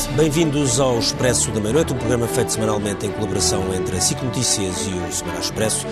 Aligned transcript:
noite. 0.00 0.08
Bem-vindos 0.16 0.80
ao 0.80 0.98
Expresso 0.98 1.50
da 1.50 1.60
Meia-Noite, 1.60 1.92
um 1.92 1.96
programa 1.96 2.26
feito 2.26 2.52
semanalmente 2.52 3.06
em 3.06 3.10
colaboração 3.10 3.74
entre 3.74 3.96
a 3.96 4.00
SIC 4.00 4.22
Notícias 4.22 4.86
e 4.86 4.90
o 4.90 5.12
Semana 5.12 5.40
Expresso. 5.40 5.86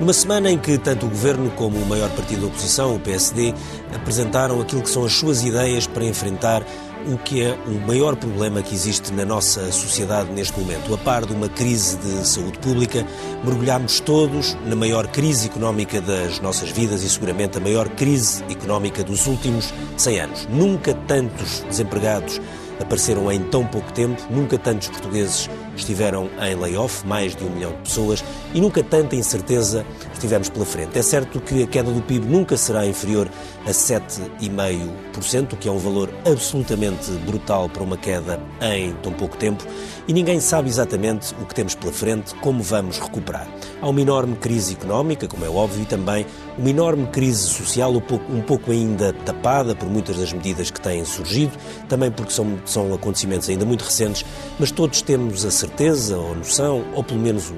Numa 0.00 0.12
semana 0.12 0.50
em 0.50 0.58
que 0.58 0.78
tanto 0.78 1.06
o 1.06 1.08
Governo 1.08 1.50
como 1.52 1.76
o 1.76 1.86
maior 1.86 2.10
partido 2.10 2.42
da 2.42 2.46
oposição, 2.48 2.94
o 2.94 3.00
PSD, 3.00 3.52
apresentaram 3.94 4.60
aquilo 4.60 4.82
que 4.82 4.90
são 4.90 5.04
as 5.04 5.12
suas 5.12 5.42
ideias 5.42 5.86
para 5.86 6.04
enfrentar 6.04 6.62
o 7.06 7.16
que 7.16 7.42
é 7.42 7.58
o 7.66 7.86
maior 7.86 8.16
problema 8.16 8.62
que 8.62 8.74
existe 8.74 9.12
na 9.12 9.24
nossa 9.24 9.72
sociedade 9.72 10.30
neste 10.32 10.58
momento. 10.58 10.92
A 10.94 10.98
par 10.98 11.24
de 11.24 11.32
uma 11.32 11.48
crise 11.48 11.96
de 11.98 12.26
saúde 12.26 12.58
pública, 12.58 13.04
mergulhamos 13.44 14.00
todos 14.00 14.56
na 14.66 14.76
maior 14.76 15.06
crise 15.08 15.48
económica 15.48 16.00
das 16.00 16.40
nossas 16.40 16.70
vidas 16.70 17.02
e 17.02 17.08
seguramente 17.08 17.58
a 17.58 17.60
maior 17.60 17.88
crise 17.88 18.44
económica 18.44 19.02
dos 19.02 19.26
últimos 19.26 19.72
100 19.96 20.20
anos. 20.20 20.48
Nunca 20.50 20.94
tantos 20.94 21.64
desempregados 21.68 22.40
apareceram 22.80 23.30
em 23.30 23.42
tão 23.44 23.66
pouco 23.66 23.92
tempo, 23.92 24.22
nunca 24.30 24.58
tantos 24.58 24.88
portugueses 24.88 25.48
estiveram 25.76 26.28
em 26.40 26.54
layoff, 26.54 27.06
mais 27.06 27.34
de 27.34 27.44
um 27.44 27.50
milhão 27.50 27.72
de 27.72 27.78
pessoas, 27.78 28.24
e 28.52 28.60
nunca 28.60 28.82
tanta 28.82 29.14
incerteza 29.14 29.84
estivemos 30.12 30.48
pela 30.48 30.64
frente. 30.64 30.98
É 30.98 31.02
certo 31.02 31.40
que 31.40 31.62
a 31.62 31.66
queda 31.66 31.90
do 31.90 32.02
PIB 32.02 32.26
nunca 32.26 32.56
será 32.56 32.86
inferior 32.86 33.28
a 33.66 33.70
7,5%, 33.70 35.52
o 35.52 35.56
que 35.56 35.68
é 35.68 35.72
um 35.72 35.78
valor 35.78 36.10
absolutamente 36.26 37.10
brutal 37.24 37.68
para 37.68 37.82
uma 37.82 37.96
queda 37.96 38.40
em 38.60 38.92
tão 39.02 39.12
pouco 39.12 39.36
tempo, 39.36 39.64
e 40.06 40.12
ninguém 40.12 40.40
sabe 40.40 40.68
exatamente 40.68 41.34
o 41.40 41.46
que 41.46 41.54
temos 41.54 41.74
pela 41.74 41.92
frente, 41.92 42.34
como 42.36 42.62
vamos 42.62 42.98
recuperar. 42.98 43.46
Há 43.80 43.88
uma 43.88 44.00
enorme 44.00 44.34
crise 44.36 44.74
económica, 44.74 45.28
como 45.28 45.44
é 45.44 45.48
óbvio, 45.48 45.82
e 45.82 45.86
também 45.86 46.26
uma 46.58 46.68
enorme 46.68 47.06
crise 47.06 47.48
social, 47.48 47.92
um 47.92 48.40
pouco, 48.40 48.72
ainda 48.72 49.12
tapada 49.12 49.74
por 49.74 49.88
muitas 49.88 50.16
das 50.16 50.32
medidas 50.32 50.70
que 50.70 50.80
têm 50.80 51.04
surgido, 51.04 51.52
também 51.88 52.10
porque 52.10 52.32
são, 52.32 52.58
são 52.64 52.92
acontecimentos 52.92 53.48
ainda 53.48 53.64
muito 53.64 53.84
recentes, 53.84 54.24
mas 54.58 54.72
todos 54.72 55.00
temos 55.02 55.44
a 55.44 55.50
certeza 55.50 56.16
ou 56.16 56.34
noção, 56.34 56.84
ou 56.94 57.04
pelo 57.04 57.20
menos 57.20 57.52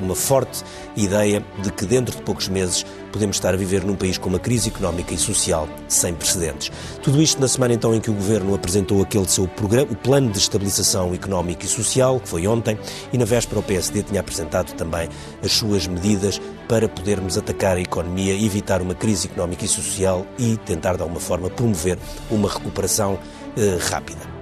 uma 0.00 0.14
forte 0.14 0.62
ideia 0.96 1.44
de 1.62 1.70
que 1.72 1.84
dentro 1.86 2.16
de 2.16 2.22
poucos 2.22 2.48
meses 2.48 2.84
podemos 3.12 3.36
estar 3.36 3.54
a 3.54 3.56
viver 3.56 3.84
num 3.84 3.94
país 3.94 4.18
com 4.18 4.28
uma 4.28 4.38
crise 4.38 4.68
económica 4.68 5.14
e 5.14 5.18
social 5.18 5.68
sem 5.88 6.14
precedentes. 6.14 6.70
Tudo 7.02 7.22
isto 7.22 7.40
na 7.40 7.48
semana 7.48 7.74
então 7.74 7.94
em 7.94 8.00
que 8.00 8.10
o 8.10 8.14
Governo 8.14 8.54
apresentou 8.54 9.02
aquele 9.02 9.28
seu 9.28 9.48
programa, 9.48 9.90
o 9.90 9.96
Plano 9.96 10.30
de 10.30 10.38
Estabilização 10.38 11.14
Económica 11.14 11.64
e 11.64 11.68
Social, 11.68 12.20
que 12.20 12.28
foi 12.28 12.46
ontem, 12.46 12.78
e 13.12 13.18
na 13.18 13.24
véspera 13.24 13.60
o 13.60 13.62
PSD 13.62 14.02
tinha 14.02 14.20
apresentado 14.20 14.72
também 14.74 15.08
as 15.42 15.52
suas 15.52 15.86
medidas 15.86 16.40
para 16.68 16.88
podermos 16.88 17.38
atacar 17.38 17.76
a 17.76 17.80
economia, 17.80 18.34
evitar 18.34 18.82
uma 18.82 18.94
crise 18.94 19.28
económica 19.28 19.64
e 19.64 19.68
social 19.68 20.26
e 20.38 20.56
tentar 20.58 20.96
de 20.96 21.02
alguma 21.02 21.20
forma 21.20 21.48
promover 21.48 21.98
uma 22.30 22.48
recuperação 22.48 23.18
eh, 23.56 23.78
rápida. 23.80 24.35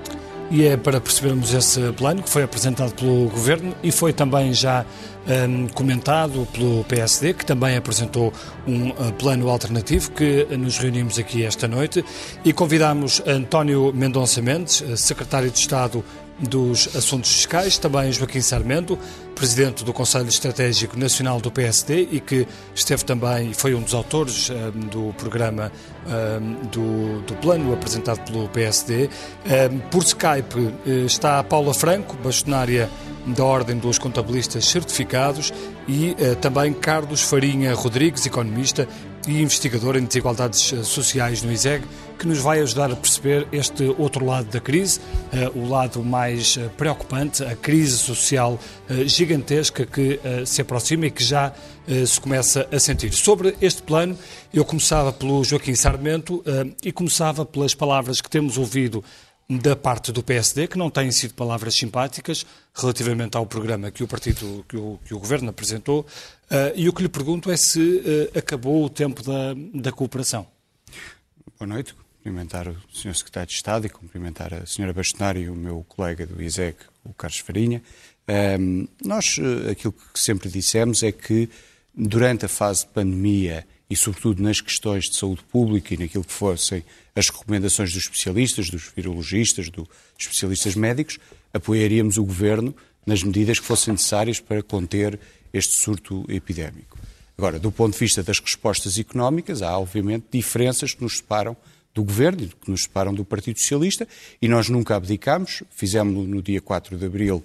E 0.55 0.69
é 0.69 0.77
para 0.77 1.01
percebermos 1.01 1.53
esse 1.53 1.81
plano 1.95 2.23
que 2.23 2.31
foi 2.31 2.45
apresentado 2.45 2.95
pelo 2.95 3.29
Governo 3.29 3.75
e 3.83 3.91
foi 3.91 4.13
também 4.13 4.55
já 4.55 4.87
um, 5.49 5.67
comentado 5.67 6.47
pelo 6.53 6.85
PSD, 6.85 7.35
que 7.35 7.45
também 7.45 7.77
apresentou 7.77 8.33
um 8.65 8.91
uh, 8.91 9.13
plano 9.19 9.49
alternativo 9.49 10.13
que 10.13 10.47
nos 10.57 10.79
reunimos 10.79 11.19
aqui 11.19 11.45
esta 11.45 11.67
noite. 11.67 12.05
E 12.45 12.53
convidamos 12.53 13.21
António 13.27 13.93
Mendonça 13.93 14.41
Mendes, 14.41 14.81
uh, 14.81 14.97
secretário 14.97 15.51
de 15.51 15.59
Estado 15.59 16.05
dos 16.39 16.95
Assuntos 16.97 17.33
Fiscais, 17.33 17.79
também 17.79 18.13
Joaquim 18.13 18.41
Sarmento, 18.41 18.99
presidente 19.35 19.85
do 19.85 19.93
Conselho 19.93 20.29
Estratégico 20.29 20.99
Nacional 20.99 21.41
do 21.41 21.51
PSD 21.51 22.09
e 22.11 22.21
que 22.21 22.47
esteve 22.75 23.05
também, 23.05 23.53
foi 23.53 23.75
um 23.75 23.83
dos 23.83 23.95
autores 23.95 24.51
um, 24.51 24.81
do 24.89 25.15
programa 25.15 25.71
um, 26.07 26.67
do, 26.69 27.21
do, 27.23 27.35
plano 27.37 27.73
apresentado 27.73 28.21
pelo 28.25 28.49
PSD. 28.49 29.09
Um, 29.45 29.79
por 29.91 30.03
Skype 30.03 30.75
eh, 30.87 30.91
está 31.07 31.39
a 31.39 31.45
Paula 31.45 31.75
Franco, 31.75 32.17
bastonária 32.17 32.89
da 33.27 33.45
Ordem 33.45 33.79
dos 33.79 33.99
Contabilistas 33.99 34.67
Certificados 34.67 35.53
e 35.89 36.11
uh, 36.13 36.37
também 36.37 36.73
Carlos 36.73 37.23
Farinha 37.23 37.75
Rodrigues, 37.75 38.27
economista 38.27 38.87
e 39.27 39.41
investigador 39.41 39.97
em 39.97 40.05
desigualdades 40.05 40.73
eh, 40.73 40.83
sociais 40.83 41.43
no 41.43 41.53
ISEG, 41.53 41.85
que 42.19 42.27
nos 42.27 42.39
vai 42.39 42.61
ajudar 42.61 42.91
a 42.91 42.97
perceber 42.97 43.47
este 43.53 43.85
outro 43.99 44.25
lado 44.25 44.49
da 44.51 44.61
crise, 44.61 45.01
uh, 45.33 45.59
o 45.59 45.69
lado 45.69 46.03
mais 46.03 46.57
uh, 46.57 46.71
preocupante, 46.77 47.43
a 47.43 47.57
crise 47.57 47.97
social 47.97 48.59
gigantesca 49.07 49.85
que 49.87 50.21
se 50.47 50.61
aproxima 50.61 51.07
e 51.07 51.11
que 51.11 51.25
já 51.25 51.53
se 52.07 52.21
começa 52.21 52.69
a 52.71 52.79
sentir. 52.79 53.13
Sobre 53.13 53.57
este 53.61 53.83
plano, 53.83 54.17
eu 54.53 54.65
começava 54.65 55.13
pelo 55.13 55.43
Joaquim 55.43 55.75
Sarmento 55.75 56.45
e 56.83 56.93
começava 56.93 57.47
pelas 57.47 57.75
palavras 57.75 58.21
que 58.21 58.29
temos 58.29 58.59
ouvido 58.59 59.03
da 59.49 59.77
parte 59.77 60.11
do 60.11 60.23
PSD, 60.23 60.67
que 60.69 60.79
não 60.79 60.91
têm 60.91 61.11
sido 61.13 61.35
palavras 61.35 61.75
simpáticas 61.75 62.47
relativamente 62.75 63.37
ao 63.37 63.45
programa 63.45 63.91
que 63.91 64.03
o 64.03 64.09
partido, 64.09 64.65
que 64.69 64.77
o, 64.77 64.99
que 65.05 65.15
o 65.15 65.19
governo 65.19 65.51
apresentou, 65.51 66.01
uh, 66.01 66.73
e 66.75 66.89
o 66.89 66.93
que 66.93 67.03
lhe 67.03 67.09
pergunto 67.09 67.51
é 67.51 67.57
se 67.57 67.81
uh, 67.81 68.39
acabou 68.39 68.85
o 68.85 68.89
tempo 68.89 69.23
da, 69.23 69.55
da 69.75 69.93
cooperação. 69.93 70.47
Boa 71.59 71.69
noite. 71.69 71.95
Cumprimentar 72.17 72.69
o 72.69 72.77
Sr. 72.91 73.15
Secretário 73.15 73.49
de 73.49 73.55
Estado 73.55 73.87
e 73.87 73.91
cumprimentar 73.91 74.55
a 74.55 74.65
Sra. 74.65 74.93
Bastonário 74.95 75.43
e 75.43 75.51
o 75.51 75.55
meu 75.55 75.85
colega 75.87 76.27
do 76.27 76.43
ISEC, 76.43 76.79
o 77.05 77.13
Carlos 77.13 77.39
Farinha. 77.41 77.83
Um, 78.27 78.33
ehm, 78.33 78.89
nós, 79.05 79.37
uh, 79.37 79.71
aquilo 79.71 79.93
que 79.93 80.19
sempre 80.19 80.49
dissemos 80.49 81.03
é 81.03 81.13
que 81.13 81.51
durante 81.95 82.47
a 82.47 82.49
fase 82.49 82.87
de 82.87 82.93
pandemia 82.93 83.67
e, 83.91 83.95
sobretudo, 83.95 84.43
nas 84.43 84.61
questões 84.61 85.05
de 85.05 85.17
saúde 85.17 85.45
pública 85.45 85.93
e 85.93 85.99
naquilo 85.99 86.25
que 86.25 86.33
fossem 86.33 86.83
as 87.15 87.29
recomendações 87.29 87.93
dos 87.93 88.05
especialistas, 88.05 88.69
dos 88.69 88.91
virologistas, 88.95 89.71
dos 89.71 89.87
especialistas 90.19 90.75
médicos, 90.75 91.19
apoiaríamos 91.53 92.19
o 92.19 92.25
Governo 92.25 92.75
nas 93.07 93.23
medidas 93.23 93.59
que 93.59 93.67
fossem 93.67 93.93
necessárias 93.93 94.41
para 94.41 94.63
conter 94.63 95.19
este 95.53 95.75
surto 95.75 96.25
epidémico. 96.29 96.99
Agora, 97.37 97.59
do 97.59 97.71
ponto 97.71 97.93
de 97.93 97.99
vista 97.99 98.23
das 98.23 98.39
respostas 98.39 98.99
económicas, 98.99 99.63
há 99.63 99.79
obviamente 99.79 100.27
diferenças 100.33 100.95
que 100.95 101.03
nos 101.03 101.19
separam 101.19 101.57
do 101.95 102.03
Governo 102.03 102.49
que 102.61 102.71
nos 102.71 102.83
separam 102.83 103.15
do 103.15 103.25
Partido 103.25 103.61
Socialista 103.61 104.07
e 104.43 104.49
nós 104.49 104.69
nunca 104.69 104.97
abdicamos. 104.97 105.63
Fizemos 105.71 106.29
no 106.29 106.43
dia 106.43 106.61
4 106.61 106.99
de 106.99 107.07
abril 107.07 107.43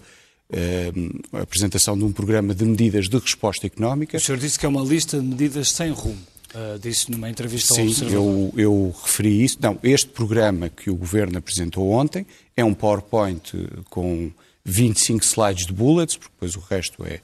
eh, 0.52 0.91
a 1.31 1.41
apresentação 1.41 1.96
de 1.96 2.03
um 2.03 2.12
programa 2.12 2.56
de 2.56 2.66
medidas 2.66 3.08
de 3.08 3.18
resposta 3.18 3.68
económica. 3.68 4.18
O 4.18 4.19
senhor 4.19 4.40
disse 4.40 4.58
que 4.58 4.66
é 4.66 4.69
uma 4.69 4.81
lista 4.81 5.19
de 5.19 5.25
medidas 5.25 5.69
sem 5.69 5.91
rumo. 5.91 6.19
Uh, 6.53 6.79
disse 6.79 7.11
numa 7.11 7.29
entrevista 7.29 7.75
Sim, 7.75 7.81
ao 7.81 7.87
Observador. 7.87 8.17
Eu, 8.17 8.53
eu 8.57 8.95
referi 9.03 9.43
isso. 9.43 9.57
Não, 9.61 9.77
este 9.83 10.07
programa 10.07 10.67
que 10.67 10.89
o 10.89 10.95
Governo 10.95 11.37
apresentou 11.37 11.91
ontem 11.91 12.25
é 12.57 12.63
um 12.63 12.73
PowerPoint 12.73 13.53
com 13.89 14.31
25 14.65 15.23
slides 15.23 15.65
de 15.67 15.73
bullets, 15.73 16.17
porque 16.17 16.33
depois 16.33 16.55
o 16.55 16.59
resto 16.59 17.05
é, 17.05 17.19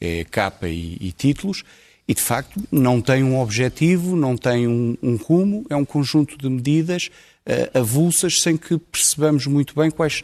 é 0.00 0.24
capa 0.24 0.68
e, 0.68 0.96
e, 1.00 1.12
títulos, 1.12 1.64
e 2.06 2.14
de 2.14 2.22
facto 2.22 2.60
não 2.70 3.00
tem 3.00 3.22
um 3.22 3.40
objetivo, 3.40 4.16
não 4.16 4.36
tem 4.36 4.66
um, 4.66 4.96
um 5.02 5.16
rumo, 5.16 5.66
é 5.68 5.76
um 5.76 5.84
conjunto 5.84 6.38
de 6.38 6.48
medidas 6.48 7.10
uh, 7.46 7.78
avulsas 7.78 8.40
sem 8.40 8.56
que 8.56 8.78
percebamos 8.78 9.46
muito 9.46 9.74
bem 9.74 9.90
quais 9.90 10.22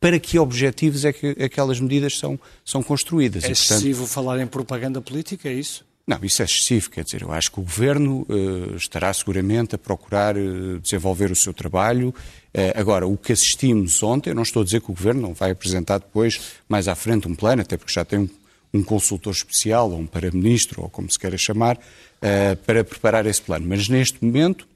para 0.00 0.18
que 0.18 0.36
objetivos 0.36 1.04
é 1.04 1.12
que 1.12 1.28
aquelas 1.42 1.78
medidas 1.78 2.18
são, 2.18 2.38
são 2.64 2.82
construídas. 2.82 3.44
É 3.44 3.52
excessivo 3.52 4.00
portanto... 4.00 4.14
falar 4.14 4.40
em 4.40 4.46
propaganda 4.48 5.00
política, 5.00 5.48
é 5.48 5.52
isso? 5.52 5.84
Não, 6.04 6.18
isso 6.22 6.42
é 6.42 6.44
excessivo, 6.44 6.90
quer 6.90 7.04
dizer, 7.04 7.22
eu 7.22 7.30
acho 7.30 7.50
que 7.52 7.60
o 7.60 7.62
Governo 7.62 8.26
uh, 8.28 8.74
estará 8.74 9.12
seguramente 9.14 9.76
a 9.76 9.78
procurar 9.78 10.36
uh, 10.36 10.80
desenvolver 10.80 11.30
o 11.30 11.36
seu 11.36 11.54
trabalho. 11.54 12.08
Uh, 12.08 12.74
agora, 12.74 13.06
o 13.06 13.16
que 13.16 13.32
assistimos 13.32 14.02
ontem, 14.02 14.34
não 14.34 14.42
estou 14.42 14.62
a 14.62 14.64
dizer 14.64 14.80
que 14.80 14.90
o 14.90 14.94
Governo 14.94 15.22
não 15.22 15.32
vai 15.32 15.52
apresentar 15.52 15.98
depois, 15.98 16.40
mais 16.68 16.88
à 16.88 16.96
frente, 16.96 17.28
um 17.28 17.36
plano, 17.36 17.62
até 17.62 17.76
porque 17.76 17.92
já 17.92 18.04
tem 18.04 18.18
um, 18.18 18.28
um 18.74 18.82
consultor 18.82 19.32
especial, 19.32 19.92
ou 19.92 20.00
um 20.00 20.06
para-ministro, 20.06 20.82
ou 20.82 20.90
como 20.90 21.10
se 21.10 21.18
queira 21.18 21.38
chamar, 21.38 21.78
para 22.64 22.84
preparar 22.84 23.26
esse 23.26 23.42
plano. 23.42 23.66
Mas 23.68 23.88
neste 23.88 24.24
momento, 24.24 24.66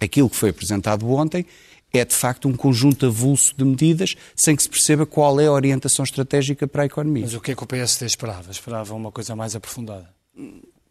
aquilo 0.00 0.28
que 0.28 0.36
foi 0.36 0.50
apresentado 0.50 1.08
ontem 1.10 1.46
é 1.92 2.04
de 2.04 2.14
facto 2.14 2.48
um 2.48 2.54
conjunto 2.54 3.06
avulso 3.06 3.54
de 3.56 3.64
medidas 3.64 4.14
sem 4.34 4.56
que 4.56 4.62
se 4.62 4.68
perceba 4.68 5.04
qual 5.04 5.40
é 5.40 5.46
a 5.46 5.52
orientação 5.52 6.04
estratégica 6.04 6.66
para 6.66 6.82
a 6.82 6.86
economia. 6.86 7.24
Mas 7.24 7.34
o 7.34 7.40
que 7.40 7.52
é 7.52 7.54
que 7.54 7.62
o 7.62 7.66
PSD 7.66 8.06
esperava? 8.06 8.50
Esperava 8.50 8.94
uma 8.94 9.10
coisa 9.10 9.36
mais 9.36 9.54
aprofundada? 9.54 10.19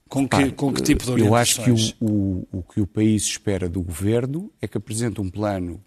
Com 0.08 0.28
que, 0.28 0.52
com 0.52 0.74
que 0.74 0.82
tipo 0.82 1.04
de 1.04 1.12
orientações? 1.12 1.28
Eu 1.28 1.36
acho 1.36 1.64
que 1.64 2.04
o, 2.04 2.08
o, 2.10 2.48
o 2.52 2.64
que 2.64 2.82
o 2.82 2.88
país 2.88 3.24
espera 3.24 3.70
do 3.70 3.82
governo 3.82 4.52
é 4.60 4.68
que 4.68 4.78
apresente 4.78 5.22
um 5.22 5.30
plano 5.30 5.84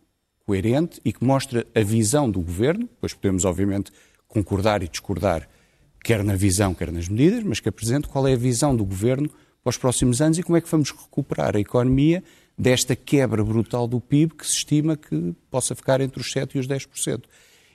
coerente 0.47 1.01
e 1.05 1.13
que 1.13 1.25
mostre 1.25 1.67
a 1.75 1.81
visão 1.81 2.31
do 2.31 2.41
governo, 2.41 2.85
depois 2.85 3.15
podemos, 3.15 3.45
obviamente, 3.45 3.91
concordar 4.29 4.83
e 4.83 4.89
discordar, 4.89 5.49
quer 6.03 6.23
na 6.23 6.37
visão, 6.37 6.73
quer 6.73 6.93
nas 6.93 7.09
medidas, 7.09 7.43
mas 7.43 7.61
que 7.61 7.69
apresente 7.69 8.09
qual 8.09 8.27
é 8.27 8.33
a 8.33 8.37
visão 8.37 8.75
do 8.77 8.85
governo 8.85 9.29
para 9.63 9.71
os 9.71 9.77
próximos 9.77 10.21
anos 10.21 10.39
e 10.39 10.43
como 10.43 10.57
é 10.57 10.61
que 10.61 10.69
vamos 10.69 10.91
recuperar 10.91 11.57
a 11.57 11.61
economia 11.61 12.23
desta 12.57 12.95
quebra 12.95 13.43
brutal 13.43 13.87
do 13.87 14.01
PIB 14.01 14.35
que 14.35 14.47
se 14.47 14.57
estima 14.57 14.97
que 14.97 15.35
possa 15.51 15.75
ficar 15.75 16.01
entre 16.01 16.21
os 16.21 16.33
7% 16.33 16.55
e 16.55 16.59
os 16.59 16.69
10%. 16.69 17.23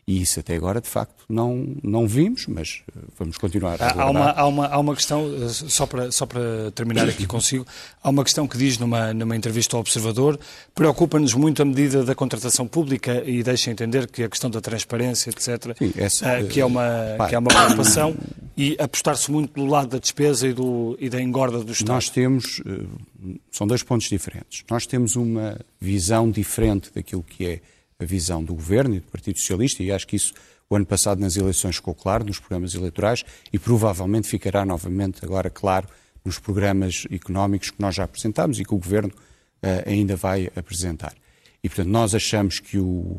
E 0.08 0.22
isso 0.22 0.40
até 0.40 0.56
agora, 0.56 0.80
de 0.80 0.88
facto, 0.88 1.26
não, 1.28 1.76
não 1.84 2.08
vimos, 2.08 2.48
mas 2.48 2.82
eh, 2.96 3.00
vamos 3.20 3.38
continuar 3.38 3.82
a 3.82 3.92
há 3.92 4.10
uma, 4.10 4.32
há, 4.32 4.48
uma, 4.48 4.68
há 4.68 4.80
uma 4.80 4.96
questão, 4.96 5.30
eh, 5.44 5.50
só 5.50 5.86
para, 5.86 6.10
só 6.14 6.26
para 6.26 6.72
terminar 6.74 7.10
aqui 7.10 7.28
consigo, 7.28 7.68
há 8.02 8.10
uma 8.10 8.24
questão 8.24 8.48
que 8.48 8.58
diz 8.58 8.78
numa, 8.78 9.14
numa 9.14 9.36
entrevista 9.36 9.76
ao 9.76 9.82
Observador, 9.82 10.40
preocupa-nos 10.74 11.34
muito 11.34 11.62
a 11.62 11.66
medida 11.66 12.06
da 12.06 12.16
contratação 12.16 12.66
pública 12.66 13.22
e 13.26 13.44
deixa 13.44 13.70
entender 13.70 14.08
que 14.08 14.24
a 14.24 14.30
questão 14.30 14.50
da 14.50 14.62
transparência, 14.62 15.30
etc., 15.30 15.76
Sim, 15.78 15.92
essa, 15.98 16.40
uh, 16.40 16.48
que, 16.48 16.62
é 16.62 16.66
uma, 16.66 17.28
que 17.28 17.36
é 17.36 17.40
uma 17.40 17.50
preocupação 17.50 18.16
e 18.56 18.78
apostar-se 18.80 19.30
muito 19.30 19.56
do 19.56 19.66
lado 19.66 19.90
da 19.90 19.98
despesa 19.98 20.48
e, 20.48 20.54
do, 20.54 20.98
e 21.02 21.10
da 21.10 21.22
engorda 21.22 21.62
do 21.62 21.74
Estado. 21.74 21.90
Nós 21.90 22.10
temos, 22.10 22.62
são 23.52 23.68
dois 23.68 23.84
pontos 23.84 24.08
diferentes. 24.08 24.64
Nós 24.70 24.86
temos 24.86 25.18
uma 25.18 25.60
visão 25.82 26.32
diferente 26.32 26.92
daquilo 26.96 27.24
que 27.24 27.46
é 27.46 27.62
a 28.00 28.06
visão 28.06 28.44
do 28.44 28.54
Governo 28.54 28.96
e 28.96 29.00
do 29.00 29.08
Partido 29.08 29.40
Socialista, 29.40 29.82
e 29.84 29.92
acho 29.92 30.08
que 30.08 30.16
isso 30.16 30.34
o 30.70 30.76
ano 30.76 30.86
passado 30.86 31.20
nas 31.20 31.38
eleições 31.38 31.78
ficou 31.78 31.96
claro, 31.96 32.26
nos 32.26 32.40
programas 32.40 32.76
eleitorais, 32.76 33.24
e 33.52 33.58
provavelmente 33.58 34.28
ficará 34.28 34.66
novamente 34.66 35.24
agora 35.24 35.50
claro 35.50 35.88
nos 36.24 36.38
programas 36.40 37.08
económicos 37.10 37.72
que 37.72 37.82
nós 37.82 37.96
já 37.96 38.04
apresentámos 38.04 38.60
e 38.60 38.66
que 38.66 38.74
o 38.74 38.78
Governo 38.78 39.14
uh, 39.14 39.90
ainda 39.90 40.16
vai 40.16 40.52
apresentar. 40.56 41.14
E, 41.64 41.70
portanto, 41.70 41.88
nós 41.88 42.14
achamos 42.14 42.60
que 42.60 42.78
o, 42.78 43.18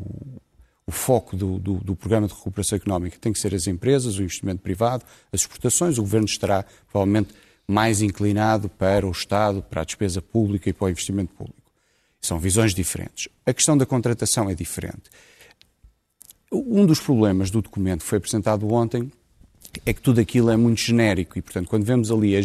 o 0.85 0.91
foco 0.91 1.35
do, 1.35 1.59
do, 1.59 1.73
do, 1.75 1.95
Programa 1.95 2.27
de 2.27 2.33
Recuperação 2.33 2.75
Económica 2.75 3.17
tem 3.19 3.33
que 3.33 3.39
ser 3.39 3.53
as 3.53 3.67
empresas, 3.67 4.17
o 4.17 4.23
investimento 4.23 4.61
privado, 4.61 5.03
as 5.31 5.41
exportações. 5.41 5.97
O 5.97 6.01
Governo 6.01 6.25
estará, 6.25 6.63
provavelmente, 6.91 7.33
mais 7.67 8.01
inclinado 8.01 8.69
para 8.69 9.07
o 9.07 9.11
Estado, 9.11 9.61
para 9.61 9.81
a 9.81 9.85
despesa 9.85 10.21
pública 10.21 10.69
e 10.69 10.73
para 10.73 10.85
o 10.85 10.89
investimento 10.89 11.33
público. 11.33 11.58
São 12.21 12.39
visões 12.39 12.73
diferentes. 12.73 13.27
A 13.45 13.53
questão 13.53 13.77
da 13.77 13.85
contratação 13.85 14.49
é 14.49 14.55
diferente. 14.55 15.09
Um 16.51 16.85
dos 16.85 16.99
problemas 16.99 17.51
do 17.51 17.61
documento 17.61 18.01
que 18.01 18.07
foi 18.07 18.17
apresentado 18.17 18.71
ontem 18.73 19.11
é 19.85 19.93
que 19.93 20.01
tudo 20.01 20.19
aquilo 20.19 20.49
é 20.49 20.57
muito 20.57 20.81
genérico 20.81 21.37
e, 21.37 21.41
portanto, 21.41 21.67
quando 21.67 21.85
vemos 21.85 22.11
ali 22.11 22.35
a 22.35 22.41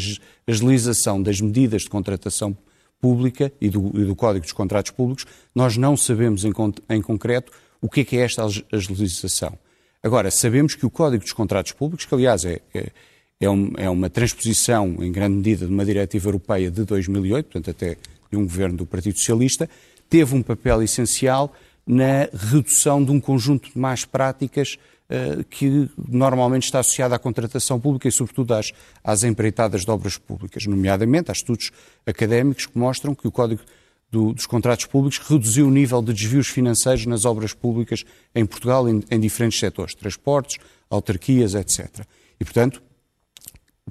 agilização 0.46 1.22
das 1.22 1.40
medidas 1.40 1.82
de 1.82 1.88
contratação 1.88 2.56
pública 3.00 3.52
e 3.60 3.68
do, 3.68 3.90
e 3.94 4.04
do 4.04 4.14
Código 4.14 4.44
dos 4.44 4.52
Contratos 4.52 4.90
Públicos, 4.90 5.26
nós 5.54 5.76
não 5.76 5.96
sabemos 5.96 6.44
em, 6.44 6.52
em 6.90 7.02
concreto 7.02 7.52
o 7.80 7.88
que 7.88 8.00
é, 8.00 8.04
que 8.04 8.16
é 8.16 8.20
esta 8.20 8.42
agilização. 8.72 9.58
Agora, 10.02 10.30
sabemos 10.30 10.74
que 10.74 10.86
o 10.86 10.90
Código 10.90 11.22
dos 11.22 11.32
Contratos 11.32 11.72
Públicos, 11.72 12.04
que 12.04 12.14
aliás 12.14 12.44
é, 12.44 12.60
é, 12.74 12.90
é, 13.40 13.50
um, 13.50 13.72
é 13.76 13.88
uma 13.88 14.10
transposição 14.10 14.96
em 15.00 15.10
grande 15.10 15.36
medida 15.36 15.66
de 15.66 15.72
uma 15.72 15.84
diretiva 15.84 16.28
europeia 16.28 16.70
de 16.70 16.84
2008, 16.84 17.44
portanto 17.46 17.70
até 17.70 17.96
de 18.34 18.40
um 18.40 18.44
governo 18.44 18.76
do 18.76 18.86
Partido 18.86 19.18
Socialista, 19.18 19.68
teve 20.08 20.34
um 20.34 20.42
papel 20.42 20.82
essencial 20.82 21.52
na 21.86 22.28
redução 22.32 23.04
de 23.04 23.10
um 23.10 23.20
conjunto 23.20 23.70
de 23.70 23.78
más 23.78 24.04
práticas 24.04 24.76
uh, 25.08 25.44
que 25.44 25.88
normalmente 26.08 26.64
está 26.64 26.80
associado 26.80 27.14
à 27.14 27.18
contratação 27.18 27.78
pública 27.78 28.08
e, 28.08 28.12
sobretudo, 28.12 28.54
às, 28.54 28.72
às 29.02 29.22
empreitadas 29.22 29.84
de 29.84 29.90
obras 29.90 30.18
públicas, 30.18 30.66
nomeadamente 30.66 31.30
há 31.30 31.32
estudos 31.32 31.70
académicos 32.06 32.66
que 32.66 32.78
mostram 32.78 33.14
que 33.14 33.28
o 33.28 33.32
Código 33.32 33.62
do, 34.10 34.32
dos 34.32 34.46
Contratos 34.46 34.86
Públicos 34.86 35.18
reduziu 35.18 35.66
o 35.66 35.70
nível 35.70 36.00
de 36.00 36.12
desvios 36.12 36.48
financeiros 36.48 37.06
nas 37.06 37.24
obras 37.24 37.52
públicas 37.52 38.04
em 38.34 38.46
Portugal 38.46 38.88
em, 38.88 39.02
em 39.10 39.20
diferentes 39.20 39.58
setores, 39.58 39.94
transportes, 39.94 40.58
autarquias, 40.88 41.54
etc. 41.54 42.06
E, 42.40 42.44
portanto, 42.44 42.82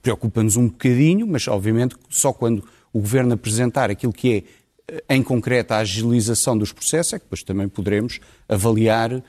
preocupa-nos 0.01 0.57
um 0.57 0.67
bocadinho, 0.67 1.27
mas 1.27 1.47
obviamente 1.47 1.95
só 2.09 2.33
quando 2.33 2.63
o 2.93 2.99
Governo 2.99 3.33
apresentar 3.33 3.89
aquilo 3.89 4.13
que 4.13 4.45
é, 4.87 4.95
eh, 4.95 5.15
em 5.15 5.23
concreto, 5.23 5.73
a 5.73 5.79
agilização 5.79 6.57
dos 6.57 6.71
processos, 6.71 7.13
é 7.13 7.19
que 7.19 7.25
depois 7.25 7.41
também 7.43 7.67
poderemos 7.67 8.19
avaliar 8.47 9.11
uh, 9.13 9.21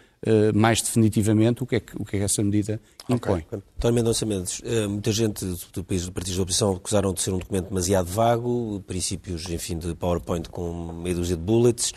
mais 0.55 0.83
definitivamente 0.83 1.63
o 1.63 1.67
que, 1.67 1.77
é 1.77 1.81
que, 1.81 1.97
o 1.97 2.05
que 2.05 2.17
é 2.17 2.19
que 2.19 2.25
essa 2.25 2.43
medida 2.43 2.79
impõe. 3.09 3.41
Okay. 3.41 3.61
António 3.79 3.95
Mendonça 3.95 4.27
Mendes, 4.27 4.61
uh, 4.61 4.89
muita 4.89 5.11
gente 5.13 5.47
do 5.73 5.83
país 5.83 6.05
do 6.05 6.13
Partido 6.13 6.37
da 6.37 6.43
Oposição 6.43 6.73
acusaram 6.73 7.15
de 7.15 7.23
ser 7.23 7.33
um 7.33 7.39
documento 7.39 7.69
demasiado 7.69 8.07
vago, 8.07 8.83
princípios, 8.87 9.49
enfim, 9.49 9.79
de 9.79 9.95
PowerPoint 9.95 10.51
com 10.51 10.93
meia 10.93 11.15
dúzia 11.15 11.37
de 11.37 11.43
bullets, 11.43 11.93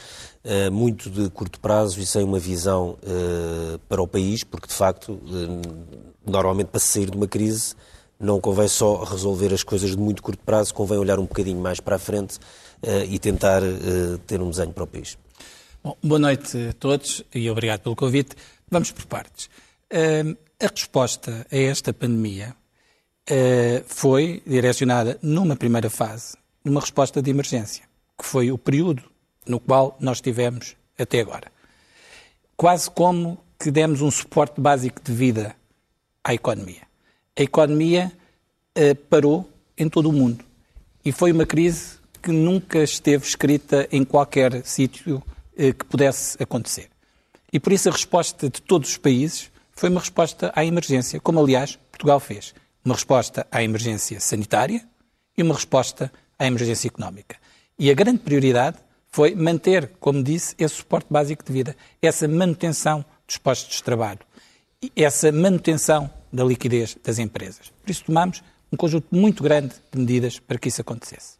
muito 0.71 1.09
de 1.09 1.29
curto 1.29 1.59
prazo 1.59 1.99
e 1.99 2.05
sem 2.05 2.23
uma 2.23 2.39
visão 2.39 2.97
para 3.89 4.01
o 4.01 4.07
país, 4.07 4.45
porque, 4.45 4.67
de 4.67 4.73
facto, 4.73 5.19
normalmente 6.25 6.67
para 6.67 6.79
sair 6.79 7.09
de 7.09 7.17
uma 7.17 7.27
crise 7.27 7.75
não 8.19 8.39
convém 8.41 8.67
só 8.67 9.03
resolver 9.03 9.53
as 9.53 9.63
coisas 9.63 9.91
de 9.91 9.97
muito 9.97 10.21
curto 10.23 10.43
prazo, 10.43 10.73
convém 10.73 10.97
olhar 10.97 11.19
um 11.19 11.25
bocadinho 11.25 11.59
mais 11.59 11.79
para 11.79 11.97
a 11.97 11.99
frente 11.99 12.37
uh, 12.37 13.03
e 13.07 13.19
tentar 13.19 13.61
uh, 13.61 14.17
ter 14.25 14.41
um 14.41 14.49
desenho 14.49 14.73
para 14.73 14.83
o 14.83 14.87
país. 14.87 15.17
Bom, 15.83 15.95
boa 16.03 16.19
noite 16.19 16.69
a 16.69 16.73
todos 16.73 17.23
e 17.33 17.49
obrigado 17.49 17.81
pelo 17.81 17.95
convite. 17.95 18.35
Vamos 18.69 18.91
por 18.91 19.05
partes. 19.05 19.49
Uh, 19.91 20.35
a 20.59 20.67
resposta 20.67 21.45
a 21.51 21.57
esta 21.57 21.93
pandemia 21.93 22.55
foi 23.85 24.41
direcionada, 24.47 25.19
numa 25.21 25.57
primeira 25.57 25.89
fase, 25.89 26.37
numa 26.63 26.79
resposta 26.79 27.21
de 27.21 27.29
emergência, 27.29 27.83
que 28.17 28.25
foi 28.25 28.53
o 28.53 28.57
período 28.57 29.03
no 29.45 29.59
qual 29.59 29.97
nós 29.99 30.21
tivemos 30.21 30.77
até 30.97 31.19
agora. 31.19 31.51
Quase 32.55 32.89
como 32.89 33.37
que 33.59 33.69
demos 33.69 34.01
um 34.01 34.09
suporte 34.09 34.61
básico 34.61 35.01
de 35.03 35.11
vida 35.11 35.53
à 36.23 36.33
economia 36.33 36.86
a 37.37 37.43
economia 37.43 38.11
uh, 38.77 38.95
parou 39.09 39.47
em 39.77 39.87
todo 39.87 40.09
o 40.09 40.13
mundo. 40.13 40.43
E 41.05 41.11
foi 41.11 41.31
uma 41.31 41.45
crise 41.45 41.97
que 42.21 42.31
nunca 42.31 42.79
esteve 42.79 43.25
escrita 43.25 43.87
em 43.91 44.03
qualquer 44.03 44.65
sítio 44.65 45.17
uh, 45.17 45.73
que 45.73 45.85
pudesse 45.85 46.41
acontecer. 46.41 46.89
E 47.53 47.59
por 47.59 47.71
isso 47.71 47.87
a 47.89 47.91
resposta 47.91 48.49
de 48.49 48.61
todos 48.61 48.89
os 48.89 48.97
países 48.97 49.51
foi 49.73 49.89
uma 49.89 49.99
resposta 49.99 50.51
à 50.55 50.65
emergência, 50.65 51.19
como 51.19 51.39
aliás 51.39 51.77
Portugal 51.91 52.19
fez. 52.19 52.55
Uma 52.83 52.95
resposta 52.95 53.45
à 53.51 53.61
emergência 53.61 54.19
sanitária 54.19 54.83
e 55.37 55.43
uma 55.43 55.53
resposta 55.53 56.11
à 56.39 56.47
emergência 56.47 56.87
económica. 56.87 57.37
E 57.77 57.91
a 57.91 57.93
grande 57.93 58.19
prioridade 58.19 58.77
foi 59.09 59.35
manter, 59.35 59.91
como 59.99 60.23
disse, 60.23 60.55
esse 60.57 60.75
suporte 60.75 61.07
básico 61.09 61.43
de 61.43 61.53
vida, 61.53 61.75
essa 62.01 62.27
manutenção 62.27 63.05
dos 63.25 63.37
postos 63.37 63.77
de 63.77 63.83
trabalho, 63.83 64.19
essa 64.95 65.31
manutenção 65.31 66.09
da 66.31 66.43
liquidez 66.43 66.97
das 67.03 67.19
empresas. 67.19 67.71
Por 67.83 67.89
isso 67.91 68.03
tomamos 68.05 68.43
um 68.71 68.77
conjunto 68.77 69.07
muito 69.11 69.41
grande 69.41 69.73
de 69.91 69.99
medidas 69.99 70.39
para 70.39 70.57
que 70.57 70.67
isso 70.67 70.81
acontecesse. 70.81 71.37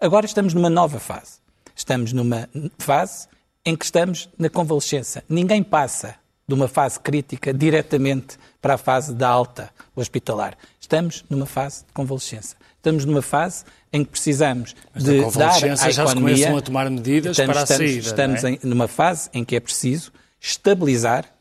Agora 0.00 0.26
estamos 0.26 0.54
numa 0.54 0.70
nova 0.70 0.98
fase. 0.98 1.38
Estamos 1.74 2.12
numa 2.12 2.48
fase 2.78 3.28
em 3.64 3.76
que 3.76 3.84
estamos 3.84 4.28
na 4.38 4.48
convalescença. 4.48 5.22
Ninguém 5.28 5.62
passa 5.62 6.16
de 6.46 6.54
uma 6.54 6.68
fase 6.68 7.00
crítica 7.00 7.54
diretamente 7.54 8.38
para 8.60 8.74
a 8.74 8.78
fase 8.78 9.14
da 9.14 9.28
alta 9.28 9.70
hospitalar. 9.96 10.56
Estamos 10.78 11.24
numa 11.30 11.46
fase 11.46 11.84
de 11.86 11.92
convalescença. 11.92 12.56
Estamos 12.76 13.04
numa 13.04 13.22
fase 13.22 13.64
em 13.92 14.04
que 14.04 14.10
precisamos 14.10 14.76
Mas 14.92 15.04
de 15.04 15.20
dar 15.32 15.54
à 15.54 15.56
economia... 15.56 15.76
já 15.76 16.06
se 16.06 16.14
começam 16.14 16.56
a 16.56 16.60
tomar 16.60 16.90
medidas 16.90 17.30
estamos, 17.30 17.52
para 17.52 17.60
a 17.60 17.64
estamos, 17.64 17.90
saída. 17.90 18.06
Estamos 18.06 18.44
é? 18.44 18.50
em, 18.50 18.58
numa 18.62 18.88
fase 18.88 19.30
em 19.32 19.42
que 19.44 19.56
é 19.56 19.60
preciso 19.60 20.12
estabilizar 20.38 21.33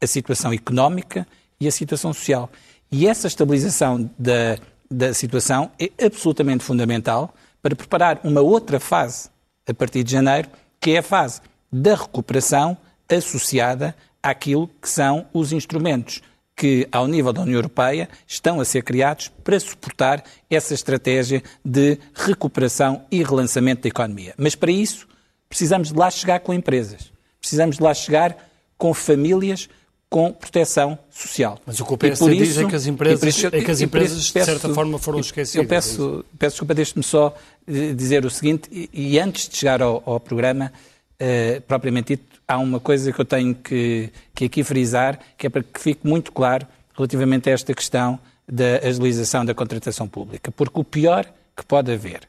a 0.00 0.06
situação 0.06 0.52
económica 0.52 1.26
e 1.60 1.66
a 1.66 1.70
situação 1.70 2.12
social. 2.12 2.50
E 2.90 3.06
essa 3.06 3.26
estabilização 3.26 4.10
da, 4.18 4.58
da 4.90 5.12
situação 5.12 5.70
é 5.78 5.90
absolutamente 6.04 6.64
fundamental 6.64 7.34
para 7.60 7.76
preparar 7.76 8.20
uma 8.24 8.40
outra 8.40 8.80
fase 8.80 9.28
a 9.68 9.74
partir 9.74 10.02
de 10.02 10.12
janeiro, 10.12 10.48
que 10.80 10.92
é 10.92 10.98
a 10.98 11.02
fase 11.02 11.40
da 11.70 11.94
recuperação 11.94 12.76
associada 13.08 13.94
àquilo 14.22 14.70
que 14.80 14.88
são 14.88 15.26
os 15.32 15.52
instrumentos 15.52 16.22
que, 16.58 16.88
ao 16.90 17.06
nível 17.06 17.32
da 17.32 17.42
União 17.42 17.54
Europeia, 17.54 18.08
estão 18.26 18.60
a 18.60 18.64
ser 18.64 18.82
criados 18.82 19.28
para 19.44 19.60
suportar 19.60 20.24
essa 20.50 20.74
estratégia 20.74 21.40
de 21.64 21.98
recuperação 22.12 23.04
e 23.12 23.22
relançamento 23.22 23.82
da 23.82 23.88
economia. 23.88 24.34
Mas 24.36 24.56
para 24.56 24.72
isso, 24.72 25.06
precisamos 25.48 25.92
de 25.92 25.94
lá 25.94 26.10
chegar 26.10 26.40
com 26.40 26.52
empresas, 26.52 27.12
precisamos 27.40 27.76
de 27.76 27.82
lá 27.82 27.94
chegar 27.94 28.36
com 28.76 28.92
famílias 28.92 29.68
com 30.08 30.32
proteção 30.32 30.98
social. 31.10 31.58
Mas 31.66 31.80
o 31.80 31.84
que 31.84 31.94
o 31.94 31.98
PSD 31.98 32.36
diz 32.36 32.56
é 32.56 32.64
que 32.64 32.74
as 32.74 32.86
empresas, 32.86 33.36
isso, 33.36 33.46
é 33.46 33.60
que 33.62 33.70
as 33.70 33.80
empresas 33.80 34.30
peço, 34.30 34.46
de 34.46 34.52
certa 34.52 34.74
forma, 34.74 34.98
foram 34.98 35.20
esquecidas. 35.20 35.62
Eu 35.62 35.68
peço, 35.68 36.24
é 36.34 36.36
peço 36.38 36.54
desculpa, 36.54 36.74
deixe-me 36.74 37.02
só 37.02 37.36
dizer 37.66 38.24
o 38.24 38.30
seguinte, 38.30 38.68
e, 38.72 38.88
e 38.92 39.18
antes 39.20 39.48
de 39.48 39.56
chegar 39.56 39.82
ao, 39.82 40.02
ao 40.06 40.18
programa, 40.18 40.72
uh, 41.20 41.60
propriamente 41.62 42.16
dito, 42.16 42.40
há 42.46 42.56
uma 42.56 42.80
coisa 42.80 43.12
que 43.12 43.20
eu 43.20 43.24
tenho 43.24 43.54
que, 43.54 44.10
que 44.34 44.46
aqui 44.46 44.64
frisar, 44.64 45.18
que 45.36 45.46
é 45.46 45.50
para 45.50 45.62
que 45.62 45.78
fique 45.78 46.06
muito 46.06 46.32
claro 46.32 46.66
relativamente 46.96 47.50
a 47.50 47.52
esta 47.52 47.74
questão 47.74 48.18
da 48.50 48.78
agilização 48.78 49.44
da 49.44 49.54
contratação 49.54 50.08
pública. 50.08 50.50
Porque 50.50 50.80
o 50.80 50.84
pior 50.84 51.26
que 51.54 51.64
pode 51.64 51.92
haver 51.92 52.22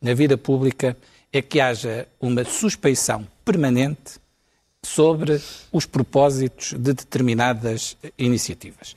na 0.00 0.12
vida 0.12 0.36
pública 0.36 0.94
é 1.32 1.40
que 1.40 1.58
haja 1.60 2.06
uma 2.20 2.44
suspeição 2.44 3.26
permanente 3.42 4.20
sobre 4.84 5.40
os 5.70 5.86
propósitos 5.86 6.72
de 6.72 6.92
determinadas 6.92 7.96
iniciativas. 8.18 8.94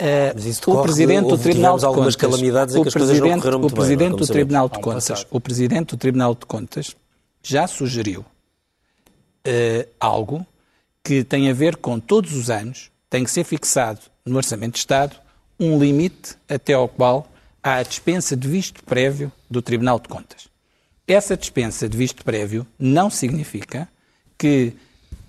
Uh, 0.00 0.70
o 0.70 0.82
Presidente 0.82 1.28
do 1.28 1.38
Tribunal 1.38 1.78
de 1.78 1.86
Contas, 1.86 2.14
o 2.14 2.18
Presidente, 2.90 3.48
o 3.48 3.70
presidente 3.70 4.16
do 4.16 4.26
Tribunal 4.26 4.68
de 4.68 4.80
Contas, 4.80 5.26
o 5.30 5.40
Presidente 5.40 5.90
do 5.90 5.96
Tribunal 5.96 6.34
de 6.34 6.44
Contas 6.44 6.96
já 7.42 7.68
sugeriu 7.68 8.20
uh, 8.20 9.88
algo 10.00 10.44
que 11.04 11.22
tem 11.22 11.48
a 11.50 11.52
ver 11.52 11.76
com 11.76 12.00
todos 12.00 12.34
os 12.34 12.50
anos 12.50 12.90
tem 13.08 13.24
que 13.24 13.30
ser 13.30 13.44
fixado 13.44 14.00
no 14.24 14.36
Orçamento 14.36 14.72
de 14.72 14.78
Estado 14.78 15.16
um 15.58 15.78
limite 15.78 16.36
até 16.48 16.72
ao 16.72 16.88
qual 16.88 17.28
há 17.62 17.76
a 17.76 17.82
dispensa 17.82 18.36
de 18.36 18.48
visto 18.48 18.82
prévio 18.82 19.30
do 19.48 19.62
Tribunal 19.62 20.00
de 20.00 20.08
Contas. 20.08 20.48
Essa 21.06 21.36
dispensa 21.36 21.88
de 21.88 21.96
visto 21.96 22.24
prévio 22.24 22.66
não 22.78 23.10
significa 23.10 23.88
que 24.36 24.72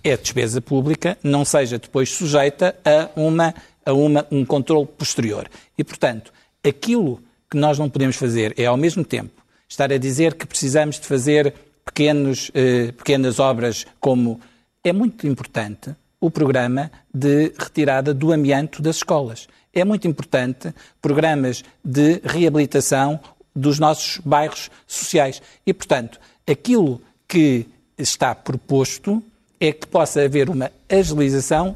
a 0.06 0.16
despesa 0.16 0.62
pública 0.62 1.18
não 1.24 1.46
seja 1.46 1.80
depois 1.80 2.10
sujeita 2.12 2.76
a, 2.84 3.10
uma, 3.20 3.54
a 3.86 3.94
uma, 3.94 4.26
um 4.32 4.44
controle 4.46 4.86
posterior. 4.86 5.50
E, 5.78 5.84
portanto, 5.84 6.34
aquilo 6.64 7.22
que 7.50 7.58
nós 7.58 7.80
não 7.80 7.90
podemos 7.90 8.16
fazer 8.16 8.54
é, 8.58 8.66
ao 8.66 8.78
mesmo 8.78 9.06
tempo, 9.06 9.44
estar 9.70 9.92
a 9.92 9.98
dizer 9.98 10.34
que 10.36 10.46
precisamos 10.46 11.00
de 11.00 11.08
fazer 11.08 11.54
pequenos, 11.86 12.52
eh, 12.54 12.92
pequenas 12.92 13.40
obras 13.40 13.86
como. 14.00 14.40
É 14.84 14.92
muito 14.92 15.26
importante 15.26 15.96
o 16.20 16.30
programa 16.30 16.92
de 17.14 17.54
retirada 17.58 18.14
do 18.14 18.34
amianto 18.34 18.82
das 18.82 18.98
escolas. 18.98 19.48
É 19.74 19.86
muito 19.86 20.08
importante 20.08 20.74
programas 21.02 21.64
de 21.84 22.20
reabilitação 22.24 23.20
dos 23.56 23.80
nossos 23.80 24.18
bairros 24.18 24.70
sociais. 24.86 25.42
E, 25.66 25.74
portanto, 25.74 26.20
aquilo 26.46 27.02
que 27.28 27.66
está 27.98 28.36
proposto 28.36 29.24
é 29.63 29.72
que 29.72 29.88
possa 29.88 30.22
haver 30.22 30.50
uma 30.50 30.70
agilização 30.89 31.74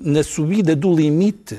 na 0.00 0.24
subida 0.24 0.74
do 0.74 0.92
limite, 0.92 1.58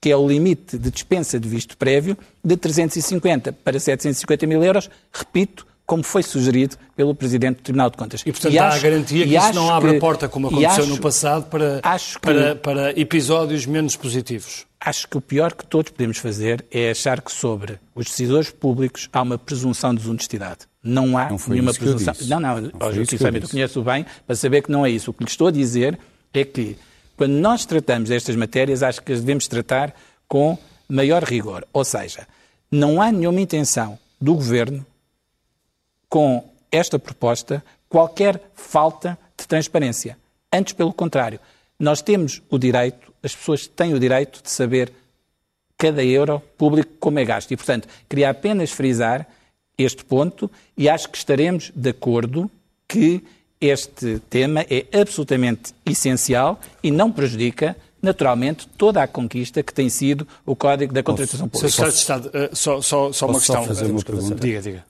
que 0.00 0.10
é 0.10 0.16
o 0.16 0.26
limite 0.26 0.78
de 0.78 0.90
dispensa 0.90 1.38
de 1.38 1.46
visto 1.46 1.76
prévio, 1.76 2.16
de 2.42 2.56
350 2.56 3.52
para 3.52 3.78
750 3.78 4.46
mil 4.46 4.64
euros, 4.64 4.88
repito, 5.12 5.66
como 5.84 6.02
foi 6.02 6.22
sugerido 6.22 6.76
pelo 6.96 7.14
Presidente 7.14 7.56
do 7.56 7.62
Tribunal 7.62 7.90
de 7.90 7.98
Contas. 7.98 8.22
E, 8.24 8.32
portanto, 8.32 8.54
e 8.54 8.58
há 8.58 8.68
acho, 8.68 8.78
a 8.78 8.80
garantia 8.80 9.26
que 9.26 9.36
isso 9.36 9.52
não 9.52 9.70
abre 9.70 9.90
que, 9.90 9.96
a 9.96 10.00
porta, 10.00 10.28
como 10.28 10.46
aconteceu 10.46 10.84
acho, 10.84 10.86
no 10.86 10.98
passado, 10.98 11.44
para, 11.50 11.82
que, 11.82 12.20
para, 12.20 12.56
para 12.56 12.98
episódios 12.98 13.66
menos 13.66 13.96
positivos. 13.96 14.66
Acho 14.80 15.06
que 15.08 15.18
o 15.18 15.20
pior 15.20 15.52
que 15.52 15.66
todos 15.66 15.90
podemos 15.90 16.16
fazer 16.18 16.64
é 16.70 16.90
achar 16.90 17.20
que 17.20 17.32
sobre 17.32 17.78
os 17.94 18.06
decisores 18.06 18.50
públicos 18.50 19.08
há 19.12 19.20
uma 19.20 19.36
presunção 19.36 19.92
de 19.92 20.00
desonestidade. 20.00 20.60
Não 20.88 21.18
há 21.18 21.28
não 21.28 21.38
nenhuma 21.48 21.74
presunção. 21.74 22.14
Não, 22.26 22.40
não, 22.40 22.60
não 22.60 22.70
oh, 22.80 23.04
sinceramente, 23.04 23.44
eu 23.44 23.50
conheço 23.50 23.82
bem 23.82 24.06
para 24.26 24.34
saber 24.34 24.62
que 24.62 24.70
não 24.70 24.86
é 24.86 24.90
isso. 24.90 25.10
O 25.10 25.14
que 25.14 25.24
lhe 25.24 25.30
estou 25.30 25.48
a 25.48 25.50
dizer 25.50 25.98
é 26.32 26.44
que, 26.44 26.76
quando 27.16 27.32
nós 27.32 27.66
tratamos 27.66 28.08
destas 28.08 28.34
matérias, 28.36 28.82
acho 28.82 29.02
que 29.02 29.12
as 29.12 29.20
devemos 29.20 29.46
tratar 29.46 29.94
com 30.26 30.56
maior 30.88 31.22
rigor. 31.22 31.66
Ou 31.72 31.84
seja, 31.84 32.26
não 32.70 33.02
há 33.02 33.12
nenhuma 33.12 33.40
intenção 33.40 33.98
do 34.20 34.34
Governo 34.34 34.84
com 36.08 36.48
esta 36.72 36.98
proposta 36.98 37.62
qualquer 37.88 38.40
falta 38.54 39.18
de 39.36 39.46
transparência. 39.46 40.16
Antes, 40.52 40.72
pelo 40.72 40.92
contrário, 40.92 41.38
nós 41.78 42.02
temos 42.02 42.42
o 42.50 42.58
direito, 42.58 43.12
as 43.22 43.34
pessoas 43.34 43.66
têm 43.66 43.94
o 43.94 44.00
direito 44.00 44.42
de 44.42 44.50
saber 44.50 44.92
cada 45.76 46.04
euro 46.04 46.42
público 46.56 46.92
como 46.98 47.18
é 47.18 47.24
gasto. 47.24 47.52
E, 47.52 47.56
portanto, 47.56 47.88
queria 48.08 48.30
apenas 48.30 48.70
frisar 48.70 49.26
este 49.78 50.04
ponto 50.04 50.50
e 50.76 50.88
acho 50.88 51.08
que 51.08 51.16
estaremos 51.16 51.72
de 51.74 51.90
acordo 51.90 52.50
que 52.86 53.22
este 53.60 54.20
tema 54.28 54.66
é 54.68 54.86
absolutamente 54.92 55.72
essencial 55.86 56.60
e 56.82 56.90
não 56.90 57.10
prejudica 57.10 57.76
naturalmente, 58.00 58.68
toda 58.78 59.02
a 59.02 59.08
conquista 59.08 59.62
que 59.62 59.74
tem 59.74 59.88
sido 59.88 60.26
o 60.46 60.54
Código 60.54 60.92
da 60.92 61.02
Contratação 61.02 61.48
Pública. 61.48 61.68
Sr. 61.68 61.88
Estado, 61.88 62.28
uh, 62.28 62.54
só, 62.54 62.80
só, 62.80 63.12
só 63.12 63.26
uma 63.26 63.38
questão. 63.38 63.62
Só 63.62 63.68
fazer 63.68 63.90
uma 63.90 64.02
pergunta? 64.02 64.34
Diga, 64.36 64.62
diga. 64.62 64.84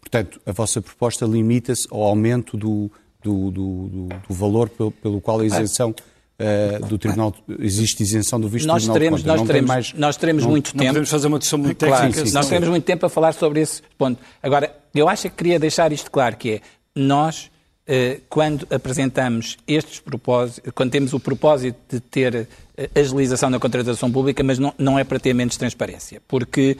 Portanto, 0.00 0.40
a 0.44 0.52
vossa 0.52 0.80
proposta 0.80 1.26
limita-se 1.26 1.86
ao 1.90 2.02
aumento 2.02 2.56
do, 2.56 2.90
do, 3.22 3.50
do, 3.50 3.88
do, 3.88 4.34
valor 4.34 4.68
pelo, 4.68 4.90
pelo 4.90 5.20
qual 5.20 5.40
a 5.40 5.46
isenção 5.46 5.94
uh, 6.40 6.86
do 6.86 6.98
Tribunal 6.98 7.34
existe 7.58 8.02
isenção 8.02 8.40
do 8.40 8.48
visto 8.48 8.66
nós 8.66 8.86
do 8.86 8.92
Tribunal 8.92 9.18
teremos, 9.18 9.22
de 9.22 9.26
Contas. 9.26 9.40
Nós 9.40 9.46
teremos, 9.46 9.68
mais, 9.68 9.92
nós 9.94 10.16
teremos 10.16 10.42
não, 10.44 10.50
muito 10.50 10.66
não 10.74 10.78
tempo. 10.78 10.90
podemos 10.90 11.10
fazer 11.10 11.26
uma 11.26 11.38
discussão 11.38 11.58
muito 11.58 11.78
técnica. 11.78 12.12
Claro, 12.12 12.28
sim, 12.28 12.34
nós 12.34 12.48
teremos 12.48 12.68
muito 12.68 12.84
tempo 12.84 13.06
a 13.06 13.08
falar 13.08 13.32
sobre 13.32 13.60
esse 13.60 13.82
ponto. 13.96 14.20
Agora, 14.42 14.74
eu 14.94 15.08
acho 15.08 15.22
que 15.22 15.36
queria 15.36 15.58
deixar 15.58 15.92
isto 15.92 16.10
claro, 16.10 16.36
que 16.36 16.52
é, 16.52 16.60
nós, 16.94 17.50
uh, 17.88 18.20
quando 18.28 18.66
apresentamos 18.70 19.56
estes 19.66 20.00
propósitos, 20.00 20.72
quando 20.74 20.90
temos 20.90 21.12
o 21.12 21.20
propósito 21.20 21.78
de 21.88 22.00
ter 22.00 22.34
uh, 22.34 22.98
agilização 22.98 23.50
na 23.50 23.58
contratação 23.58 24.10
pública, 24.10 24.42
mas 24.42 24.58
não, 24.58 24.74
não 24.78 24.98
é 24.98 25.04
para 25.04 25.18
ter 25.18 25.34
menos 25.34 25.56
transparência, 25.56 26.20
porque 26.28 26.76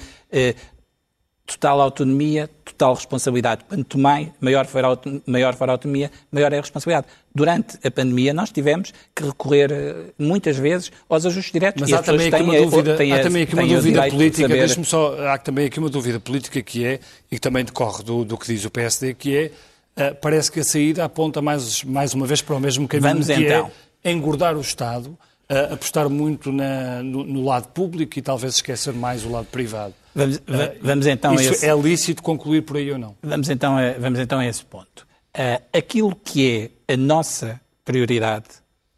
total 1.46 1.80
autonomia, 1.80 2.50
total 2.76 2.94
responsabilidade. 2.94 3.64
Quanto 3.68 3.98
mais, 3.98 4.28
maior 4.40 4.66
for, 4.66 4.84
a, 4.84 4.98
maior 5.26 5.54
for 5.54 5.68
a 5.68 5.72
autonomia, 5.72 6.10
maior 6.30 6.52
é 6.52 6.58
a 6.58 6.60
responsabilidade. 6.60 7.06
Durante 7.34 7.78
a 7.84 7.90
pandemia, 7.90 8.32
nós 8.32 8.50
tivemos 8.50 8.92
que 9.14 9.24
recorrer 9.24 9.72
eh, 9.72 9.94
muitas 10.18 10.56
vezes 10.56 10.92
aos 11.08 11.24
ajustes 11.26 11.52
diretos. 11.52 11.80
Mas 11.80 11.92
há 11.92 12.02
também, 12.02 12.28
aqui 12.28 12.42
uma 12.42 12.56
dúvida, 12.56 12.92
há 12.94 13.22
também 13.22 13.42
aqui 13.42 13.54
uma 13.54 13.66
dúvida 13.66 14.08
política, 14.08 14.48
de 14.48 14.86
só, 14.86 15.28
há 15.28 15.38
também 15.38 15.66
aqui 15.66 15.78
uma 15.78 15.90
dúvida 15.90 16.20
política 16.20 16.62
que 16.62 16.84
é, 16.84 17.00
e 17.30 17.36
que 17.36 17.40
também 17.40 17.64
decorre 17.64 18.02
do, 18.04 18.24
do 18.24 18.36
que 18.38 18.46
diz 18.46 18.64
o 18.64 18.70
PSD, 18.70 19.14
que 19.14 19.36
é, 19.36 20.10
uh, 20.10 20.14
parece 20.20 20.52
que 20.52 20.60
a 20.60 20.64
saída 20.64 21.04
aponta 21.04 21.42
mais, 21.42 21.82
mais 21.82 22.14
uma 22.14 22.26
vez 22.26 22.42
para 22.42 22.54
o 22.54 22.60
mesmo 22.60 22.86
caminho, 22.86 23.12
Vamos 23.12 23.26
que 23.26 23.32
é 23.32 23.40
então. 23.40 23.70
é 24.04 24.12
engordar 24.12 24.56
o 24.56 24.60
Estado, 24.60 25.16
uh, 25.50 25.74
apostar 25.74 26.08
muito 26.08 26.52
na, 26.52 27.02
no, 27.02 27.24
no 27.24 27.44
lado 27.44 27.68
público 27.68 28.18
e 28.18 28.22
talvez 28.22 28.56
esquecer 28.56 28.92
mais 28.92 29.24
o 29.24 29.30
lado 29.30 29.46
privado. 29.46 29.94
Vamos, 30.14 30.40
vamos 30.80 31.06
então 31.06 31.34
Isso 31.34 31.50
a 31.50 31.52
esse... 31.52 31.66
é 31.66 31.76
lícito 31.76 32.22
concluir 32.22 32.62
por 32.62 32.76
aí 32.76 32.90
ou 32.90 32.98
não? 32.98 33.14
Vamos 33.22 33.50
então 33.50 33.76
a, 33.76 33.92
vamos 33.92 34.18
então 34.18 34.38
a 34.38 34.46
esse 34.46 34.64
ponto. 34.64 35.06
Uh, 35.36 35.62
aquilo 35.72 36.16
que 36.16 36.70
é 36.88 36.94
a 36.94 36.96
nossa 36.96 37.60
prioridade 37.84 38.46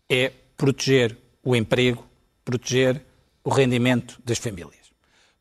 é 0.08 0.32
proteger 0.56 1.16
o 1.42 1.56
emprego, 1.56 2.04
proteger 2.44 3.02
o 3.42 3.50
rendimento 3.50 4.20
das 4.24 4.38
famílias. 4.38 4.74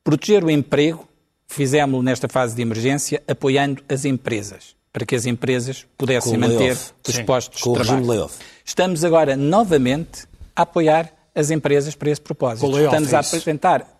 Proteger 0.03 0.43
o 0.43 0.49
emprego, 0.49 1.07
fizemos 1.47 2.03
nesta 2.03 2.27
fase 2.27 2.55
de 2.55 2.61
emergência, 2.61 3.21
apoiando 3.27 3.83
as 3.87 4.05
empresas, 4.05 4.75
para 4.91 5.05
que 5.05 5.15
as 5.15 5.25
empresas 5.25 5.85
pudessem 5.97 6.37
manter 6.37 6.77
os 7.07 7.15
Sim. 7.15 7.25
postos 7.25 7.61
de 7.61 7.73
trabalho. 7.73 8.29
Estamos 8.65 9.03
agora 9.03 9.35
novamente 9.35 10.25
a 10.57 10.63
apoiar 10.63 11.13
as 11.35 11.51
empresas 11.51 11.93
para 11.93 12.09
esse 12.09 12.19
propósito. 12.19 12.67
Estamos 12.77 13.13
a 13.13 13.17
é 13.17 13.19
apresentar 13.19 13.99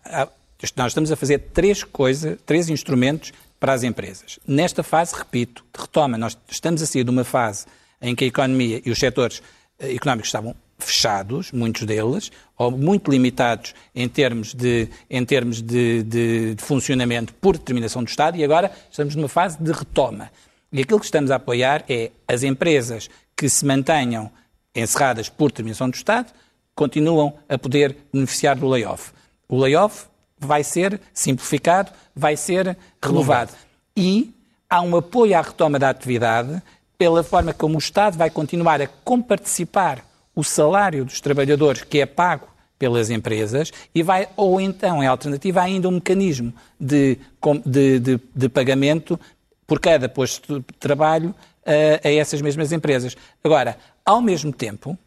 nós 0.75 0.87
estamos 0.91 1.11
a 1.11 1.15
fazer 1.15 1.39
três 1.53 1.83
coisas, 1.83 2.37
três 2.45 2.67
instrumentos 2.67 3.31
para 3.59 3.73
as 3.73 3.83
empresas. 3.83 4.39
Nesta 4.47 4.81
fase, 4.81 5.15
repito, 5.15 5.63
de 5.73 5.81
retoma, 5.81 6.17
nós 6.17 6.37
estamos 6.49 6.81
a 6.81 6.85
sair 6.85 7.03
de 7.03 7.11
uma 7.11 7.23
fase 7.23 7.65
em 8.01 8.15
que 8.15 8.23
a 8.23 8.27
economia 8.27 8.81
e 8.83 8.89
os 8.89 8.97
setores 8.97 9.41
eh, 9.79 9.93
económicos 9.93 10.29
estavam 10.29 10.55
fechados, 10.79 11.51
muitos 11.51 11.83
deles, 11.83 12.31
ou 12.57 12.71
muito 12.71 13.09
limitados 13.09 13.73
em 13.95 14.07
termos, 14.07 14.53
de, 14.53 14.89
em 15.09 15.23
termos 15.25 15.61
de, 15.61 16.03
de, 16.03 16.55
de, 16.55 16.63
funcionamento 16.63 17.33
por 17.35 17.57
determinação 17.57 18.03
do 18.03 18.09
Estado, 18.09 18.37
e 18.37 18.43
agora 18.43 18.71
estamos 18.91 19.15
numa 19.15 19.29
fase 19.29 19.57
de 19.59 19.71
retoma. 19.71 20.31
E 20.71 20.81
aquilo 20.81 20.99
que 20.99 21.05
estamos 21.05 21.31
a 21.31 21.35
apoiar 21.35 21.83
é 21.89 22.11
as 22.27 22.43
empresas 22.43 23.09
que 23.35 23.49
se 23.49 23.65
mantenham 23.65 24.31
encerradas 24.75 25.29
por 25.29 25.49
determinação 25.49 25.89
do 25.89 25.95
Estado, 25.95 26.31
continuam 26.77 27.33
a 27.49 27.57
poder 27.57 27.97
beneficiar 28.13 28.55
do 28.55 28.67
layoff. 28.67 29.11
O 29.49 29.57
layoff 29.57 30.05
vai 30.39 30.63
ser 30.63 31.01
simplificado, 31.11 31.91
vai 32.15 32.37
ser 32.37 32.77
renovado. 33.03 33.51
E 33.95 34.31
há 34.69 34.81
um 34.81 34.95
apoio 34.95 35.35
à 35.35 35.41
retoma 35.41 35.79
da 35.79 35.89
atividade 35.89 36.61
pela 36.97 37.23
forma 37.23 37.51
como 37.51 37.75
o 37.75 37.79
Estado 37.79 38.15
vai 38.15 38.29
continuar 38.29 38.79
a 38.79 38.87
comparticipar 38.87 40.05
o 40.35 40.43
salário 40.43 41.03
dos 41.03 41.19
trabalhadores 41.19 41.81
que 41.81 41.99
é 41.99 42.05
pago 42.05 42.47
pelas 42.77 43.09
empresas 43.09 43.71
e 43.93 44.03
vai, 44.03 44.27
ou 44.35 44.61
então, 44.61 45.01
em 45.01 45.07
alternativa, 45.07 45.61
há 45.61 45.63
ainda 45.63 45.89
um 45.89 45.93
mecanismo 45.93 46.53
de, 46.79 47.17
de, 47.65 47.99
de, 47.99 48.19
de 48.35 48.49
pagamento 48.49 49.19
por 49.65 49.79
cada 49.79 50.07
posto 50.07 50.59
de 50.59 50.73
trabalho 50.79 51.33
a, 51.65 51.71
eh, 51.71 52.01
a 52.03 52.11
essas 52.11 52.39
mesmas 52.39 52.71
empresas. 52.71 53.17
Agora, 53.43 53.77
ao 54.05 54.21
mesmo 54.21 54.53
tempo, 54.53 54.97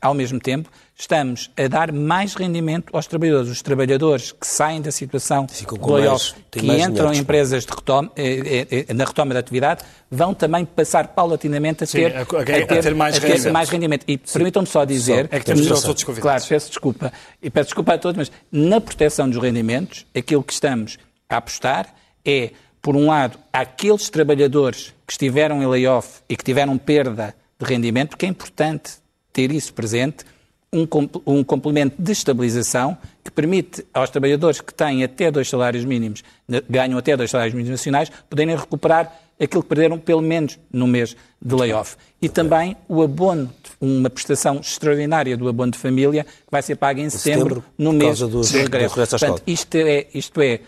ao 0.00 0.14
mesmo 0.14 0.38
tempo, 0.38 0.70
estamos 0.96 1.50
a 1.56 1.68
dar 1.68 1.92
mais 1.92 2.34
rendimento 2.34 2.94
aos 2.94 3.06
trabalhadores. 3.06 3.50
Os 3.50 3.62
trabalhadores 3.62 4.32
que 4.32 4.46
saem 4.46 4.80
da 4.80 4.90
situação 4.90 5.46
de 5.46 5.64
layoff, 5.80 6.34
que 6.50 6.60
entram 6.60 7.12
em 7.12 7.18
empresas 7.18 7.64
retoma, 7.64 8.10
eh, 8.16 8.66
eh, 8.70 8.86
eh, 8.88 8.94
na 8.94 9.04
retoma 9.04 9.34
da 9.34 9.40
atividade, 9.40 9.84
vão 10.10 10.34
também 10.34 10.64
passar 10.64 11.08
paulatinamente 11.08 11.84
a 11.84 11.86
ter, 11.86 12.10
Sim, 12.10 12.16
a, 12.16 12.20
a, 12.20 12.22
a, 12.22 12.44
ter, 12.44 12.82
ter, 12.82 12.94
mais, 12.94 13.16
a 13.16 13.20
ter 13.20 13.26
rendimento. 13.28 13.52
mais, 13.52 13.68
rendimento. 13.68 14.04
E 14.08 14.18
permitam-me 14.18 14.68
só 14.68 14.84
dizer... 14.84 15.28
Só, 15.28 15.36
é 15.36 15.38
que 15.40 15.46
temos 15.46 15.66
que 15.66 15.72
outros 15.72 16.04
convidados. 16.04 16.22
Claro, 16.22 16.44
peço 16.48 16.68
desculpa. 16.68 17.12
E 17.42 17.50
peço 17.50 17.66
desculpa 17.66 17.94
a 17.94 17.98
todos, 17.98 18.16
mas 18.16 18.32
na 18.50 18.80
proteção 18.80 19.28
dos 19.28 19.40
rendimentos, 19.40 20.06
aquilo 20.14 20.42
que 20.42 20.52
estamos 20.52 20.98
a 21.28 21.36
apostar 21.36 21.94
é, 22.24 22.50
por 22.82 22.96
um 22.96 23.06
lado, 23.06 23.38
aqueles 23.52 24.08
trabalhadores 24.08 24.94
que 25.06 25.12
estiveram 25.12 25.62
em 25.62 25.66
layoff 25.66 26.20
e 26.28 26.36
que 26.36 26.44
tiveram 26.44 26.76
perda 26.76 27.34
de 27.58 27.66
rendimento, 27.66 28.10
porque 28.10 28.26
é 28.26 28.28
importante 28.28 28.92
ter 29.32 29.52
isso 29.52 29.72
presente, 29.72 30.24
um, 30.72 30.86
um 31.26 31.44
complemento 31.44 32.00
de 32.00 32.12
estabilização 32.12 32.96
que 33.24 33.30
permite 33.30 33.84
aos 33.92 34.10
trabalhadores 34.10 34.60
que 34.60 34.72
têm 34.72 35.02
até 35.02 35.30
dois 35.30 35.48
salários 35.48 35.84
mínimos, 35.84 36.22
ganham 36.68 36.98
até 36.98 37.16
dois 37.16 37.30
salários 37.30 37.54
mínimos 37.54 37.78
nacionais, 37.78 38.10
poderem 38.28 38.56
recuperar 38.56 39.12
aquilo 39.40 39.62
que 39.62 39.68
perderam 39.68 39.98
pelo 39.98 40.20
menos 40.20 40.58
no 40.72 40.86
mês 40.86 41.16
de 41.40 41.54
layoff. 41.54 41.96
E 42.20 42.28
também 42.28 42.76
o 42.88 43.02
abono, 43.02 43.52
uma 43.80 44.10
prestação 44.10 44.56
extraordinária 44.56 45.36
do 45.36 45.48
abono 45.48 45.72
de 45.72 45.78
família, 45.78 46.24
que 46.24 46.50
vai 46.50 46.60
ser 46.60 46.76
paga 46.76 47.00
em 47.00 47.08
setembro, 47.08 47.48
setembro 47.48 47.64
no 47.78 47.92
mês 47.92 48.18
do, 48.18 48.40
de 48.40 48.58
regresso. 48.58 48.94
Portanto, 48.94 49.42
isto 49.46 49.74
é, 49.76 50.06
isto 50.12 50.40
é 50.40 50.60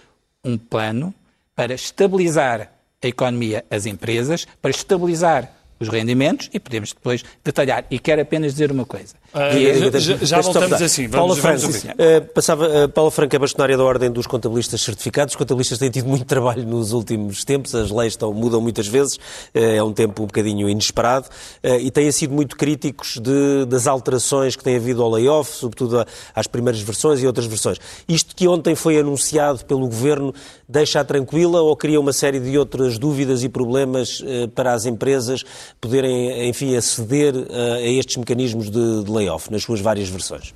um 0.45 0.57
plano 0.57 1.12
para 1.55 1.75
estabilizar 1.75 2.73
a 3.02 3.07
economia, 3.07 3.64
as 3.71 3.87
empresas, 3.87 4.47
para 4.62 4.71
estabilizar 4.71 5.50
os 5.81 5.89
rendimentos 5.89 6.51
e 6.53 6.61
podemos 6.61 6.93
depois 6.93 7.25
detalhar. 7.43 7.85
E 7.91 7.99
quero 7.99 8.23
apenas 8.23 8.53
dizer 8.53 8.71
uma 8.71 8.85
coisa. 8.85 9.15
Uh, 9.33 10.01
já, 10.01 10.17
já 10.17 10.41
voltamos 10.41 10.83
assim. 10.83 11.07
Vamos, 11.07 11.39
Paula 11.41 11.57
Franco, 11.59 11.69
uh, 11.71 12.35
passava, 12.35 12.85
uh, 12.85 12.89
Paula 12.89 13.13
Franco 13.13 13.37
é 13.37 13.39
bastonária 13.39 13.77
da 13.77 13.85
Ordem 13.85 14.11
dos 14.11 14.27
Contabilistas 14.27 14.81
Certificados. 14.81 15.35
Os 15.35 15.37
contabilistas 15.37 15.79
têm 15.79 15.89
tido 15.89 16.09
muito 16.09 16.25
trabalho 16.27 16.67
nos 16.67 16.93
últimos 16.93 17.45
tempos, 17.45 17.73
as 17.75 17.93
leis 17.93 18.15
estão, 18.15 18.35
mudam 18.35 18.61
muitas 18.61 18.89
vezes, 18.89 19.17
uh, 19.17 19.59
é 19.59 19.83
um 19.83 19.93
tempo 19.93 20.25
um 20.25 20.27
bocadinho 20.27 20.69
inesperado, 20.69 21.29
e 21.63 21.91
têm 21.91 22.11
sido 22.11 22.35
muito 22.35 22.57
críticos 22.57 23.19
de, 23.19 23.65
das 23.67 23.87
alterações 23.87 24.57
que 24.57 24.65
têm 24.65 24.77
havido 24.77 25.03
ao 25.03 25.11
layoff, 25.11 25.55
sobretudo 25.55 26.05
às 26.35 26.47
primeiras 26.47 26.81
versões 26.81 27.23
e 27.23 27.27
outras 27.27 27.47
versões. 27.47 27.79
Isto 28.09 28.35
que 28.35 28.49
ontem 28.49 28.75
foi 28.75 28.99
anunciado 28.99 29.65
pelo 29.65 29.87
Governo 29.87 30.35
deixa-a 30.69 31.05
tranquila 31.05 31.61
ou 31.63 31.77
cria 31.77 32.01
uma 32.01 32.13
série 32.13 32.41
de 32.41 32.57
outras 32.59 32.99
dúvidas 32.99 33.43
e 33.43 33.49
problemas 33.49 34.23
para 34.55 34.73
as 34.73 34.87
empresas 34.87 35.45
poderem, 35.81 36.49
enfim, 36.49 36.77
aceder 36.77 37.35
a 37.35 37.81
estes 37.81 38.17
mecanismos 38.17 38.71
de, 38.71 39.05
de 39.05 39.11
layoff, 39.21 39.50
nas 39.50 39.62
suas 39.62 39.81
várias 39.81 40.09
versões? 40.09 40.55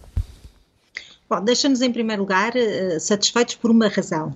Bom, 1.28 1.42
deixa-nos 1.42 1.80
em 1.80 1.92
primeiro 1.92 2.23
lugar 2.23 2.52
uh, 2.54 3.00
satisfeitos 3.00 3.54
por 3.54 3.71
uma 3.71 3.88
razão. 3.88 4.35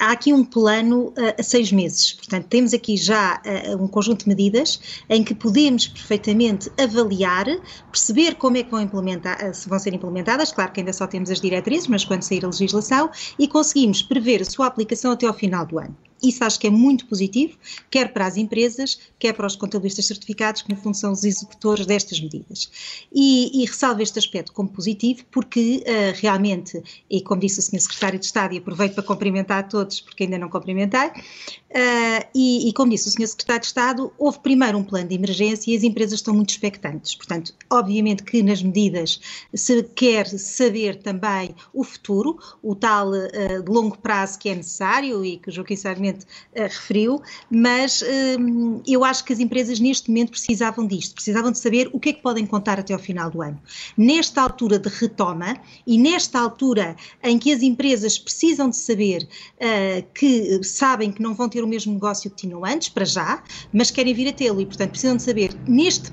Há 0.00 0.12
aqui 0.12 0.32
um 0.32 0.44
plano 0.44 1.08
uh, 1.08 1.34
a 1.38 1.42
seis 1.42 1.70
meses, 1.70 2.12
portanto, 2.12 2.46
temos 2.46 2.72
aqui 2.72 2.96
já 2.96 3.42
uh, 3.44 3.82
um 3.82 3.88
conjunto 3.88 4.22
de 4.22 4.28
medidas 4.28 4.80
em 5.08 5.22
que 5.22 5.34
podemos 5.34 5.88
perfeitamente 5.88 6.70
avaliar, 6.78 7.46
perceber 7.90 8.36
como 8.36 8.56
é 8.56 8.62
que 8.62 8.70
vão, 8.70 8.80
implementar, 8.80 9.54
se 9.54 9.68
vão 9.68 9.78
ser 9.78 9.92
implementadas, 9.92 10.52
claro 10.52 10.72
que 10.72 10.80
ainda 10.80 10.92
só 10.92 11.06
temos 11.06 11.30
as 11.30 11.40
diretrizes, 11.40 11.88
mas 11.88 12.04
quando 12.04 12.22
sair 12.22 12.44
a 12.44 12.48
legislação, 12.48 13.10
e 13.38 13.46
conseguimos 13.46 14.02
prever 14.02 14.40
a 14.40 14.44
sua 14.44 14.66
aplicação 14.66 15.12
até 15.12 15.26
ao 15.26 15.34
final 15.34 15.66
do 15.66 15.78
ano. 15.78 15.96
Isso 16.22 16.44
acho 16.44 16.58
que 16.58 16.66
é 16.66 16.70
muito 16.70 17.06
positivo, 17.06 17.56
quer 17.90 18.12
para 18.12 18.26
as 18.26 18.36
empresas, 18.36 18.98
quer 19.18 19.32
para 19.32 19.46
os 19.46 19.56
contabilistas 19.56 20.06
certificados, 20.06 20.62
que 20.62 20.70
no 20.70 20.76
fundo 20.76 20.96
são 20.96 21.12
os 21.12 21.24
executores 21.24 21.86
destas 21.86 22.20
medidas. 22.20 22.70
E, 23.12 23.62
e 23.62 23.66
ressalvo 23.66 24.02
este 24.02 24.18
aspecto 24.18 24.52
como 24.52 24.68
positivo, 24.68 25.24
porque 25.30 25.82
uh, 25.86 26.20
realmente, 26.20 26.82
e 27.08 27.20
como 27.20 27.40
disse 27.40 27.60
o 27.60 27.62
Sr. 27.62 27.80
Secretário 27.80 28.18
de 28.18 28.26
Estado, 28.26 28.54
e 28.54 28.58
aproveito 28.58 28.94
para 28.94 29.04
cumprimentar 29.04 29.58
a 29.60 29.62
todos, 29.62 30.00
porque 30.00 30.24
ainda 30.24 30.38
não 30.38 30.48
cumprimentei, 30.48 31.08
uh, 31.08 32.28
e, 32.34 32.68
e, 32.68 32.72
como 32.72 32.90
disse 32.90 33.08
o 33.08 33.12
Sr. 33.12 33.26
Secretário 33.26 33.60
de 33.60 33.66
Estado, 33.66 34.12
houve 34.18 34.38
primeiro 34.40 34.78
um 34.78 34.84
plano 34.84 35.08
de 35.08 35.14
emergência 35.14 35.70
e 35.70 35.76
as 35.76 35.82
empresas 35.82 36.14
estão 36.14 36.34
muito 36.34 36.50
expectantes. 36.50 37.14
Portanto, 37.14 37.54
obviamente 37.70 38.22
que 38.22 38.42
nas 38.42 38.62
medidas 38.62 39.20
se 39.54 39.82
quer 39.82 40.26
saber 40.26 40.96
também 40.96 41.54
o 41.72 41.84
futuro, 41.84 42.38
o 42.62 42.74
tal 42.74 43.10
uh, 43.10 43.24
longo 43.66 43.98
prazo 43.98 44.38
que 44.38 44.48
é 44.48 44.54
necessário 44.54 45.24
e 45.24 45.38
que 45.38 45.48
o 45.48 45.52
Joaquim 45.52 45.76
Sarmento 45.76 46.09
uh, 46.18 46.62
referiu, 46.62 47.22
mas 47.50 48.02
uh, 48.02 48.82
eu 48.86 49.04
acho 49.04 49.24
que 49.24 49.32
as 49.32 49.38
empresas 49.38 49.80
neste 49.80 50.08
momento 50.08 50.30
precisavam 50.30 50.86
disto, 50.86 51.14
precisavam 51.14 51.50
de 51.50 51.58
saber 51.58 51.90
o 51.92 52.00
que 52.00 52.10
é 52.10 52.12
que 52.12 52.22
podem 52.22 52.46
contar 52.46 52.78
até 52.78 52.92
ao 52.92 52.98
final 52.98 53.30
do 53.30 53.42
ano. 53.42 53.60
Nesta 53.96 54.42
altura 54.42 54.78
de 54.78 54.88
retoma 54.88 55.56
e 55.86 55.98
nesta 55.98 56.38
altura 56.38 56.96
em 57.22 57.38
que 57.38 57.52
as 57.52 57.62
empresas 57.62 58.18
precisam 58.18 58.68
de 58.68 58.76
saber 58.76 59.28
uh, 59.56 60.06
que 60.14 60.62
sabem 60.64 61.12
que 61.12 61.22
não 61.22 61.34
vão 61.34 61.48
ter 61.48 61.62
o 61.62 61.66
mesmo 61.66 61.92
negócio 61.92 62.30
que 62.30 62.36
tinham 62.36 62.64
antes, 62.64 62.88
para 62.88 63.04
já, 63.04 63.42
mas 63.72 63.90
querem 63.90 64.14
vir 64.14 64.28
a 64.28 64.32
tê-lo 64.32 64.60
e, 64.60 64.66
portanto, 64.66 64.90
precisam 64.90 65.16
de 65.16 65.22
saber 65.22 65.54
neste 65.66 66.10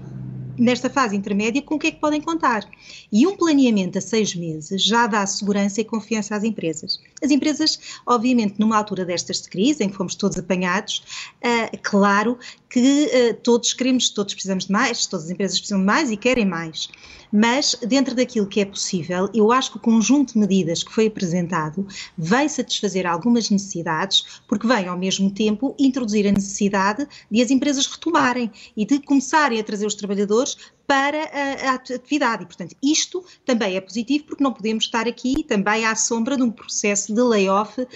nesta 0.58 0.90
fase 0.90 1.16
intermédia 1.16 1.62
com 1.62 1.76
o 1.76 1.80
que 1.80 1.88
é 1.88 1.92
que 1.92 2.00
podem 2.00 2.20
contar. 2.20 2.68
E 3.12 3.28
um 3.28 3.38
planeamento 3.38 3.98
a 3.98 4.02
seis 4.02 4.36
meses 4.36 4.84
já 4.84 5.08
dá 5.08 5.26
segurança 5.26 5.82
e 5.82 5.86
confiança 5.86 6.36
às 6.36 6.44
empresas. 6.44 7.00
As 7.22 7.32
empresas, 7.32 7.80
obviamente, 8.06 8.60
numa 8.60 8.78
altura 8.78 9.04
destas 9.04 9.42
de 9.42 9.50
crise, 9.50 9.84
em 9.84 9.90
que 9.90 9.96
fomos 9.96 10.16
todos 10.16 10.38
apanhados, 10.38 11.04
uh, 11.44 11.78
claro 11.82 12.38
que 12.70 13.06
uh, 13.06 13.34
todos 13.42 13.74
queremos, 13.74 14.10
todos 14.10 14.34
precisamos 14.34 14.66
de 14.66 14.72
mais, 14.72 15.06
todas 15.08 15.26
as 15.26 15.32
empresas 15.32 15.58
precisam 15.58 15.80
de 15.80 15.86
mais 15.86 16.12
e 16.12 16.18
querem 16.18 16.46
mais. 16.46 16.90
Mas, 17.32 17.76
dentro 17.86 18.16
daquilo 18.16 18.48
que 18.48 18.62
é 18.62 18.66
possível, 18.66 19.30
eu 19.34 19.52
acho 19.52 19.72
que 19.72 19.78
o 19.78 19.82
conjunto 19.82 20.34
de 20.34 20.40
medidas 20.40 20.84
que 20.84 20.94
foi 20.94 21.08
apresentado 21.08 21.86
vem 22.18 22.48
satisfazer 22.48 23.06
algumas 23.06 23.50
necessidades, 23.50 24.42
porque 24.48 24.68
vem, 24.68 24.88
ao 24.88 24.98
mesmo 24.98 25.30
tempo, 25.32 25.76
introduzir 25.78 26.28
a 26.28 26.32
necessidade 26.32 27.08
de 27.30 27.42
as 27.42 27.52
empresas 27.52 27.86
retomarem 27.86 28.52
e 28.76 28.86
de 28.86 29.00
começarem 29.00 29.60
a 29.60 29.64
trazer 29.64 29.86
os 29.86 29.96
trabalhadores 29.96 30.58
para 30.88 31.24
a, 31.26 31.72
a, 31.72 31.74
atividade. 31.74 32.44
E, 32.44 32.46
portanto, 32.46 32.76
isto 32.82 33.24
também 33.46 33.76
é 33.76 33.82
positivo 33.82 34.24
porque 34.24 34.44
não 34.44 34.54
podemos 34.54 34.86
estar 34.86 35.06
aqui 35.06 35.44
também 35.44 35.86
à 35.86 35.94
sombra 35.96 36.38
de 36.38 36.44
um 36.44 36.50
processo 36.50 37.14
de 37.14 37.22
layoff 37.22 37.82
uh, 37.82 37.88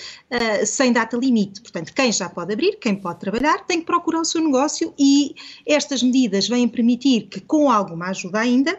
sem 0.66 0.92
data 0.92 1.16
limite. 1.16 1.62
Portanto, 1.62 1.94
quem 1.94 2.12
já 2.12 2.30
pode 2.30 2.52
abrir, 2.52 2.78
quem 2.78 2.94
pode 2.94 3.22
trabalhar, 3.22 3.66
tem 3.66 3.80
que 3.80 3.86
procurar 3.86 4.20
o 4.20 4.26
seu 4.26 4.44
negócio 4.44 4.94
e 5.00 5.34
estas 5.66 6.04
medidas 6.04 6.50
vêm 6.50 6.68
permitir 6.68 7.28
que, 7.28 7.40
com 7.40 7.72
alguma 7.72 8.08
ajuda 8.08 8.40
ainda, 8.40 8.78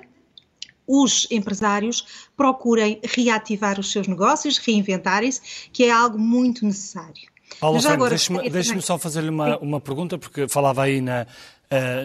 os 0.86 1.26
empresários 1.30 2.28
procurem 2.36 3.00
reativar 3.02 3.80
os 3.80 3.90
seus 3.90 4.06
negócios, 4.06 4.58
reinventarem-se, 4.58 5.40
que 5.72 5.84
é 5.84 5.90
algo 5.90 6.18
muito 6.18 6.66
necessário. 6.66 7.32
Paulo 7.58 7.80
Franco, 7.80 8.08
deixe-me 8.08 8.50
deixe 8.50 8.80
só 8.80 8.98
fazer-lhe 8.98 9.28
uma, 9.28 9.56
uma 9.58 9.80
pergunta, 9.80 10.18
porque 10.18 10.48
falava 10.48 10.82
aí 10.82 11.00
na, 11.00 11.26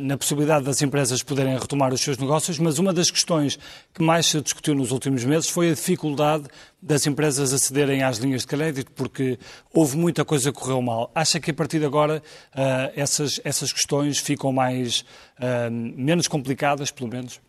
na 0.01 0.17
possibilidade 0.17 0.65
das 0.65 0.81
empresas 0.81 1.21
poderem 1.21 1.57
retomar 1.57 1.93
os 1.93 2.01
seus 2.01 2.17
negócios, 2.17 2.57
mas 2.57 2.79
uma 2.79 2.93
das 2.93 3.11
questões 3.11 3.59
que 3.93 4.01
mais 4.01 4.25
se 4.25 4.41
discutiu 4.41 4.73
nos 4.73 4.91
últimos 4.91 5.23
meses 5.23 5.49
foi 5.49 5.69
a 5.69 5.73
dificuldade 5.73 6.45
das 6.81 7.05
empresas 7.05 7.51
acederem 7.53 8.03
às 8.03 8.17
linhas 8.17 8.41
de 8.41 8.47
crédito, 8.47 8.91
porque 8.93 9.37
houve 9.73 9.97
muita 9.97 10.23
coisa 10.23 10.51
que 10.51 10.59
correu 10.59 10.81
mal. 10.81 11.11
Acha 11.13 11.39
que 11.39 11.51
a 11.51 11.53
partir 11.53 11.79
de 11.79 11.85
agora 11.85 12.21
uh, 12.53 12.91
essas, 12.95 13.41
essas 13.43 13.73
questões 13.73 14.17
ficam 14.19 14.51
mais, 14.51 15.03
uh, 15.39 15.71
menos 15.71 16.27
complicadas, 16.27 16.91
pelo 16.91 17.09
menos? 17.09 17.39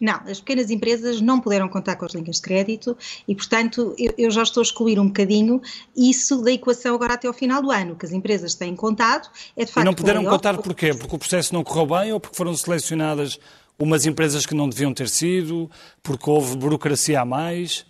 Não, 0.00 0.14
as 0.26 0.40
pequenas 0.40 0.70
empresas 0.70 1.20
não 1.20 1.38
puderam 1.40 1.68
contar 1.68 1.96
com 1.96 2.06
as 2.06 2.14
linhas 2.14 2.36
de 2.36 2.42
crédito 2.42 2.96
e, 3.28 3.34
portanto, 3.34 3.94
eu, 3.98 4.14
eu, 4.16 4.30
já 4.30 4.42
estou 4.42 4.62
a 4.62 4.64
excluir 4.64 4.98
um 4.98 5.08
bocadinho 5.08 5.60
isso 5.94 6.42
da 6.42 6.50
equação 6.50 6.94
agora 6.94 7.14
até 7.14 7.28
ao 7.28 7.34
final 7.34 7.60
do 7.60 7.70
ano. 7.70 7.94
Que 7.94 8.06
as 8.06 8.12
empresas 8.12 8.54
têm 8.54 8.74
contado 8.74 9.28
é 9.54 9.64
de 9.64 9.70
facto. 9.70 9.84
E 9.84 9.86
não 9.86 9.94
puderam 9.94 10.24
contar 10.24 10.56
porquê? 10.56 10.94
Porque 10.94 11.14
o 11.14 11.18
processo 11.18 11.52
não 11.52 11.62
correu 11.62 11.86
bem 11.86 12.12
ou 12.12 12.18
porque 12.18 12.36
foram 12.36 12.54
selecionadas 12.56 13.38
umas 13.78 14.06
empresas 14.06 14.44
que 14.44 14.54
não 14.54 14.68
deviam 14.68 14.92
ter 14.92 15.08
sido, 15.08 15.70
porque 16.02 16.28
houve 16.28 16.56
burocracia 16.56 17.20
a 17.20 17.24
mais? 17.24 17.86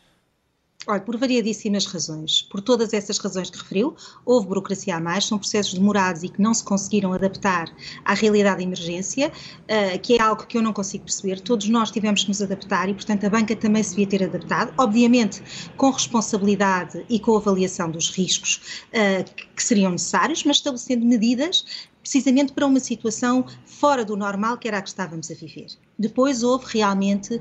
Olha, 0.87 1.01
por 1.01 1.19
variadíssimas 1.19 1.85
razões. 1.85 2.41
Por 2.41 2.63
todas 2.63 2.95
essas 2.95 3.19
razões 3.19 3.51
que 3.51 3.59
referiu, 3.59 3.95
houve 4.25 4.47
burocracia 4.47 4.97
a 4.97 5.01
mais, 5.01 5.27
são 5.27 5.39
processos 5.39 5.75
demorados 5.75 6.23
e 6.23 6.29
que 6.31 6.41
não 6.41 6.55
se 6.55 6.65
conseguiram 6.65 7.13
adaptar 7.13 7.71
à 8.03 8.15
realidade 8.15 8.59
de 8.59 8.65
emergência, 8.65 9.31
uh, 9.31 9.99
que 10.01 10.15
é 10.15 10.23
algo 10.23 10.47
que 10.47 10.57
eu 10.57 10.63
não 10.63 10.73
consigo 10.73 11.05
perceber. 11.05 11.39
Todos 11.41 11.69
nós 11.69 11.91
tivemos 11.91 12.23
que 12.23 12.29
nos 12.29 12.41
adaptar 12.41 12.89
e, 12.89 12.95
portanto, 12.95 13.27
a 13.27 13.29
banca 13.29 13.55
também 13.55 13.83
se 13.83 13.91
devia 13.91 14.07
ter 14.07 14.25
adaptado, 14.25 14.73
obviamente 14.79 15.43
com 15.77 15.91
responsabilidade 15.91 17.05
e 17.11 17.21
com 17.21 17.37
avaliação 17.37 17.91
dos 17.91 18.09
riscos 18.09 18.83
uh, 18.89 19.55
que 19.55 19.63
seriam 19.63 19.93
necessários, 19.93 20.45
mas 20.45 20.57
estabelecendo 20.57 21.05
medidas 21.05 21.91
precisamente 22.01 22.55
para 22.55 22.67
uma 22.67 22.81
situação 22.81 23.45
fora 23.67 24.03
do 24.03 24.17
normal 24.17 24.57
que 24.57 24.67
era 24.67 24.79
a 24.79 24.83
que 24.83 24.89
estávamos 24.89 25.31
a 25.31 25.35
viver. 25.35 25.67
Depois 26.01 26.43
houve 26.43 26.65
realmente 26.69 27.35
uh, 27.35 27.41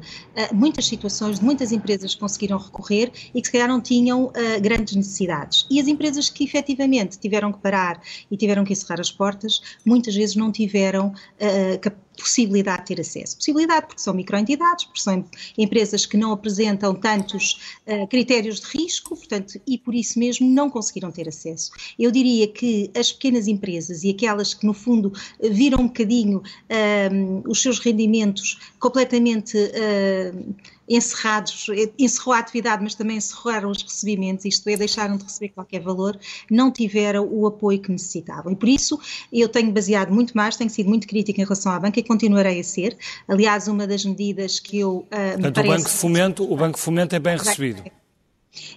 muitas 0.54 0.86
situações 0.86 1.39
de 1.39 1.45
muitas 1.45 1.72
empresas 1.72 2.13
que 2.13 2.19
conseguiram 2.19 2.58
recorrer 2.58 3.12
e 3.34 3.41
que 3.41 3.48
se 3.48 3.52
calhar 3.54 3.67
não 3.67 3.82
tinham 3.82 4.26
uh, 4.26 4.62
grandes 4.62 4.95
necessidades. 4.95 5.65
E 5.69 5.80
as 5.80 5.88
empresas 5.88 6.30
que 6.30 6.43
efetivamente 6.43 7.17
tiveram 7.17 7.52
que 7.54 7.60
parar 7.60 8.02
e 8.30 8.36
tiveram 8.36 8.63
que 8.65 8.74
encerrar 8.74 9.00
as 9.00 9.12
portas, 9.12 9.62
muitas 9.86 10.15
vezes 10.15 10.36
não 10.36 10.52
tiveram 10.52 11.08
uh, 11.08 11.80
possibilidade 12.19 12.82
de 12.82 12.95
ter 12.95 13.02
acesso. 13.02 13.38
Possibilidade 13.38 13.88
porque 13.88 14.02
são 14.02 14.13
microentidades, 14.13 14.86
porque 14.86 15.02
são 15.02 15.26
empresas 15.58 16.06
que 16.06 16.17
não 16.17 16.32
apresentam 16.32 16.93
tantos 16.93 17.60
uh, 17.88 18.06
critérios 18.08 18.60
de 18.60 18.78
risco, 18.78 19.15
portanto, 19.15 19.60
e 19.65 19.78
por 19.78 19.95
isso 19.95 20.19
mesmo 20.19 20.48
não 20.50 20.69
conseguiram 20.69 21.12
ter 21.12 21.28
acesso. 21.28 21.72
Eu 21.98 22.12
diria 22.12 22.48
que 22.48 22.91
as 22.95 23.12
pequenas 23.12 23.48
empresas 23.48 24.04
e 24.04 24.10
aquelas 24.10 24.54
que, 24.54 24.65
no 24.65 24.74
fundo, 24.74 25.13
viram 25.41 25.80
um 25.80 25.88
bocadinho 25.88 26.39
uh, 26.39 27.50
os 27.50 27.62
seus 27.62 27.80
rendimentos 27.80 28.48
completamente. 28.79 29.57
Uh, 29.57 30.55
encerrados, 30.89 31.67
encerrou 31.99 32.33
a 32.33 32.39
atividade, 32.39 32.81
mas 32.81 32.95
também 32.95 33.17
encerraram 33.17 33.69
os 33.69 33.83
recebimentos, 33.83 34.43
isto 34.45 34.67
é, 34.67 34.75
deixaram 34.75 35.17
de 35.17 35.23
receber 35.23 35.49
qualquer 35.49 35.81
valor, 35.81 36.19
não 36.49 36.71
tiveram 36.71 37.27
o 37.31 37.45
apoio 37.45 37.79
que 37.79 37.91
necessitavam. 37.91 38.51
E 38.51 38.55
por 38.55 38.67
isso 38.67 38.99
eu 39.31 39.47
tenho 39.47 39.71
baseado 39.71 40.12
muito 40.12 40.35
mais, 40.35 40.57
tenho 40.57 40.69
sido 40.69 40.89
muito 40.89 41.07
crítica 41.07 41.39
em 41.39 41.43
relação 41.43 41.71
à 41.71 41.79
banca 41.79 41.99
e 41.99 42.03
continuarei 42.03 42.59
a 42.59 42.63
ser. 42.63 42.97
Aliás, 43.27 43.67
uma 43.67 43.85
das 43.85 44.03
medidas 44.03 44.59
que 44.59 44.79
eu. 44.79 44.97
Uh, 44.97 45.33
Portanto, 45.33 45.55
parece... 45.55 45.73
o 45.73 45.77
Banco 45.77 45.89
Fomento, 45.89 46.53
o 46.53 46.57
Banco 46.57 46.79
Fomento 46.79 47.15
é 47.15 47.19
bem 47.19 47.38
recebido. 47.38 47.83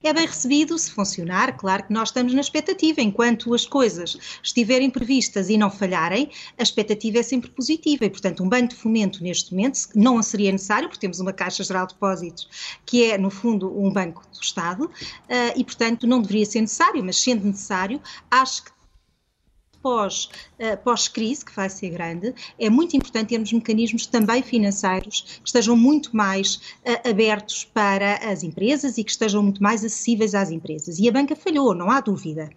É 0.02 0.12
bem 0.12 0.26
recebido 0.26 0.76
se 0.78 0.90
funcionar, 0.90 1.56
claro 1.56 1.84
que 1.84 1.92
nós 1.92 2.10
estamos 2.10 2.34
na 2.34 2.40
expectativa. 2.40 3.00
Enquanto 3.00 3.54
as 3.54 3.64
coisas 3.64 4.18
estiverem 4.42 4.90
previstas 4.90 5.48
e 5.48 5.56
não 5.56 5.70
falharem, 5.70 6.30
a 6.58 6.62
expectativa 6.62 7.18
é 7.18 7.22
sempre 7.22 7.50
positiva 7.50 8.04
e, 8.04 8.10
portanto, 8.10 8.42
um 8.42 8.48
banco 8.48 8.68
de 8.68 8.76
fomento 8.76 9.22
neste 9.22 9.54
momento 9.54 9.88
não 9.94 10.22
seria 10.22 10.52
necessário, 10.52 10.88
porque 10.88 11.00
temos 11.00 11.20
uma 11.20 11.32
Caixa 11.32 11.64
Geral 11.64 11.86
de 11.86 11.94
Depósitos 11.94 12.48
que 12.84 13.10
é, 13.10 13.16
no 13.16 13.30
fundo, 13.30 13.72
um 13.78 13.90
banco 13.90 14.22
do 14.32 14.42
Estado 14.42 14.90
eh, 15.28 15.54
e, 15.56 15.64
portanto, 15.64 16.06
não 16.06 16.20
deveria 16.20 16.44
ser 16.44 16.60
necessário, 16.60 17.02
mas 17.02 17.16
sendo 17.16 17.46
necessário, 17.46 18.00
acho 18.30 18.64
que 18.64 18.70
pós, 19.82 20.28
uh, 20.58 20.76
pós-crise, 20.82 21.44
que 21.44 21.54
vai 21.54 21.68
ser 21.68 21.90
grande, 21.90 22.34
é 22.58 22.70
muito 22.70 22.96
importante 22.96 23.30
termos 23.30 23.52
mecanismos 23.52 24.06
também 24.06 24.42
financeiros 24.42 25.40
que 25.42 25.48
estejam 25.48 25.76
muito 25.76 26.16
mais 26.16 26.56
uh, 26.86 27.10
abertos 27.10 27.64
para 27.64 28.16
as 28.30 28.42
empresas 28.42 28.96
e 28.96 29.04
que 29.04 29.10
estejam 29.10 29.42
muito 29.42 29.62
mais 29.62 29.84
acessíveis 29.84 30.34
às 30.34 30.50
empresas. 30.50 30.98
E 30.98 31.08
a 31.08 31.12
banca 31.12 31.34
falhou, 31.34 31.74
não 31.74 31.90
há 31.90 32.00
dúvida. 32.00 32.48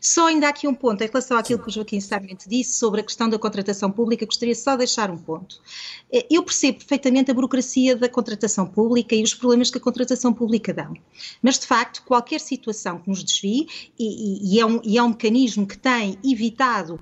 Só 0.00 0.28
ainda 0.28 0.48
aqui 0.48 0.66
um 0.66 0.74
ponto, 0.74 1.02
em 1.02 1.06
relação 1.06 1.36
àquilo 1.36 1.60
que 1.60 1.68
o 1.68 1.70
Joaquim 1.70 2.00
Sarmento 2.00 2.48
disse 2.48 2.78
sobre 2.78 3.02
a 3.02 3.04
questão 3.04 3.28
da 3.28 3.38
contratação 3.38 3.90
pública, 3.90 4.24
gostaria 4.24 4.54
só 4.54 4.72
de 4.72 4.78
deixar 4.78 5.10
um 5.10 5.18
ponto. 5.18 5.56
Uh, 6.12 6.24
eu 6.30 6.42
percebo 6.42 6.78
perfeitamente 6.78 7.30
a 7.30 7.34
burocracia 7.34 7.94
da 7.94 8.08
contratação 8.08 8.66
pública 8.66 9.14
e 9.14 9.22
os 9.22 9.34
problemas 9.34 9.70
que 9.70 9.78
a 9.78 9.80
contratação 9.80 10.32
pública 10.32 10.72
dão. 10.72 10.94
Mas, 11.42 11.58
de 11.58 11.66
facto, 11.66 12.02
qualquer 12.04 12.40
situação 12.40 12.98
que 12.98 13.08
nos 13.08 13.22
desvie, 13.22 13.66
e, 13.98 14.54
e, 14.54 14.60
é, 14.60 14.64
um, 14.64 14.80
e 14.82 14.96
é 14.96 15.02
um 15.02 15.08
mecanismo 15.08 15.66
que 15.66 15.76
tem 15.76 16.18
evitado 16.24 16.69
uh, 16.78 16.98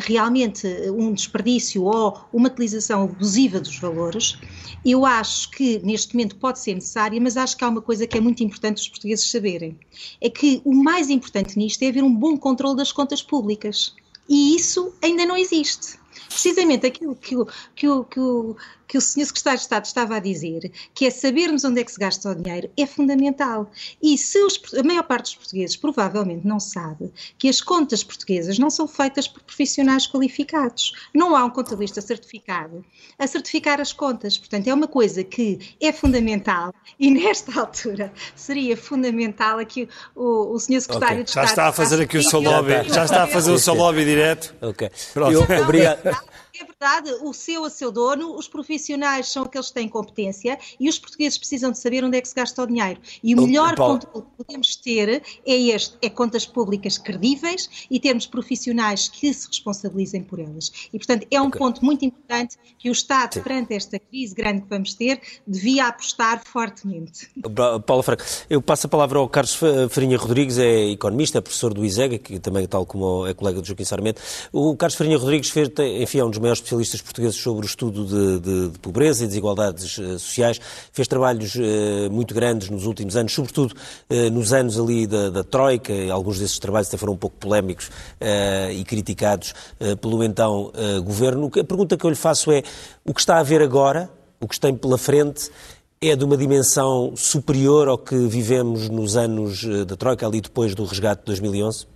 realmente 0.00 0.66
um 0.90 1.12
desperdício 1.12 1.84
ou 1.84 2.18
uma 2.32 2.48
utilização 2.48 3.04
abusiva 3.04 3.60
dos 3.60 3.78
valores, 3.78 4.38
eu 4.84 5.04
acho 5.04 5.50
que 5.50 5.78
neste 5.80 6.14
momento 6.14 6.36
pode 6.36 6.58
ser 6.58 6.74
necessária, 6.74 7.20
mas 7.20 7.36
acho 7.36 7.56
que 7.56 7.64
há 7.64 7.68
uma 7.68 7.82
coisa 7.82 8.06
que 8.06 8.16
é 8.16 8.20
muito 8.20 8.42
importante 8.42 8.82
os 8.82 8.88
portugueses 8.88 9.30
saberem: 9.30 9.78
é 10.20 10.30
que 10.30 10.60
o 10.64 10.74
mais 10.74 11.10
importante 11.10 11.58
nisto 11.58 11.82
é 11.82 11.88
haver 11.88 12.04
um 12.04 12.14
bom 12.14 12.36
controle 12.36 12.76
das 12.76 12.92
contas 12.92 13.22
públicas. 13.22 13.94
E 14.28 14.56
isso 14.56 14.92
ainda 15.00 15.24
não 15.24 15.36
existe 15.36 15.98
precisamente 16.28 16.86
aquilo 16.86 17.14
que 17.14 17.36
o, 17.36 17.46
que 17.74 17.88
o, 17.88 18.04
que 18.04 18.20
o, 18.20 18.56
que 18.86 18.98
o 18.98 19.00
Sr. 19.00 19.26
Secretário 19.26 19.58
de 19.58 19.62
Estado 19.64 19.84
estava 19.84 20.16
a 20.16 20.18
dizer, 20.20 20.70
que 20.94 21.06
é 21.06 21.10
sabermos 21.10 21.64
onde 21.64 21.80
é 21.80 21.84
que 21.84 21.92
se 21.92 21.98
gasta 21.98 22.30
o 22.30 22.34
dinheiro, 22.34 22.70
é 22.76 22.86
fundamental. 22.86 23.70
E 24.02 24.16
se 24.16 24.38
os, 24.42 24.60
a 24.74 24.82
maior 24.82 25.02
parte 25.02 25.24
dos 25.24 25.34
portugueses 25.34 25.76
provavelmente 25.76 26.46
não 26.46 26.60
sabe 26.60 27.12
que 27.38 27.48
as 27.48 27.60
contas 27.60 28.04
portuguesas 28.04 28.58
não 28.58 28.70
são 28.70 28.86
feitas 28.86 29.26
por 29.26 29.42
profissionais 29.42 30.06
qualificados. 30.06 30.92
Não 31.14 31.34
há 31.34 31.44
um 31.44 31.50
contabilista 31.50 32.00
certificado 32.00 32.84
a 33.18 33.26
certificar 33.26 33.80
as 33.80 33.92
contas. 33.92 34.38
Portanto, 34.38 34.68
é 34.68 34.74
uma 34.74 34.86
coisa 34.86 35.24
que 35.24 35.58
é 35.80 35.92
fundamental 35.92 36.72
e 36.98 37.10
nesta 37.10 37.58
altura 37.58 38.12
seria 38.34 38.76
fundamental 38.76 39.58
aqui 39.58 39.88
o, 40.14 40.54
o 40.54 40.58
Sr. 40.58 40.80
Secretário 40.80 41.14
okay. 41.14 41.24
de 41.24 41.30
Estado... 41.30 41.44
Já 41.46 41.50
está 41.50 41.68
a 41.68 41.72
fazer 41.72 42.02
aqui 42.02 42.18
o 42.18 42.22
seu 42.22 42.40
lobby, 42.40 42.72
já 42.88 43.04
está 43.04 43.24
a 43.24 43.26
fazer 43.26 43.50
o 43.50 43.58
seu 43.58 43.74
lobby 43.74 44.04
direto. 44.04 44.54
Ok. 44.60 44.90
Pronto. 45.12 45.32
Eu, 45.32 45.62
obrigado. 45.62 46.00
É 46.06 46.64
verdade, 46.78 47.10
o 47.22 47.32
seu 47.32 47.64
a 47.64 47.70
seu 47.70 47.90
dono, 47.90 48.36
os 48.36 48.46
profissionais 48.46 49.28
são 49.28 49.44
aqueles 49.44 49.68
que 49.68 49.74
têm 49.74 49.88
competência 49.88 50.58
e 50.78 50.90
os 50.90 50.98
portugueses 50.98 51.38
precisam 51.38 51.72
de 51.72 51.78
saber 51.78 52.04
onde 52.04 52.18
é 52.18 52.20
que 52.20 52.28
se 52.28 52.34
gasta 52.34 52.62
o 52.62 52.66
dinheiro. 52.66 53.00
E 53.24 53.34
o 53.34 53.46
melhor 53.46 53.74
controle 53.76 54.26
que 54.26 54.44
podemos 54.44 54.76
ter 54.76 55.22
é 55.46 55.54
este, 55.54 55.96
é 56.02 56.10
contas 56.10 56.44
públicas 56.44 56.98
credíveis 56.98 57.86
e 57.90 57.98
termos 57.98 58.26
profissionais 58.26 59.08
que 59.08 59.32
se 59.32 59.48
responsabilizem 59.48 60.22
por 60.22 60.38
elas. 60.38 60.70
E, 60.92 60.98
portanto, 60.98 61.26
é 61.30 61.40
um 61.40 61.46
okay. 61.46 61.58
ponto 61.58 61.82
muito 61.82 62.04
importante 62.04 62.58
que 62.78 62.90
o 62.90 62.92
Estado, 62.92 63.34
Sim. 63.34 63.40
perante 63.40 63.72
esta 63.72 63.98
crise 63.98 64.34
grande 64.34 64.60
que 64.60 64.68
vamos 64.68 64.92
ter, 64.92 65.18
devia 65.46 65.86
apostar 65.86 66.42
fortemente. 66.44 67.30
Paulo 67.86 68.02
Franco, 68.02 68.22
eu 68.50 68.60
passo 68.60 68.86
a 68.86 68.90
palavra 68.90 69.18
ao 69.18 69.28
Carlos 69.30 69.58
Farinha 69.88 70.18
Rodrigues, 70.18 70.58
é 70.58 70.90
economista, 70.90 71.38
é 71.38 71.40
professor 71.40 71.72
do 71.72 71.84
ISEG, 71.86 72.18
que 72.18 72.38
também, 72.38 72.66
tal 72.66 72.84
como 72.84 73.26
é 73.26 73.32
colega 73.32 73.62
do 73.62 73.66
Joaquim 73.66 73.84
Sarmento. 73.84 74.20
O 74.52 74.76
Carlos 74.76 74.94
Farinha 74.94 75.16
Rodrigues 75.16 75.48
fez, 75.48 75.70
enfim, 76.02 76.18
é 76.18 76.24
um 76.24 76.28
dos 76.28 76.38
maiores 76.38 76.65
especialistas 76.66 77.00
portugueses 77.00 77.36
sobre 77.36 77.64
o 77.64 77.68
estudo 77.68 78.04
de, 78.04 78.40
de, 78.40 78.68
de 78.70 78.78
pobreza 78.80 79.24
e 79.24 79.26
desigualdades 79.26 79.96
uh, 79.98 80.18
sociais. 80.18 80.60
Fez 80.92 81.06
trabalhos 81.06 81.54
uh, 81.54 82.10
muito 82.10 82.34
grandes 82.34 82.68
nos 82.68 82.86
últimos 82.86 83.16
anos, 83.16 83.32
sobretudo 83.32 83.72
uh, 84.10 84.30
nos 84.30 84.52
anos 84.52 84.78
ali 84.78 85.06
da, 85.06 85.30
da, 85.30 85.44
Troika. 85.44 85.92
Alguns 86.10 86.40
desses 86.40 86.58
trabalhos 86.58 86.88
até 86.88 86.96
foram 86.96 87.12
um 87.12 87.16
pouco 87.16 87.36
polémicos 87.36 87.90
e 88.72 88.84
criticados 88.84 89.54
pelo 90.00 90.22
então 90.24 90.72
governo. 91.04 91.46
A 91.46 91.64
pergunta 91.64 91.96
que 91.96 92.04
eu 92.04 92.10
lhe 92.10 92.16
faço 92.16 92.50
é: 92.50 92.62
o 93.04 93.14
que 93.14 93.20
está 93.20 93.38
a 93.38 93.42
ver 93.42 93.62
agora, 93.62 94.10
o 94.40 94.48
que 94.48 94.54
está 94.54 94.72
pela 94.72 94.98
frente, 94.98 95.50
é 96.00 96.16
de 96.16 96.24
uma 96.24 96.36
dimensão 96.36 97.14
superior 97.16 97.88
ao 97.88 97.98
que 97.98 98.16
vivemos 98.26 98.88
nos 98.88 99.16
anos 99.16 99.64
da 99.86 99.96
Troika, 99.96 100.26
ali 100.26 100.40
depois 100.40 100.74
do 100.74 100.84
resgate 100.84 101.20
de 101.20 101.26
2011? 101.26 101.86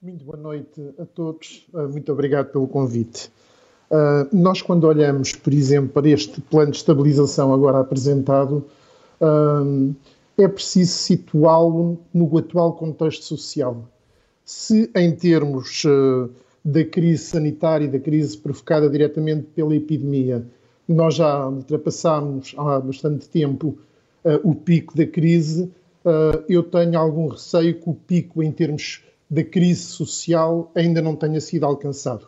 Muito 0.00 0.24
boa 0.24 0.38
noite 0.38 0.94
a 0.98 1.04
todos. 1.04 1.66
Muito 1.72 2.12
obrigado 2.12 2.52
pelo 2.52 2.68
convite. 2.68 3.30
Uh, 3.90 4.28
nós, 4.36 4.60
quando 4.60 4.84
olhamos, 4.84 5.32
por 5.32 5.52
exemplo, 5.52 5.88
para 5.88 6.08
este 6.08 6.42
plano 6.42 6.72
de 6.72 6.76
estabilização 6.76 7.54
agora 7.54 7.80
apresentado, 7.80 8.66
uh, 9.20 9.94
é 10.36 10.46
preciso 10.46 10.92
situá-lo 10.92 11.98
no 12.12 12.36
atual 12.36 12.74
contexto 12.74 13.24
social. 13.24 13.88
Se, 14.44 14.90
em 14.94 15.12
termos 15.12 15.84
uh, 15.84 16.30
da 16.62 16.84
crise 16.84 17.24
sanitária 17.24 17.86
e 17.86 17.88
da 17.88 17.98
crise 17.98 18.36
provocada 18.36 18.90
diretamente 18.90 19.46
pela 19.54 19.74
epidemia, 19.74 20.46
nós 20.86 21.14
já 21.14 21.48
ultrapassámos 21.48 22.54
há 22.58 22.80
bastante 22.80 23.28
tempo 23.28 23.78
o 24.42 24.54
pico 24.54 24.96
da 24.96 25.06
crise, 25.06 25.70
eu 26.48 26.62
tenho 26.62 26.98
algum 26.98 27.28
receio 27.28 27.78
que 27.78 27.88
o 27.88 27.94
pico 27.94 28.42
em 28.42 28.50
termos 28.50 29.02
da 29.30 29.44
crise 29.44 29.82
social 29.82 30.70
ainda 30.74 31.00
não 31.00 31.14
tenha 31.14 31.40
sido 31.40 31.64
alcançado. 31.64 32.26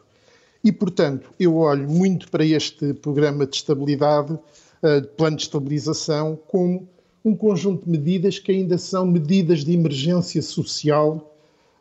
E, 0.62 0.70
portanto, 0.70 1.32
eu 1.38 1.56
olho 1.56 1.88
muito 1.88 2.30
para 2.30 2.44
este 2.44 2.92
programa 2.94 3.46
de 3.46 3.56
estabilidade, 3.56 4.32
uh, 4.32 5.06
plano 5.16 5.36
de 5.36 5.44
estabilização, 5.44 6.38
como 6.48 6.86
um 7.24 7.34
conjunto 7.34 7.84
de 7.84 7.90
medidas 7.90 8.38
que 8.38 8.52
ainda 8.52 8.76
são 8.76 9.06
medidas 9.06 9.64
de 9.64 9.72
emergência 9.72 10.42
social, 10.42 11.34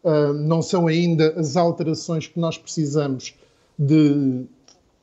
uh, 0.03 0.33
não 0.33 0.61
são 0.61 0.87
ainda 0.87 1.33
as 1.37 1.57
alterações 1.57 2.27
que 2.27 2.39
nós 2.39 2.57
precisamos 2.57 3.35
de, 3.77 4.43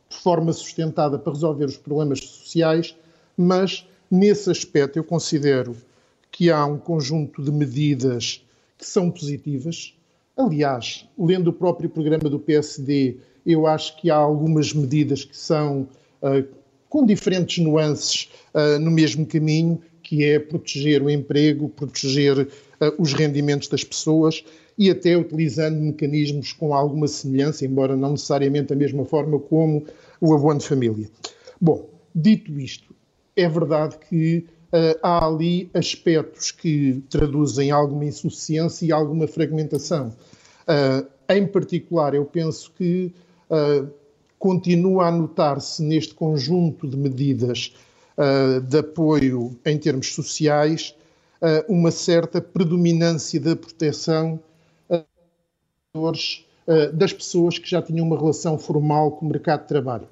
de 0.09 0.17
forma 0.23 0.53
sustentada 0.53 1.19
para 1.19 1.33
resolver 1.33 1.67
os 1.67 1.77
problemas 1.77 2.21
sociais, 2.21 2.97
mas 3.37 3.87
nesse 4.11 4.51
aspecto 4.51 4.99
eu 4.99 5.05
considero 5.05 5.77
que 6.31 6.51
há 6.51 6.65
um 6.65 6.79
conjunto 6.79 7.43
de 7.43 7.51
medidas 7.51 8.45
que 8.77 8.87
são 8.87 9.11
positivas. 9.11 9.95
Aliás, 10.37 11.09
lendo 11.19 11.49
o 11.49 11.53
próprio 11.53 11.89
programa 11.89 12.29
do 12.29 12.39
PSD, 12.39 13.17
eu 13.47 13.67
acho 13.67 13.97
que 14.01 14.11
há 14.11 14.17
algumas 14.17 14.73
medidas 14.73 15.25
que 15.25 15.37
são 15.37 15.89
uh, 16.21 16.47
com 16.89 17.07
diferentes 17.07 17.63
nuances 17.63 18.29
uh, 18.55 18.79
no 18.79 18.91
mesmo 18.91 19.25
caminho, 19.25 19.81
que 20.03 20.25
é 20.25 20.39
proteger 20.39 21.03
o 21.03 21.11
emprego, 21.11 21.69
proteger 21.69 22.39
uh, 22.41 22.49
os 22.99 23.13
rendimentos 23.13 23.69
das 23.69 23.85
pessoas 23.85 24.45
e 24.79 24.91
até 24.91 25.17
utilizando 25.17 25.81
mecanismos 25.81 26.53
com 26.53 26.75
alguma 26.75 27.09
semelhança, 27.09 27.65
embora 27.65 27.97
não 27.97 28.13
necessariamente 28.13 28.69
da 28.69 28.77
mesma 28.77 29.05
forma 29.05 29.39
como 29.39 29.85
o 30.21 30.35
abono 30.35 30.59
de 30.59 30.67
família. 30.67 31.09
Bom, 31.61 31.89
dito 32.15 32.59
isto, 32.59 32.95
é 33.35 33.49
verdade 33.49 33.97
que 34.09 34.47
uh, 34.73 34.99
há 35.03 35.27
ali 35.27 35.71
aspectos 35.75 36.51
que 36.51 37.03
traduzem 37.09 37.71
alguma 37.71 38.05
insuficiência 38.05 38.87
e 38.87 38.93
alguma 38.93 39.27
fragmentação. 39.27 40.15
Uh, 40.63 41.07
em 41.29 41.47
particular, 41.47 42.15
eu 42.15 42.25
penso 42.25 42.73
que 42.77 43.13
uh, 43.51 43.91
continua 44.39 45.07
a 45.07 45.11
notar-se 45.11 45.83
neste 45.83 46.15
conjunto 46.15 46.87
de 46.87 46.97
medidas 46.97 47.75
uh, 48.17 48.61
de 48.61 48.79
apoio 48.79 49.57
em 49.65 49.79
termos 49.79 50.15
sociais 50.15 50.95
uh, 51.41 51.73
uma 51.73 51.91
certa 51.91 52.41
predominância 52.41 53.41
da 53.41 53.57
proteção 53.57 54.41
das 56.93 57.13
pessoas 57.13 57.59
que 57.59 57.71
já 57.71 57.81
tinham 57.81 58.05
uma 58.05 58.19
relação 58.19 58.59
formal 58.59 59.13
com 59.13 59.25
o 59.25 59.29
mercado 59.29 59.63
de 59.63 59.69
trabalho. 59.69 60.09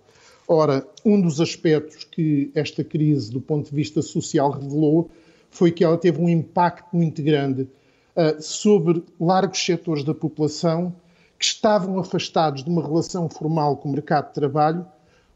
Ora, 0.46 0.86
um 1.04 1.20
dos 1.20 1.40
aspectos 1.40 2.04
que 2.04 2.50
esta 2.54 2.82
crise, 2.84 3.30
do 3.30 3.40
ponto 3.40 3.68
de 3.68 3.74
vista 3.74 4.00
social, 4.00 4.50
revelou 4.50 5.10
foi 5.50 5.72
que 5.72 5.82
ela 5.82 5.98
teve 5.98 6.22
um 6.22 6.28
impacto 6.28 6.96
muito 6.96 7.20
grande 7.22 7.68
sobre 8.38 9.02
largos 9.18 9.62
setores 9.62 10.04
da 10.04 10.14
população 10.14 10.94
estavam 11.46 11.98
afastados 11.98 12.64
de 12.64 12.70
uma 12.70 12.82
relação 12.82 13.28
formal 13.28 13.76
com 13.76 13.88
o 13.88 13.92
mercado 13.92 14.28
de 14.28 14.34
trabalho, 14.34 14.86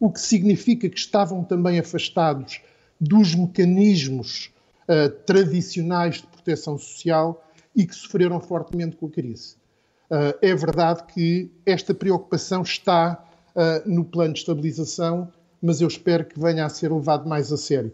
o 0.00 0.10
que 0.10 0.20
significa 0.20 0.88
que 0.88 0.98
estavam 0.98 1.42
também 1.42 1.78
afastados 1.78 2.60
dos 3.00 3.34
mecanismos 3.34 4.50
uh, 4.88 5.10
tradicionais 5.24 6.16
de 6.16 6.26
proteção 6.26 6.78
social 6.78 7.44
e 7.74 7.86
que 7.86 7.94
sofreram 7.94 8.40
fortemente 8.40 8.96
com 8.96 9.06
a 9.06 9.10
crise. 9.10 9.56
Uh, 10.10 10.34
é 10.40 10.54
verdade 10.54 11.04
que 11.12 11.50
esta 11.66 11.92
preocupação 11.92 12.62
está 12.62 13.24
uh, 13.54 13.88
no 13.88 14.04
plano 14.04 14.32
de 14.32 14.40
estabilização, 14.40 15.30
mas 15.60 15.80
eu 15.80 15.88
espero 15.88 16.24
que 16.24 16.38
venha 16.38 16.64
a 16.64 16.68
ser 16.68 16.92
levado 16.92 17.28
mais 17.28 17.52
a 17.52 17.56
sério. 17.56 17.92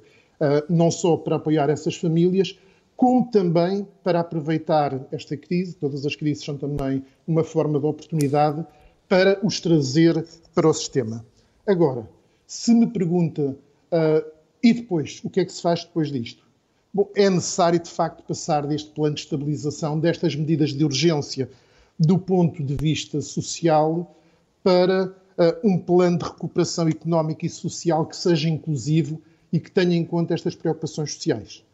não 0.69 0.91
só 0.91 1.17
para 1.17 1.37
apoiar 1.37 1.71
essas 1.71 1.97
famílias, 1.97 2.59
como 2.97 3.31
também 3.31 3.87
para 4.03 4.21
aproveitar 4.21 5.07
esta 5.11 5.37
crise, 5.37 5.75
todas 5.75 6.07
as 6.07 6.15
crises 6.15 6.45
são 6.45 6.57
também 6.57 7.05
uma 7.27 7.43
forma 7.43 7.79
de 7.79 7.87
oportunidade 7.87 8.65
para 9.09 9.39
os 9.45 9.61
trazer 9.61 10.25
para 10.55 10.69
o 10.69 10.73
sistema. 10.73 11.25
Agora, 11.67 12.09
se 12.47 12.73
me 12.73 12.87
pergunta, 12.87 13.57
uh, 13.93 14.31
e 14.63 14.73
depois, 14.73 15.21
o 15.25 15.31
que 15.31 15.41
é 15.41 15.45
que 15.45 15.53
se 15.53 15.61
faz 15.61 15.85
depois 15.85 16.11
disto? 16.11 16.45
Bom, 16.93 17.09
é 17.17 17.29
necessário, 17.29 17.81
de 17.81 17.91
facto, 17.91 18.23
passar 18.23 18.67
deste 18.67 18.91
plano 18.91 19.15
de 19.15 19.23
estabilização, 19.23 19.99
destas 19.99 20.37
medidas 20.37 20.73
de 20.73 20.85
urgência, 20.85 21.51
do 21.99 22.19
ponto 22.19 22.63
de 22.63 22.75
vista 22.77 23.21
social, 23.21 24.17
para 24.63 25.07
uh, 25.07 25.69
um 25.69 25.79
plano 25.79 26.19
de 26.19 26.25
recuperação 26.25 26.89
económica 26.89 27.45
e 27.45 27.51
social 27.51 28.07
que 28.07 28.17
seja 28.17 28.49
inclusivo 28.49 29.21
e 29.53 29.59
que 29.59 29.71
tenha 29.71 29.97
em 29.97 30.05
conta 30.05 30.35
estas 30.35 30.55
preocupações 30.55 31.15
sociais. 31.15 31.65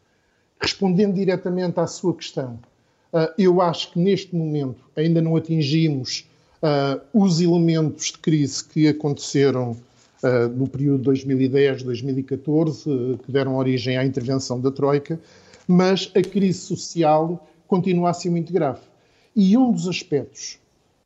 Respondendo 0.60 1.14
diretamente 1.14 1.80
à 1.80 1.86
sua 1.86 2.14
questão, 2.14 2.58
uh, 3.12 3.32
eu 3.38 3.62
acho 3.62 3.92
que 3.92 3.98
neste 3.98 4.36
momento 4.36 4.84
ainda 4.94 5.22
não 5.22 5.36
atingimos 5.36 6.28
uh, 6.62 7.00
os 7.14 7.40
elementos 7.40 8.06
de 8.06 8.18
crise 8.18 8.64
que 8.64 8.86
aconteceram 8.86 9.76
uh, 10.22 10.48
no 10.54 10.68
período 10.68 11.10
2010-2014, 11.10 13.18
que 13.20 13.32
deram 13.32 13.56
origem 13.56 13.96
à 13.96 14.04
intervenção 14.04 14.60
da 14.60 14.70
Troika, 14.70 15.18
mas 15.66 16.12
a 16.14 16.20
crise 16.20 16.58
social 16.58 17.48
continua 17.66 18.10
a 18.10 18.12
ser 18.12 18.28
muito 18.30 18.52
grave. 18.52 18.80
E 19.34 19.56
um 19.56 19.72
dos 19.72 19.88
aspectos 19.88 20.58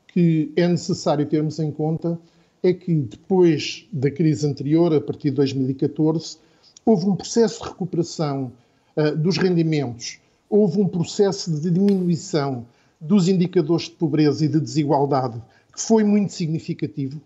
que 0.09 0.53
é 0.57 0.67
necessário 0.67 1.27
termos 1.27 1.59
em 1.59 1.71
conta 1.71 2.19
é 2.63 2.73
que 2.73 2.95
depois 2.95 3.87
da 3.93 4.11
crise 4.11 4.47
anterior, 4.47 4.95
a 4.95 5.01
partir 5.01 5.31
de 5.31 5.37
2014, 5.37 6.39
houve 6.85 7.07
um 7.07 7.15
processo 7.15 7.63
de 7.63 7.69
recuperação 7.69 8.51
uh, 8.97 9.17
dos 9.17 9.37
rendimentos, 9.37 10.19
houve 10.49 10.81
um 10.81 10.89
processo 10.89 11.51
de 11.61 11.71
diminuição 11.71 12.67
dos 13.01 13.29
indicadores 13.29 13.85
de 13.85 13.93
pobreza 13.93 14.45
e 14.45 14.49
de 14.49 14.61
desigualdade 14.61 15.41
que 15.75 15.81
foi 15.81 16.05
muito 16.05 16.33
significativo, 16.33 17.21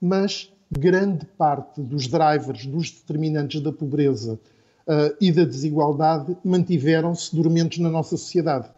mas 0.00 0.52
grande 0.70 1.26
parte 1.36 1.80
dos 1.80 2.06
drivers, 2.06 2.64
dos 2.64 2.90
determinantes 2.92 3.60
da 3.60 3.72
pobreza 3.72 4.34
uh, 4.86 5.16
e 5.20 5.32
da 5.32 5.44
desigualdade 5.44 6.36
mantiveram-se 6.44 7.34
dormentes 7.34 7.78
na 7.78 7.90
nossa 7.90 8.16
sociedade. 8.16 8.70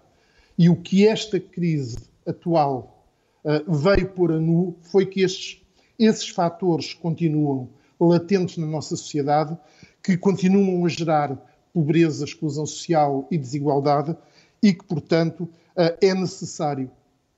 E 0.58 0.70
o 0.70 0.76
que 0.76 1.06
esta 1.06 1.38
crise 1.38 1.98
atual 2.26 3.06
uh, 3.44 3.70
veio 3.70 4.08
pôr 4.08 4.32
a 4.32 4.40
nu 4.40 4.74
foi 4.80 5.04
que 5.04 5.20
estes, 5.20 5.60
esses 5.98 6.28
fatores 6.28 6.94
continuam 6.94 7.68
latentes 8.00 8.56
na 8.56 8.66
nossa 8.66 8.96
sociedade, 8.96 9.56
que 10.02 10.16
continuam 10.16 10.84
a 10.84 10.88
gerar 10.88 11.38
pobreza, 11.72 12.24
exclusão 12.24 12.66
social 12.66 13.26
e 13.30 13.38
desigualdade 13.38 14.16
e 14.62 14.72
que, 14.72 14.84
portanto, 14.84 15.40
uh, 15.40 15.96
é 16.00 16.14
necessário 16.14 16.90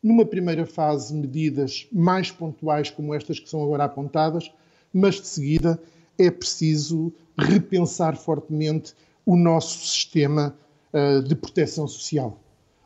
numa 0.02 0.26
primeira 0.26 0.66
fase, 0.66 1.14
medidas 1.14 1.88
mais 1.90 2.30
pontuais 2.30 2.90
como 2.90 3.14
estas 3.14 3.40
que 3.40 3.48
são 3.48 3.62
agora 3.62 3.84
apontadas, 3.84 4.52
mas 4.92 5.14
de 5.14 5.26
seguida 5.26 5.80
é 6.18 6.30
preciso 6.30 7.12
repensar 7.38 8.16
fortemente 8.16 8.92
o 9.24 9.34
nosso 9.34 9.86
sistema 9.86 10.54
uh, 10.92 11.22
de 11.22 11.34
proteção 11.34 11.88
social. 11.88 12.38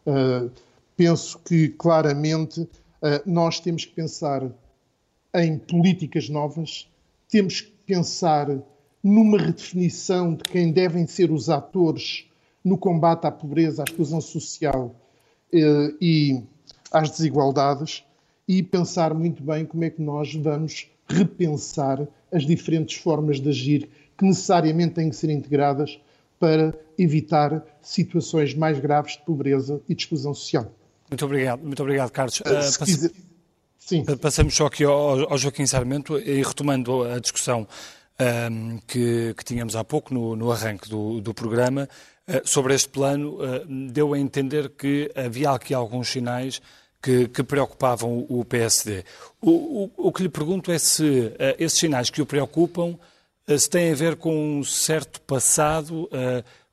Uh, 0.07 0.51
penso 0.97 1.39
que 1.41 1.69
claramente 1.71 2.69
nós 3.25 3.61
temos 3.61 3.85
que 3.85 3.93
pensar 3.95 4.51
em 5.33 5.57
políticas 5.57 6.29
novas, 6.29 6.91
temos 7.29 7.61
que 7.61 7.71
pensar 7.87 8.49
numa 9.03 9.39
redefinição 9.39 10.35
de 10.35 10.43
quem 10.45 10.73
devem 10.73 11.07
ser 11.07 11.31
os 11.31 11.49
atores 11.49 12.27
no 12.65 12.77
combate 12.77 13.27
à 13.27 13.31
pobreza, 13.31 13.83
à 13.83 13.85
exclusão 13.85 14.21
social 14.21 14.95
e 15.53 16.43
às 16.93 17.11
desigualdades 17.11 18.05
e 18.47 18.63
pensar 18.63 19.15
muito 19.15 19.43
bem 19.43 19.65
como 19.65 19.85
é 19.85 19.91
que 19.91 20.03
nós 20.03 20.35
vamos 20.35 20.89
repensar 21.07 22.07
as 22.33 22.45
diferentes 22.45 22.97
formas 22.97 23.41
de 23.41 23.49
agir 23.49 23.89
que 24.17 24.25
necessariamente 24.25 24.95
têm 24.95 25.11
que 25.11 25.17
ser 25.17 25.31
integradas 25.31 25.99
para 26.39 26.75
evitar 26.99 27.65
situações 27.81 28.55
mais 28.55 28.79
graves 28.79 29.13
de 29.13 29.23
pobreza 29.25 29.81
e 29.89 29.95
de 29.95 30.03
exclusão 30.03 30.35
social. 30.35 30.73
Muito 31.11 31.25
obrigado, 31.25 31.63
muito 31.63 31.83
obrigado, 31.83 32.11
Carlos. 32.11 32.41
Uh, 32.41 32.85
quiser... 32.85 33.11
Sim. 33.79 34.05
Passamos 34.21 34.55
só 34.55 34.67
aqui 34.67 34.85
ao, 34.85 35.33
ao 35.33 35.39
Joaquim 35.39 35.65
Sarmento 35.65 36.19
e 36.19 36.43
retomando 36.43 37.05
a 37.05 37.19
discussão 37.19 37.67
um, 38.21 38.79
que, 38.87 39.35
que, 39.35 39.45
tínhamos 39.45 39.77
há 39.77 39.85
pouco 39.85 40.13
no, 40.13 40.35
no 40.35 40.51
arranque 40.51 40.89
do, 40.89 41.21
do 41.21 41.33
programa, 41.33 41.89
uh, 42.29 42.41
sobre 42.45 42.75
este 42.75 42.89
plano, 42.89 43.37
uh, 43.37 43.91
deu 43.91 44.13
a 44.15 44.19
entender 44.19 44.71
que 44.71 45.11
havia 45.15 45.51
aqui 45.51 45.73
alguns 45.73 46.09
sinais 46.09 46.61
que, 47.01 47.29
que 47.29 47.43
preocupavam 47.43 48.27
o, 48.29 48.41
o 48.41 48.45
PSD. 48.45 49.05
O, 49.41 49.51
o, 49.51 50.09
o, 50.09 50.13
que 50.13 50.23
lhe 50.23 50.29
pergunto 50.29 50.73
é 50.73 50.79
se 50.79 51.05
uh, 51.05 51.35
esses 51.59 51.79
sinais 51.79 52.11
que 52.11 52.21
o 52.21 52.27
preocupam 52.27 52.99
se 53.57 53.71
têm 53.71 53.93
a 53.93 53.95
ver 53.95 54.17
com 54.17 54.59
um 54.59 54.63
certo 54.63 55.23
passado, 55.23 56.07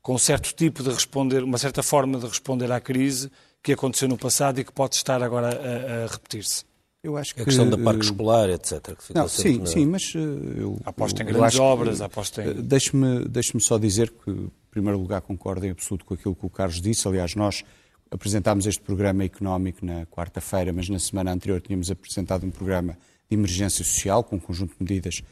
com 0.02 0.14
um 0.14 0.18
certo 0.18 0.52
tipo 0.52 0.82
de 0.82 0.90
responder, 0.90 1.42
uma 1.42 1.56
certa 1.56 1.82
forma 1.82 2.18
de 2.18 2.26
responder 2.26 2.70
à 2.70 2.78
crise 2.78 3.32
que 3.62 3.72
aconteceu 3.72 4.06
no 4.06 4.18
passado 4.18 4.60
e 4.60 4.64
que 4.64 4.70
pode 4.70 4.94
estar 4.94 5.22
agora 5.22 5.48
a, 5.48 6.04
a 6.04 6.06
repetir-se. 6.06 6.66
Eu 7.02 7.16
acho 7.16 7.34
que... 7.34 7.42
A 7.42 7.44
questão 7.44 7.68
da 7.68 7.78
parque 7.78 8.04
escolar, 8.04 8.50
etc. 8.50 8.96
não, 9.14 9.28
sim, 9.28 9.58
na... 9.58 9.66
sim, 9.66 9.86
mas 9.86 10.12
eh, 10.14 10.18
eu... 10.60 10.80
Aposta 10.84 11.22
em 11.22 11.26
grandes 11.26 11.58
obras, 11.58 12.00
aposta 12.00 12.42
em... 12.42 12.48
Eh, 12.48 12.54
deixe-me 12.54 13.24
deixe 13.28 13.58
só 13.60 13.78
dizer 13.78 14.10
que, 14.10 14.30
em 14.30 14.50
primeiro 14.70 14.98
lugar, 14.98 15.20
concordo 15.20 15.64
em 15.66 15.70
absoluto 15.70 16.04
com 16.04 16.14
aquilo 16.14 16.34
que 16.34 16.46
o 16.46 16.50
Carlos 16.50 16.80
disse. 16.80 17.06
Aliás, 17.06 17.34
nós 17.34 17.62
apresentámos 18.10 18.66
este 18.66 18.80
programa 18.80 19.24
económico 19.24 19.84
na 19.84 20.06
quarta-feira, 20.06 20.72
mas 20.72 20.88
na 20.88 20.98
semana 20.98 21.32
anterior 21.32 21.60
tínhamos 21.60 21.90
apresentado 21.90 22.44
um 22.44 22.50
programa 22.50 22.96
de 23.28 23.36
emergência 23.36 23.84
social 23.84 24.22
com 24.22 24.36
um 24.36 24.40
conjunto 24.40 24.70
de 24.70 24.76
medidas 24.80 25.22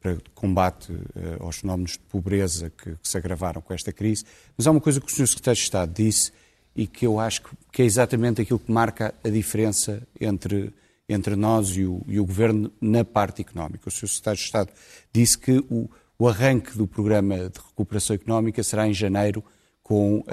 para 0.00 0.18
combate 0.34 0.92
uh, 0.92 1.40
aos 1.40 1.56
fenómenos 1.56 1.92
de 1.92 2.00
pobreza 2.00 2.70
que, 2.70 2.90
que, 2.90 3.08
se 3.08 3.16
agravaram 3.16 3.62
com 3.62 3.72
esta 3.72 3.90
crise. 3.90 4.24
Mas 4.56 4.66
há 4.66 4.70
uma 4.70 4.80
coisa 4.80 5.00
que 5.00 5.06
o 5.06 5.10
Sr. 5.10 5.26
Secretário 5.26 5.56
de 5.56 5.62
Estado 5.62 5.92
disse 5.94 6.30
e 6.76 6.86
que 6.86 7.06
eu 7.06 7.18
acho 7.18 7.42
que 7.72 7.80
é 7.80 7.84
exatamente 7.84 8.42
aquilo 8.42 8.58
que 8.58 8.70
marca 8.70 9.14
a 9.24 9.28
diferença 9.30 10.06
entre 10.20 10.74
entre 11.08 11.36
nós 11.36 11.76
e 11.76 11.84
o, 11.84 12.02
e 12.06 12.18
o 12.18 12.24
Governo 12.24 12.70
na 12.80 13.04
parte 13.04 13.42
económica. 13.42 13.88
O 13.88 13.90
Sr. 13.90 14.08
Secretário 14.08 14.38
de 14.38 14.44
Estado 14.44 14.70
disse 15.12 15.38
que 15.38 15.58
o, 15.70 15.90
o 16.18 16.28
arranque 16.28 16.76
do 16.76 16.86
programa 16.86 17.36
de 17.50 17.58
recuperação 17.58 18.14
económica 18.14 18.62
será 18.62 18.88
em 18.88 18.94
janeiro 18.94 19.44
com 19.82 20.20
uh, 20.20 20.24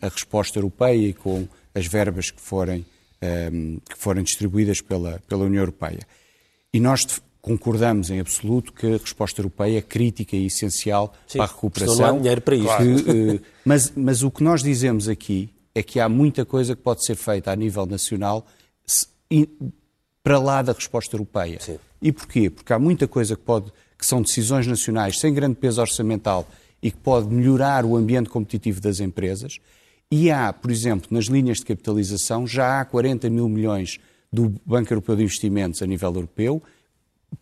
a 0.00 0.08
resposta 0.08 0.58
europeia 0.58 1.08
e 1.08 1.14
com 1.14 1.48
as 1.74 1.86
verbas 1.86 2.30
que 2.30 2.40
forem, 2.40 2.80
uh, 2.80 3.80
que 3.88 3.96
forem 3.96 4.22
distribuídas 4.22 4.80
pela, 4.80 5.20
pela 5.26 5.44
União 5.44 5.62
Europeia. 5.62 6.00
E 6.72 6.78
nós 6.78 7.02
concordamos 7.40 8.10
em 8.10 8.20
absoluto 8.20 8.74
que 8.74 8.86
a 8.86 8.98
resposta 8.98 9.40
europeia 9.40 9.78
é 9.78 9.82
crítica 9.82 10.36
e 10.36 10.44
essencial 10.44 11.14
Sim, 11.26 11.38
para 11.38 11.46
a 11.46 11.48
recuperação. 11.48 11.96
Não 11.96 12.04
há 12.04 12.18
dinheiro 12.18 12.40
para 12.42 12.56
isso. 12.56 12.76
Que, 12.76 13.10
uh, 13.10 13.40
mas, 13.64 13.92
mas 13.96 14.22
o 14.22 14.30
que 14.30 14.44
nós 14.44 14.62
dizemos 14.62 15.08
aqui 15.08 15.48
é 15.74 15.82
que 15.82 15.98
há 15.98 16.08
muita 16.08 16.44
coisa 16.44 16.76
que 16.76 16.82
pode 16.82 17.02
ser 17.06 17.16
feita 17.16 17.50
a 17.50 17.56
nível 17.56 17.86
nacional 17.86 18.46
para 20.22 20.38
lá 20.38 20.62
da 20.62 20.72
resposta 20.72 21.14
europeia. 21.14 21.58
Sim. 21.60 21.78
E 22.00 22.12
porquê? 22.12 22.50
Porque 22.50 22.72
há 22.72 22.78
muita 22.78 23.06
coisa 23.06 23.36
que, 23.36 23.42
pode, 23.42 23.72
que 23.98 24.04
são 24.04 24.22
decisões 24.22 24.66
nacionais 24.66 25.18
sem 25.18 25.32
grande 25.32 25.56
peso 25.56 25.80
orçamental 25.80 26.46
e 26.82 26.90
que 26.90 26.96
pode 26.96 27.28
melhorar 27.28 27.84
o 27.84 27.96
ambiente 27.96 28.28
competitivo 28.30 28.80
das 28.80 29.00
empresas. 29.00 29.58
E 30.10 30.30
há, 30.30 30.52
por 30.52 30.70
exemplo, 30.70 31.08
nas 31.10 31.26
linhas 31.26 31.58
de 31.58 31.66
capitalização, 31.66 32.46
já 32.46 32.80
há 32.80 32.84
40 32.84 33.30
mil 33.30 33.48
milhões 33.48 33.98
do 34.32 34.52
Banco 34.64 34.92
Europeu 34.92 35.16
de 35.16 35.22
Investimentos 35.22 35.82
a 35.82 35.86
nível 35.86 36.12
europeu, 36.12 36.62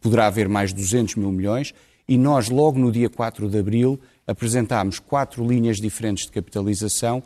poderá 0.00 0.26
haver 0.26 0.48
mais 0.48 0.72
200 0.72 1.14
mil 1.16 1.32
milhões, 1.32 1.72
e 2.08 2.16
nós, 2.16 2.48
logo 2.48 2.78
no 2.78 2.90
dia 2.90 3.08
4 3.08 3.48
de 3.48 3.58
abril, 3.58 4.00
apresentámos 4.26 4.98
quatro 4.98 5.46
linhas 5.46 5.78
diferentes 5.78 6.26
de 6.26 6.32
capitalização, 6.32 7.22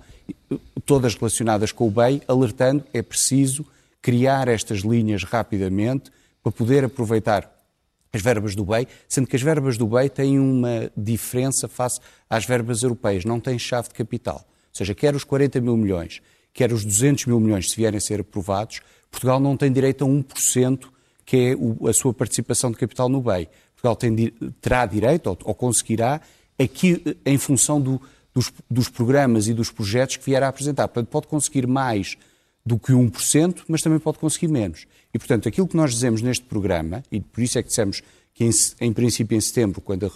todas 0.84 1.14
relacionadas 1.14 1.72
com 1.72 1.86
o 1.86 1.90
BEI, 1.90 2.22
alertando 2.26 2.84
é 2.92 3.02
preciso 3.02 3.64
criar 4.02 4.48
estas 4.48 4.80
linhas 4.80 5.22
rapidamente 5.22 6.10
para 6.42 6.52
poder 6.52 6.84
aproveitar 6.84 7.50
as 8.12 8.20
verbas 8.20 8.54
do 8.54 8.64
BEI, 8.64 8.86
sendo 9.08 9.26
que 9.26 9.36
as 9.36 9.42
verbas 9.42 9.78
do 9.78 9.86
BEI 9.86 10.10
têm 10.10 10.38
uma 10.38 10.90
diferença 10.94 11.66
face 11.66 11.98
às 12.28 12.44
verbas 12.44 12.82
europeias, 12.82 13.24
não 13.24 13.40
têm 13.40 13.58
chave 13.58 13.88
de 13.88 13.94
capital. 13.94 14.44
Ou 14.44 14.76
seja, 14.76 14.94
quer 14.94 15.14
os 15.14 15.24
40 15.24 15.60
mil 15.60 15.76
milhões, 15.76 16.20
quer 16.52 16.72
os 16.72 16.84
200 16.84 17.26
mil 17.26 17.40
milhões, 17.40 17.70
se 17.70 17.76
vierem 17.76 17.96
a 17.96 18.00
ser 18.00 18.20
aprovados, 18.20 18.80
Portugal 19.10 19.40
não 19.40 19.56
tem 19.56 19.72
direito 19.72 20.04
a 20.04 20.08
1%, 20.08 20.88
que 21.24 21.36
é 21.36 21.88
a 21.88 21.92
sua 21.92 22.12
participação 22.12 22.70
de 22.70 22.76
capital 22.76 23.08
no 23.08 23.22
BEI. 23.22 23.48
Portugal 23.74 23.96
tem, 23.96 24.30
terá 24.60 24.84
direito, 24.84 25.28
ou, 25.28 25.38
ou 25.44 25.54
conseguirá, 25.54 26.20
aqui 26.58 27.02
em 27.24 27.38
função 27.38 27.80
do, 27.80 28.00
dos, 28.34 28.52
dos, 28.70 28.88
programas 28.88 29.48
e 29.48 29.54
dos 29.54 29.70
projetos 29.70 30.16
que 30.16 30.24
vier 30.24 30.42
a 30.42 30.48
apresentar. 30.48 30.88
Portanto, 30.88 31.08
pode 31.08 31.26
conseguir 31.26 31.66
mais 31.66 32.16
do 32.64 32.78
que 32.78 32.92
1%, 32.92 33.64
mas 33.68 33.82
também 33.82 33.98
pode 33.98 34.18
conseguir 34.18 34.48
menos. 34.48 34.86
E, 35.12 35.18
portanto, 35.18 35.48
aquilo 35.48 35.66
que 35.66 35.76
nós 35.76 35.92
dizemos 35.92 36.22
neste 36.22 36.44
programa, 36.44 37.02
e 37.10 37.20
por 37.20 37.42
isso 37.42 37.58
é 37.58 37.62
que 37.62 37.68
dissemos 37.68 38.02
que, 38.32 38.44
em, 38.44 38.50
em 38.80 38.92
princípio, 38.92 39.36
em 39.36 39.40
setembro, 39.40 39.80
quando 39.80 40.06
a, 40.06 40.10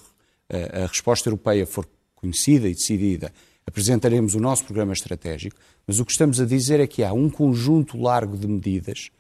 a, 0.56 0.84
a, 0.84 0.86
resposta 0.86 1.28
europeia 1.28 1.66
for 1.66 1.86
conhecida 2.14 2.68
e 2.68 2.74
decidida, 2.74 3.32
apresentaremos 3.66 4.34
o 4.34 4.40
nosso 4.40 4.64
programa 4.64 4.92
estratégico, 4.92 5.56
mas 5.86 5.98
o 5.98 6.04
que 6.04 6.12
estamos 6.12 6.40
a 6.40 6.44
dizer 6.44 6.80
é 6.80 6.86
que 6.86 7.02
há 7.02 7.12
um 7.12 7.28
conjunto 7.28 8.00
largo 8.00 8.36
de 8.36 8.46
medidas 8.46 9.10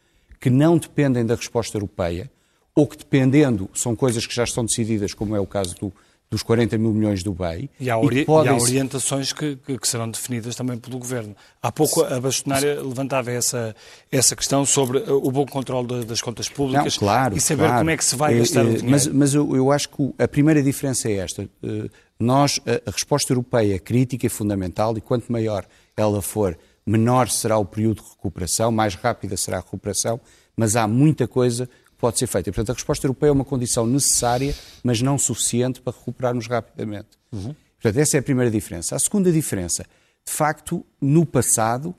que 0.40 0.48
não 0.48 0.78
dependem 0.78 1.26
da 1.26 1.34
resposta 1.34 1.76
europeia, 1.76 2.30
ou 2.74 2.86
que 2.86 2.96
dependendo, 2.96 3.68
são 3.74 3.96
coisas 3.96 4.26
que 4.26 4.34
já 4.34 4.44
estão 4.44 4.64
decididas, 4.64 5.14
como 5.14 5.34
é 5.34 5.40
o 5.40 5.46
caso 5.46 5.74
do, 5.76 5.92
dos 6.30 6.42
40 6.42 6.76
mil 6.76 6.92
milhões 6.92 7.22
do 7.22 7.32
BEI. 7.32 7.70
E 7.78 7.88
há, 7.88 7.96
ori 7.96 8.20
e 8.20 8.24
podem... 8.24 8.52
e 8.52 8.54
há 8.54 8.58
orientações 8.58 9.32
que, 9.32 9.56
que, 9.56 9.86
serão 9.86 10.10
definidas 10.10 10.56
também 10.56 10.76
pelo 10.76 10.98
Governo. 10.98 11.36
Há 11.62 11.70
pouco 11.70 12.02
a 12.02 12.20
bastonária 12.20 12.82
levantava 12.82 13.30
essa, 13.30 13.74
essa 14.10 14.34
questão 14.34 14.66
sobre 14.66 14.98
o 14.98 15.30
bom 15.30 15.46
controle 15.46 16.04
das 16.04 16.20
contas 16.20 16.48
públicas 16.48 16.94
Não, 16.94 17.00
claro, 17.00 17.36
e 17.36 17.40
saber 17.40 17.64
claro. 17.64 17.78
como 17.78 17.90
é 17.90 17.96
que 17.96 18.04
se 18.04 18.16
vai 18.16 18.36
gastar 18.36 18.62
o 18.62 18.64
dinheiro. 18.64 18.90
Mas, 18.90 19.06
mas 19.06 19.34
eu, 19.34 19.54
eu, 19.54 19.70
acho 19.70 19.88
que 19.88 20.12
a 20.18 20.26
primeira 20.26 20.62
diferença 20.62 21.08
é 21.08 21.14
esta. 21.14 21.48
Eh, 21.62 21.88
nós, 22.18 22.60
a, 22.66 22.90
resposta 22.90 23.32
europeia 23.32 23.76
é 23.76 23.78
crítica 23.78 24.26
e 24.26 24.28
fundamental 24.28 24.96
e 24.96 25.00
quanto 25.00 25.30
maior 25.30 25.64
ela 25.96 26.20
for, 26.20 26.58
menor 26.84 27.28
será 27.28 27.56
o 27.56 27.64
período 27.64 28.02
de 28.02 28.08
recuperação, 28.08 28.72
mais 28.72 28.94
rápida 28.94 29.36
será 29.36 29.58
a 29.58 29.60
recuperação, 29.60 30.20
mas 30.56 30.74
há 30.74 30.88
muita 30.88 31.28
coisa 31.28 31.68
pode 32.06 32.20
ser 32.20 32.28
feita. 32.28 32.50
E, 32.50 32.52
portanto, 32.52 32.70
a 32.70 32.74
resposta 32.74 33.04
europeia 33.04 33.30
é 33.30 33.32
uma 33.32 33.44
condição 33.44 33.84
necessária, 33.84 34.54
mas 34.82 35.02
não 35.02 35.18
suficiente 35.18 35.80
para 35.80 35.92
recuperarmos 35.92 36.46
rapidamente. 36.46 37.08
Uhum. 37.32 37.52
Portanto, 37.82 38.00
essa 38.00 38.16
é 38.16 38.20
a 38.20 38.22
primeira 38.22 38.50
diferença. 38.50 38.94
A 38.94 38.98
segunda 38.98 39.32
diferença, 39.32 39.84
de 40.24 40.32
facto, 40.32 40.86
no 41.00 41.26
passado, 41.26 41.88
uh, 41.88 41.94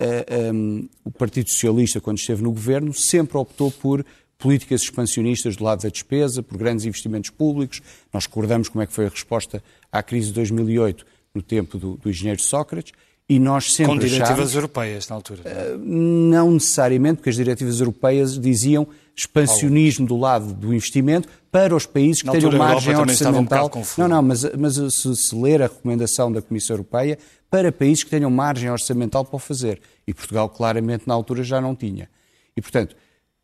eh, 0.00 0.52
um, 0.52 0.78
ehm, 0.78 0.88
o 1.04 1.10
Partido 1.10 1.50
Socialista, 1.50 2.00
quando 2.00 2.18
esteve 2.18 2.42
no 2.42 2.50
governo, 2.50 2.94
sempre 2.94 3.36
optou 3.36 3.70
por 3.70 4.04
políticas 4.38 4.82
expansionistas 4.82 5.54
do 5.54 5.64
lado 5.64 5.82
da 5.82 5.90
despesa, 5.90 6.42
por 6.42 6.56
grandes 6.56 6.86
investimentos 6.86 7.28
públicos. 7.28 7.82
Nós 8.12 8.24
recordamos 8.24 8.70
como 8.70 8.82
é 8.82 8.86
que 8.86 8.92
foi 8.94 9.06
a 9.06 9.10
resposta 9.10 9.62
à 9.92 10.02
crise 10.02 10.28
de 10.28 10.32
2008 10.32 11.04
no 11.34 11.42
tempo 11.42 11.76
do, 11.76 11.96
do 11.98 12.08
engenheiro 12.08 12.40
Sócrates. 12.40 12.92
E 13.28 13.40
nós 13.40 13.72
sempre 13.72 13.94
Com 13.94 13.98
diretivas 13.98 14.30
achámos, 14.30 14.54
europeias 14.54 15.08
na 15.08 15.16
altura? 15.16 15.42
Uh, 15.44 15.78
não 15.78 16.52
necessariamente, 16.52 17.16
porque 17.16 17.30
as 17.30 17.36
diretivas 17.36 17.80
europeias 17.80 18.38
diziam 18.38 18.86
expansionismo 19.16 20.06
do 20.06 20.16
lado 20.16 20.52
do 20.52 20.72
investimento 20.72 21.28
para 21.50 21.74
os 21.74 21.86
países 21.86 22.22
que 22.22 22.30
tenham 22.30 22.52
margem 22.52 22.94
orçamental. 22.94 23.70
Um 23.74 23.82
não, 24.02 24.08
não, 24.08 24.22
mas, 24.22 24.44
mas 24.56 24.74
se, 24.94 25.16
se 25.16 25.34
ler 25.34 25.62
a 25.62 25.66
recomendação 25.66 26.30
da 26.30 26.40
Comissão 26.40 26.74
Europeia, 26.74 27.18
para 27.50 27.72
países 27.72 28.04
que 28.04 28.10
tenham 28.10 28.30
margem 28.30 28.70
orçamental 28.70 29.24
para 29.24 29.36
o 29.36 29.38
fazer. 29.40 29.80
E 30.06 30.14
Portugal, 30.14 30.48
claramente, 30.48 31.04
na 31.06 31.14
altura 31.14 31.42
já 31.42 31.60
não 31.60 31.74
tinha. 31.74 32.08
E, 32.56 32.60
portanto, 32.60 32.94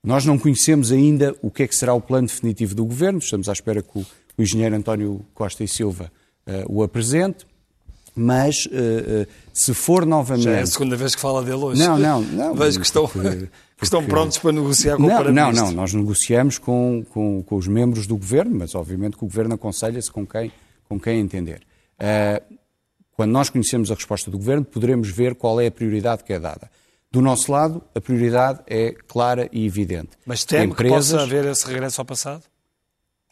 nós 0.05 0.25
não 0.25 0.39
conhecemos 0.39 0.93
ainda 0.93 1.35
o 1.43 1.51
que 1.51 1.63
é 1.63 1.67
que 1.67 1.75
será 1.75 1.95
o 1.95 2.01
plano 2.01 2.27
definitivo 2.27 2.75
do 2.75 2.85
Governo. 2.85 3.19
Estamos 3.19 3.49
à 3.49 3.53
espera 3.53 3.83
que 3.83 3.99
o, 3.99 4.07
o 4.37 4.43
engenheiro 4.43 4.77
António 4.77 5.25
Costa 5.33 5.65
e 5.65 5.69
Silva 5.69 6.13
uh, 6.47 6.73
o 6.73 6.83
apresente. 6.83 7.47
Mas 8.15 8.67
uh, 8.67 8.69
uh, 8.69 9.27
se 9.53 9.73
for 9.73 10.05
novamente. 10.05 10.45
Já 10.45 10.53
é 10.53 10.61
a 10.61 10.67
segunda 10.67 10.97
vez 10.97 11.15
que 11.15 11.21
fala 11.21 11.43
dele 11.43 11.57
hoje. 11.57 11.81
Não, 11.81 11.99
não, 11.99 12.21
não. 12.21 12.55
Vejo 12.57 12.79
que 12.79 12.87
estão, 12.87 13.09
porque, 13.09 13.49
que 13.79 13.85
estão 13.85 14.05
prontos 14.05 14.39
para 14.39 14.53
negociar 14.53 14.97
com 14.97 15.03
não, 15.03 15.21
o 15.23 15.33
Não, 15.33 15.53
não, 15.53 15.73
nós 15.73 15.95
negociamos 15.95 16.59
com, 16.59 17.05
com, 17.11 17.43
com, 17.43 17.57
os 17.57 17.67
membros 17.67 18.07
do 18.07 18.17
governo, 18.17 18.59
mas 18.59 18.75
obviamente 18.75 19.17
que 19.17 19.25
o 19.25 19.27
governo 19.27 19.55
aconselha-se 19.55 20.11
com 20.11 20.27
quem, 20.27 20.53
com 20.89 21.01
quem 21.01 21.21
entender. 21.21 21.63
Uh, 21.95 22.57
quando 23.13 23.31
nós 23.31 23.49
conhecemos 23.49 23.91
a 23.91 23.95
resposta 23.95 24.31
do 24.31 24.37
governo, 24.37 24.65
poderemos 24.65 25.09
ver 25.09 25.35
qual 25.35 25.61
é 25.61 25.67
a 25.67 25.71
prioridade 25.71 26.25
que 26.25 26.33
é 26.33 26.39
dada. 26.39 26.71
Do 27.11 27.21
nosso 27.21 27.53
lado, 27.53 27.83
a 27.95 28.01
prioridade 28.01 28.61
é 28.67 28.93
clara 29.07 29.49
e 29.53 29.67
evidente. 29.67 30.11
Mas 30.25 30.45
teme 30.45 30.73
Empresas... 30.73 31.09
que 31.09 31.13
possa 31.13 31.23
haver 31.23 31.45
esse 31.45 31.67
regresso 31.67 32.01
ao 32.01 32.07
passado? 32.07 32.43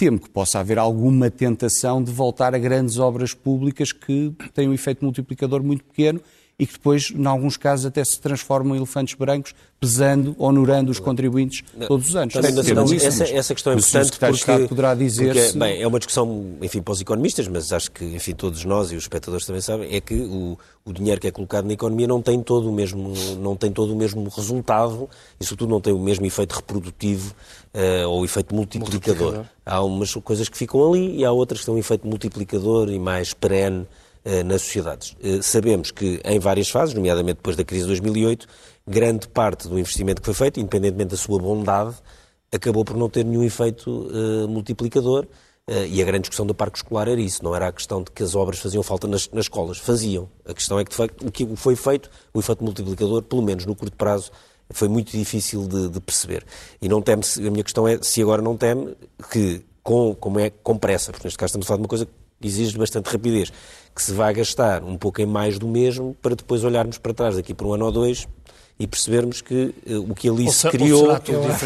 Temo 0.01 0.19
que 0.19 0.31
possa 0.31 0.61
haver 0.61 0.79
alguma 0.79 1.31
tentação 1.31 2.03
de 2.03 2.11
voltar 2.11 2.55
a 2.55 2.59
grandes 2.59 2.99
obras 2.99 3.35
públicas 3.35 3.93
que 3.93 4.33
têm 4.55 4.67
um 4.67 4.73
efeito 4.73 5.05
multiplicador 5.05 5.63
muito 5.63 5.85
pequeno 5.85 6.23
e 6.61 6.67
que 6.67 6.75
depois, 6.75 7.11
em 7.11 7.27
alguns 7.27 7.57
casos, 7.57 7.87
até 7.87 8.05
se 8.05 8.21
transformam 8.21 8.75
em 8.75 8.77
elefantes 8.77 9.15
brancos, 9.15 9.55
pesando, 9.81 10.37
honorando 10.39 10.91
os 10.91 11.01
contribuintes 11.01 11.65
todos 11.89 12.11
os 12.11 12.17
anos. 12.17 12.35
Também, 12.35 12.53
não, 12.53 12.85
isso, 12.85 13.07
essa, 13.07 13.25
essa 13.25 13.55
questão 13.55 13.73
é 13.73 13.77
importante 13.77 14.11
porque, 14.19 14.35
Estado 14.35 14.69
poderá 14.69 14.95
dizer 14.95 15.35
porque, 15.35 15.59
bem, 15.59 15.81
é 15.81 15.87
uma 15.87 15.99
discussão, 15.99 16.59
enfim, 16.61 16.83
para 16.83 16.93
os 16.93 17.01
economistas, 17.01 17.49
mas 17.49 17.73
acho 17.73 17.91
que, 17.91 18.05
enfim, 18.05 18.35
todos 18.35 18.63
nós 18.67 18.93
e 18.93 18.97
os 18.97 19.05
espectadores 19.05 19.47
também 19.47 19.63
sabem, 19.63 19.95
é 19.95 20.03
que 20.03 20.13
o, 20.13 20.59
o 20.85 20.93
dinheiro 20.93 21.19
que 21.19 21.29
é 21.29 21.31
colocado 21.31 21.65
na 21.65 21.73
economia 21.73 22.07
não 22.07 22.21
tem 22.21 22.43
todo 22.43 22.69
o 22.69 22.73
mesmo, 22.73 23.15
não 23.39 23.57
tem 23.57 23.73
todo 23.73 23.95
o 23.95 23.97
mesmo 23.97 24.29
resultado 24.29 25.09
e, 25.41 25.45
sobretudo, 25.45 25.71
não 25.71 25.81
tem 25.81 25.95
o 25.95 25.99
mesmo 25.99 26.27
efeito 26.27 26.57
reprodutivo 26.57 27.35
uh, 27.73 28.07
ou 28.07 28.23
efeito 28.23 28.55
multiplicador. 28.55 29.33
multiplicador. 29.33 29.47
Há 29.65 29.81
umas 29.83 30.13
coisas 30.17 30.47
que 30.47 30.59
ficam 30.59 30.87
ali 30.87 31.17
e 31.17 31.25
há 31.25 31.33
outras 31.33 31.61
que 31.61 31.67
têm 31.67 31.75
um 31.75 31.79
efeito 31.79 32.07
multiplicador 32.07 32.91
e 32.91 32.99
mais 32.99 33.33
perene 33.33 33.87
nas 34.45 34.63
sociedades. 34.63 35.17
Uh, 35.23 35.43
sabemos 35.43 35.91
que 35.91 36.21
em 36.25 36.39
várias 36.39 36.69
fases, 36.69 36.95
nomeadamente 36.95 37.37
depois 37.37 37.57
da 37.57 37.65
crise 37.65 37.85
de 37.85 37.89
2008, 37.89 38.47
grande 38.87 39.29
parte 39.29 39.69
do 39.69 39.79
investimento 39.79 40.21
que 40.21 40.27
foi 40.27 40.35
feito, 40.35 40.61
independentemente 40.61 41.11
da 41.11 41.17
sua 41.17 41.39
bondade, 41.39 41.97
acabou 42.53 42.85
por 42.85 42.97
não 42.97 43.09
ter 43.09 43.25
nenhum 43.25 43.43
efeito 43.43 44.09
multiplicador. 44.49 45.27
Uh, 45.69 45.87
e 45.87 46.03
a 46.03 46.05
grande 46.05 46.23
discussão 46.23 46.45
do 46.45 46.53
parque 46.53 46.79
escolar 46.79 47.07
era 47.07 47.21
isso, 47.21 47.45
não 47.45 47.55
era 47.55 47.69
a 47.69 47.73
questão 47.73 48.03
de 48.03 48.11
que 48.11 48.25
as 48.25 48.35
obras 48.35 48.59
faziam 48.59 48.83
falta 48.83 49.07
nas, 49.07 49.29
nas 49.31 49.45
escolas, 49.45 49.79
faziam. 49.79 50.29
A 50.45 50.53
questão 50.53 50.81
é 50.81 50.85
que, 50.85 50.91
de 50.91 50.97
facto, 50.97 51.25
o 51.25 51.31
que 51.31 51.47
foi 51.55 51.77
feito, 51.77 52.11
o 52.35 52.41
efeito 52.41 52.65
multiplicador, 52.65 53.23
pelo 53.23 53.41
menos 53.41 53.65
no 53.67 53.77
curto 53.77 53.97
prazo, 53.97 54.33
foi 54.71 54.89
muito 54.89 55.13
difícil 55.13 55.69
de, 55.69 55.89
de 55.89 56.01
perceber. 56.01 56.45
E 56.81 56.89
não 56.89 57.01
teme, 57.01 57.23
a 57.37 57.51
minha 57.51 57.63
questão 57.63 57.87
é 57.87 57.99
se 58.03 58.21
agora 58.23 58.43
não 58.43 58.57
teme 58.57 58.97
que, 59.31 59.63
com, 59.83 60.15
como 60.15 60.39
é, 60.39 60.51
com 60.51 60.77
pressa, 60.77 61.13
porque 61.13 61.27
neste 61.27 61.39
caso 61.39 61.51
estamos 61.51 61.67
a 61.67 61.69
falar 61.69 61.79
de 61.79 61.83
uma 61.83 61.89
coisa 61.89 62.09
exige 62.43 62.77
bastante 62.79 63.07
rapidez, 63.07 63.53
que 63.95 64.03
se 64.03 64.13
vá 64.13 64.33
gastar 64.33 64.83
um 64.83 64.97
pouco 64.97 65.21
em 65.21 65.27
mais 65.27 65.59
do 65.59 65.67
mesmo 65.67 66.17
para 66.23 66.35
depois 66.35 66.65
olharmos 66.65 66.99
para 66.99 67.13
trás 67.13 67.37
daqui 67.37 67.53
por 67.53 67.67
um 67.67 67.75
ano 67.75 67.87
ou 67.87 67.93
dois 67.93 68.27
e 68.81 68.87
percebermos 68.87 69.43
que 69.43 69.75
uh, 69.87 70.11
o 70.11 70.15
que 70.15 70.27
ali 70.27 70.51
se 70.51 70.67
criou 70.71 71.07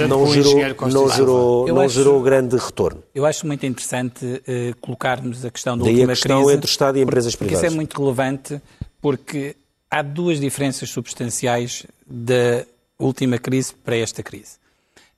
não 0.09 0.27
gerou, 0.27 0.57
não 0.91 1.09
gerou, 1.09 1.69
não 1.69 1.81
acho, 1.83 1.95
gerou 1.95 2.21
grande 2.21 2.57
retorno. 2.57 3.05
Eu 3.15 3.25
acho 3.25 3.47
muito 3.47 3.65
interessante 3.65 4.27
uh, 4.27 4.77
colocarmos 4.81 5.45
a 5.45 5.51
questão 5.51 5.79
da 5.79 5.85
Daí 5.85 5.95
última 5.95 6.13
a 6.13 6.17
questão 6.17 6.43
crise, 6.43 6.57
entre 6.57 6.69
o 6.69 6.73
Estado 6.73 6.99
e 6.99 7.03
empresas 7.03 7.37
porque 7.37 7.45
privadas. 7.51 7.71
Isso 7.71 7.73
é 7.73 7.77
muito 7.77 7.97
relevante 7.97 8.61
porque 9.01 9.55
há 9.89 10.03
duas 10.03 10.41
diferenças 10.41 10.91
substanciais 10.91 11.87
da 12.05 12.65
última 12.99 13.39
crise 13.39 13.73
para 13.73 13.97
esta 13.97 14.21
crise. 14.21 14.57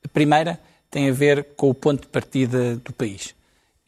A 0.04 0.08
primeira 0.08 0.60
tem 0.90 1.08
a 1.08 1.12
ver 1.12 1.46
com 1.56 1.70
o 1.70 1.74
ponto 1.74 2.02
de 2.02 2.08
partida 2.08 2.76
do 2.76 2.92
país. 2.92 3.34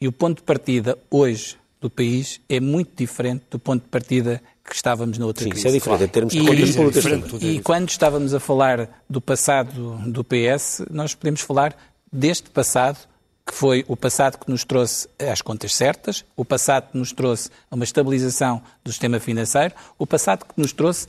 E 0.01 0.07
o 0.07 0.13
ponto 0.13 0.37
de 0.37 0.43
partida 0.43 0.97
hoje 1.11 1.57
do 1.81 1.89
país 1.89 2.39
é 2.47 2.59
muito 2.59 2.91
diferente 2.95 3.43
do 3.51 3.59
ponto 3.59 3.83
de 3.83 3.89
partida 3.89 4.41
que 4.63 4.73
estávamos 4.73 5.17
na 5.17 5.25
outra 5.25 5.43
Sim, 5.43 5.49
crise. 5.49 5.67
isso 5.67 5.75
é 5.75 5.77
diferente, 5.77 6.03
em 6.05 6.07
termos 6.07 6.33
de 6.33 6.39
contas 6.39 6.75
públicas. 6.75 7.41
E, 7.41 7.55
e 7.55 7.61
quando 7.61 7.89
estávamos 7.89 8.33
a 8.33 8.39
falar 8.39 9.03
do 9.09 9.19
passado 9.19 9.97
do 10.07 10.23
PS, 10.23 10.85
nós 10.89 11.13
podemos 11.13 11.41
falar 11.41 11.75
deste 12.11 12.49
passado, 12.49 12.97
que 13.45 13.53
foi 13.53 13.83
o 13.89 13.97
passado 13.97 14.37
que 14.37 14.49
nos 14.49 14.63
trouxe 14.63 15.09
as 15.19 15.41
contas 15.41 15.75
certas, 15.75 16.23
o 16.37 16.45
passado 16.45 16.91
que 16.91 16.97
nos 16.97 17.11
trouxe 17.11 17.49
uma 17.69 17.83
estabilização 17.83 18.61
do 18.83 18.91
sistema 18.91 19.19
financeiro, 19.19 19.73
o 19.97 20.07
passado 20.07 20.45
que 20.45 20.53
nos 20.55 20.71
trouxe 20.71 21.07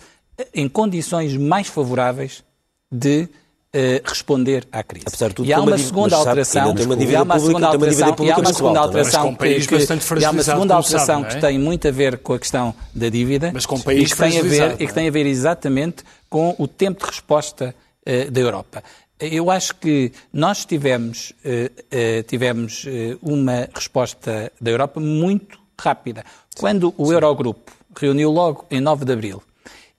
em 0.53 0.69
condições 0.69 1.37
mais 1.37 1.69
favoráveis 1.69 2.43
de 2.91 3.29
Uh, 3.73 4.03
responder 4.05 4.67
à 4.73 4.83
crise. 4.83 5.05
Apesar 5.07 5.29
de 5.29 5.35
tudo, 5.37 5.49
e 5.49 5.53
há 5.53 5.61
uma 5.61 5.79
segunda 5.79 6.17
alteração, 6.17 6.75
e 6.75 7.15
há 7.15 7.23
uma 7.23 7.39
segunda 7.39 7.69
alteração, 7.69 8.17
e 8.19 8.31
há 8.33 8.37
uma 8.37 8.53
segunda 8.53 8.81
alteração 8.81 9.35
que, 9.37 9.47
e 9.47 10.25
há 10.25 10.31
uma 10.33 10.43
segunda 10.43 10.75
alteração 10.75 11.23
que 11.23 11.41
tem 11.41 11.57
muito 11.57 11.87
a 11.87 11.93
ver 11.93 12.19
com 12.19 12.33
a 12.33 12.39
questão 12.41 12.75
da 12.93 13.09
dívida, 13.09 13.53
mas 13.55 13.67
com 13.67 13.77
um 13.77 13.81
país 13.81 14.11
e 14.11 14.13
que 14.13 14.19
tem 14.19 14.41
a 14.41 14.43
ver 14.43 14.75
e 14.81 14.87
que 14.89 14.93
tem 14.93 15.07
a 15.07 15.11
ver 15.13 15.25
exatamente 15.25 16.03
com 16.29 16.53
o 16.59 16.67
tempo 16.67 17.05
de 17.05 17.13
resposta 17.13 17.73
uh, 18.09 18.31
da 18.33 18.41
Europa. 18.41 18.83
Eu 19.21 19.53
acho 19.53 19.77
que 19.77 20.11
nós 20.33 20.65
tivemos, 20.65 21.33
uh, 21.45 22.23
tivemos 22.27 22.85
uma 23.23 23.69
resposta 23.73 24.51
da 24.61 24.71
Europa 24.73 24.99
muito 24.99 25.61
rápida. 25.81 26.25
Quando 26.59 26.93
o 26.99 27.13
Eurogrupo 27.13 27.71
reuniu 27.97 28.33
logo 28.33 28.67
em 28.69 28.81
9 28.81 29.05
de 29.05 29.13
abril 29.13 29.41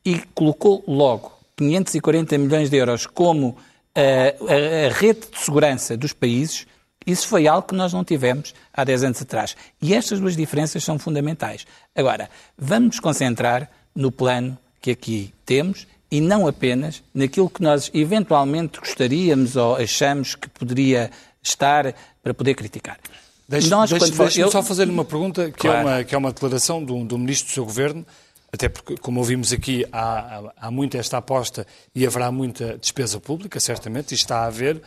e 0.04 0.20
colocou 0.36 0.84
logo 0.86 1.41
540 1.56 2.38
milhões 2.38 2.70
de 2.70 2.78
euros 2.78 3.06
como 3.06 3.58
a, 3.96 4.00
eh, 4.00 4.36
a, 4.40 4.88
a, 4.88 4.94
rede 4.94 5.22
de 5.32 5.40
segurança 5.40 5.98
dos 5.98 6.14
países, 6.14 6.66
isso 7.06 7.28
foi 7.28 7.48
algo 7.48 7.68
que 7.68 7.76
nós 7.76 7.94
não 7.94 8.04
tivemos 8.04 8.54
há 8.74 8.84
10 8.84 9.04
anos 9.04 9.22
atrás. 9.22 9.56
E 9.82 9.94
estas 9.94 10.20
duas 10.20 10.36
diferenças 10.36 10.84
são 10.84 11.00
fundamentais. 11.00 11.66
Agora, 11.96 12.30
vamos 12.58 12.88
nos 12.88 13.00
concentrar 13.00 13.70
no 13.96 14.12
plano 14.12 14.58
que 14.80 14.92
aqui 14.92 15.34
temos 15.46 15.88
e 16.12 16.20
não 16.20 16.48
apenas 16.48 17.02
naquilo 17.14 17.50
que 17.50 17.62
nós 17.62 17.90
eventualmente 17.94 18.80
gostaríamos 18.80 19.56
ou 19.56 19.76
achamos 19.76 20.36
que 20.36 20.50
poderia 20.50 21.10
estar 21.42 21.94
para 22.22 22.34
poder 22.34 22.54
criticar. 22.54 23.00
Deixe-me 23.48 23.88
deixe, 23.88 24.12
deixe 24.12 24.40
eu... 24.40 24.52
só 24.52 24.64
fazer-lhe 24.64 24.92
uma 24.92 25.04
pergunta, 25.04 25.52
que, 25.52 25.68
é 25.68 25.72
claro. 25.72 25.88
é 25.90 25.92
uma, 25.92 26.04
que 26.04 26.16
é 26.16 26.18
uma 26.18 26.32
declaração 26.32 26.84
do, 26.84 27.04
do 27.04 27.18
ministro 27.18 27.50
do 27.50 27.54
seu 27.54 27.66
governo, 27.66 28.06
até 28.52 28.68
porque, 28.68 28.98
como 28.98 29.20
ouvimos 29.20 29.54
aqui, 29.54 29.86
há, 29.92 30.54
há 30.58 30.72
muito 30.72 30.98
esta 30.98 31.18
aposta 31.18 31.66
e 31.96 32.06
haverá 32.06 32.32
muita 32.32 32.78
despesa 32.78 33.20
pública, 33.20 33.60
certamente, 33.60 34.12
e 34.12 34.16
está 34.16 34.40
a 34.40 34.46
haver, 34.46 34.82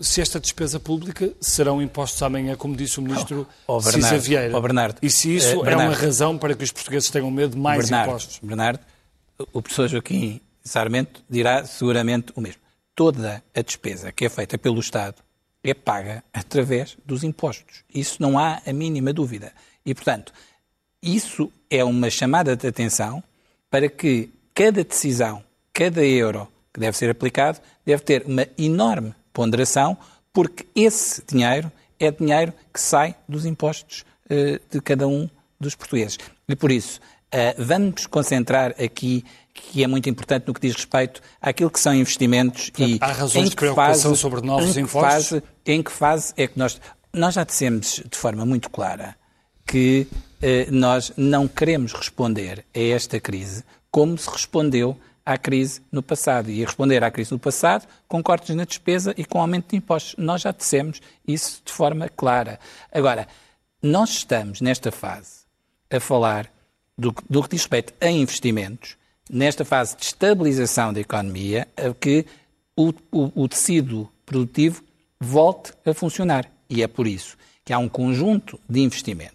se 0.00 0.20
esta 0.20 0.40
despesa 0.40 0.80
pública 0.80 1.30
serão 1.40 1.80
impostos 1.80 2.22
amanhã, 2.22 2.56
como 2.56 2.74
disse 2.74 2.98
o 2.98 3.02
Ministro 3.02 3.46
oh, 3.66 3.76
oh, 3.76 3.80
Cisa 3.80 4.18
Vieira. 4.18 4.56
Oh, 4.56 4.60
Bernardo, 4.60 4.98
e 5.02 5.10
se 5.10 5.34
isso 5.36 5.60
uh, 5.60 5.64
Bernardo, 5.64 5.82
é 5.82 5.86
uma 5.86 5.94
razão 5.94 6.36
para 6.36 6.54
que 6.54 6.64
os 6.64 6.72
portugueses 6.72 7.10
tenham 7.10 7.30
medo 7.30 7.54
de 7.54 7.58
mais 7.58 7.84
Bernardo, 7.84 8.08
impostos? 8.08 8.40
Bernardo, 8.42 8.80
o 9.52 9.62
professor 9.62 9.88
Joaquim 9.88 10.40
Sarmento 10.64 11.22
dirá 11.28 11.64
seguramente 11.64 12.32
o 12.34 12.40
mesmo. 12.40 12.60
Toda 12.94 13.42
a 13.54 13.62
despesa 13.62 14.12
que 14.12 14.24
é 14.24 14.28
feita 14.28 14.58
pelo 14.58 14.80
Estado 14.80 15.16
é 15.62 15.74
paga 15.74 16.24
através 16.32 16.96
dos 17.04 17.22
impostos. 17.22 17.84
Isso 17.94 18.20
não 18.20 18.38
há 18.38 18.60
a 18.66 18.72
mínima 18.72 19.12
dúvida. 19.12 19.52
E, 19.84 19.94
portanto, 19.94 20.32
isso 21.02 21.50
é 21.68 21.82
uma 21.82 22.10
chamada 22.10 22.56
de 22.56 22.66
atenção 22.66 23.22
para 23.70 23.88
que 23.88 24.30
cada 24.54 24.84
decisão, 24.84 25.42
cada 25.72 26.04
euro 26.04 26.48
que 26.72 26.80
deve 26.80 26.96
ser 26.96 27.10
aplicado, 27.10 27.58
deve 27.84 28.02
ter 28.02 28.24
uma 28.26 28.46
enorme 28.58 29.14
ponderação, 29.32 29.96
porque 30.32 30.66
esse 30.74 31.22
dinheiro 31.26 31.70
é 31.98 32.10
dinheiro 32.10 32.52
que 32.72 32.80
sai 32.80 33.14
dos 33.28 33.44
impostos 33.44 34.04
uh, 34.26 34.60
de 34.70 34.80
cada 34.80 35.06
um 35.06 35.28
dos 35.58 35.74
portugueses. 35.74 36.18
E 36.48 36.56
por 36.56 36.70
isso, 36.70 37.00
uh, 37.34 37.62
vamos 37.62 38.06
concentrar 38.06 38.70
aqui 38.82 39.24
que 39.52 39.82
é 39.82 39.86
muito 39.86 40.08
importante 40.08 40.46
no 40.46 40.54
que 40.54 40.60
diz 40.60 40.74
respeito 40.74 41.20
àquilo 41.40 41.70
que 41.70 41.80
são 41.80 41.94
investimentos 41.94 42.70
Portanto, 42.70 42.90
e 42.90 42.98
há 43.00 43.12
razões 43.12 43.50
de 43.50 43.56
preocupação 43.56 44.10
fase, 44.10 44.20
sobre 44.20 44.40
novos 44.40 44.76
em 44.76 44.82
impostos. 44.82 45.28
Fase, 45.28 45.42
em 45.66 45.82
que 45.82 45.90
fase 45.90 46.32
é 46.36 46.46
que 46.46 46.58
nós 46.58 46.80
nós 47.12 47.34
já 47.34 47.42
dissemos 47.42 48.02
de 48.08 48.16
forma 48.16 48.46
muito 48.46 48.70
clara 48.70 49.16
que 49.66 50.06
nós 50.70 51.12
não 51.16 51.46
queremos 51.46 51.92
responder 51.92 52.64
a 52.74 52.78
esta 52.80 53.20
crise 53.20 53.64
como 53.90 54.16
se 54.16 54.30
respondeu 54.30 54.96
à 55.24 55.36
crise 55.36 55.82
no 55.92 56.02
passado. 56.02 56.50
E 56.50 56.64
responder 56.64 57.04
à 57.04 57.10
crise 57.10 57.32
no 57.32 57.38
passado 57.38 57.86
com 58.08 58.22
cortes 58.22 58.54
na 58.54 58.64
despesa 58.64 59.14
e 59.16 59.24
com 59.24 59.40
aumento 59.40 59.70
de 59.70 59.76
impostos. 59.76 60.14
Nós 60.16 60.42
já 60.42 60.52
dissemos 60.52 61.00
isso 61.26 61.62
de 61.64 61.72
forma 61.72 62.08
clara. 62.08 62.58
Agora, 62.92 63.28
nós 63.82 64.10
estamos 64.10 64.60
nesta 64.60 64.90
fase 64.90 65.40
a 65.90 66.00
falar 66.00 66.50
do, 66.96 67.14
do 67.28 67.42
que 67.42 67.50
diz 67.50 67.62
respeito 67.62 67.94
a 68.00 68.08
investimentos, 68.08 68.96
nesta 69.28 69.64
fase 69.64 69.96
de 69.96 70.04
estabilização 70.04 70.92
da 70.92 71.00
economia, 71.00 71.66
a 71.76 71.94
que 71.94 72.26
o, 72.76 72.92
o, 73.10 73.42
o 73.42 73.48
tecido 73.48 74.10
produtivo 74.26 74.82
volte 75.18 75.72
a 75.84 75.94
funcionar. 75.94 76.50
E 76.68 76.82
é 76.82 76.88
por 76.88 77.06
isso 77.06 77.36
que 77.64 77.72
há 77.72 77.78
um 77.78 77.88
conjunto 77.88 78.58
de 78.68 78.80
investimentos, 78.80 79.34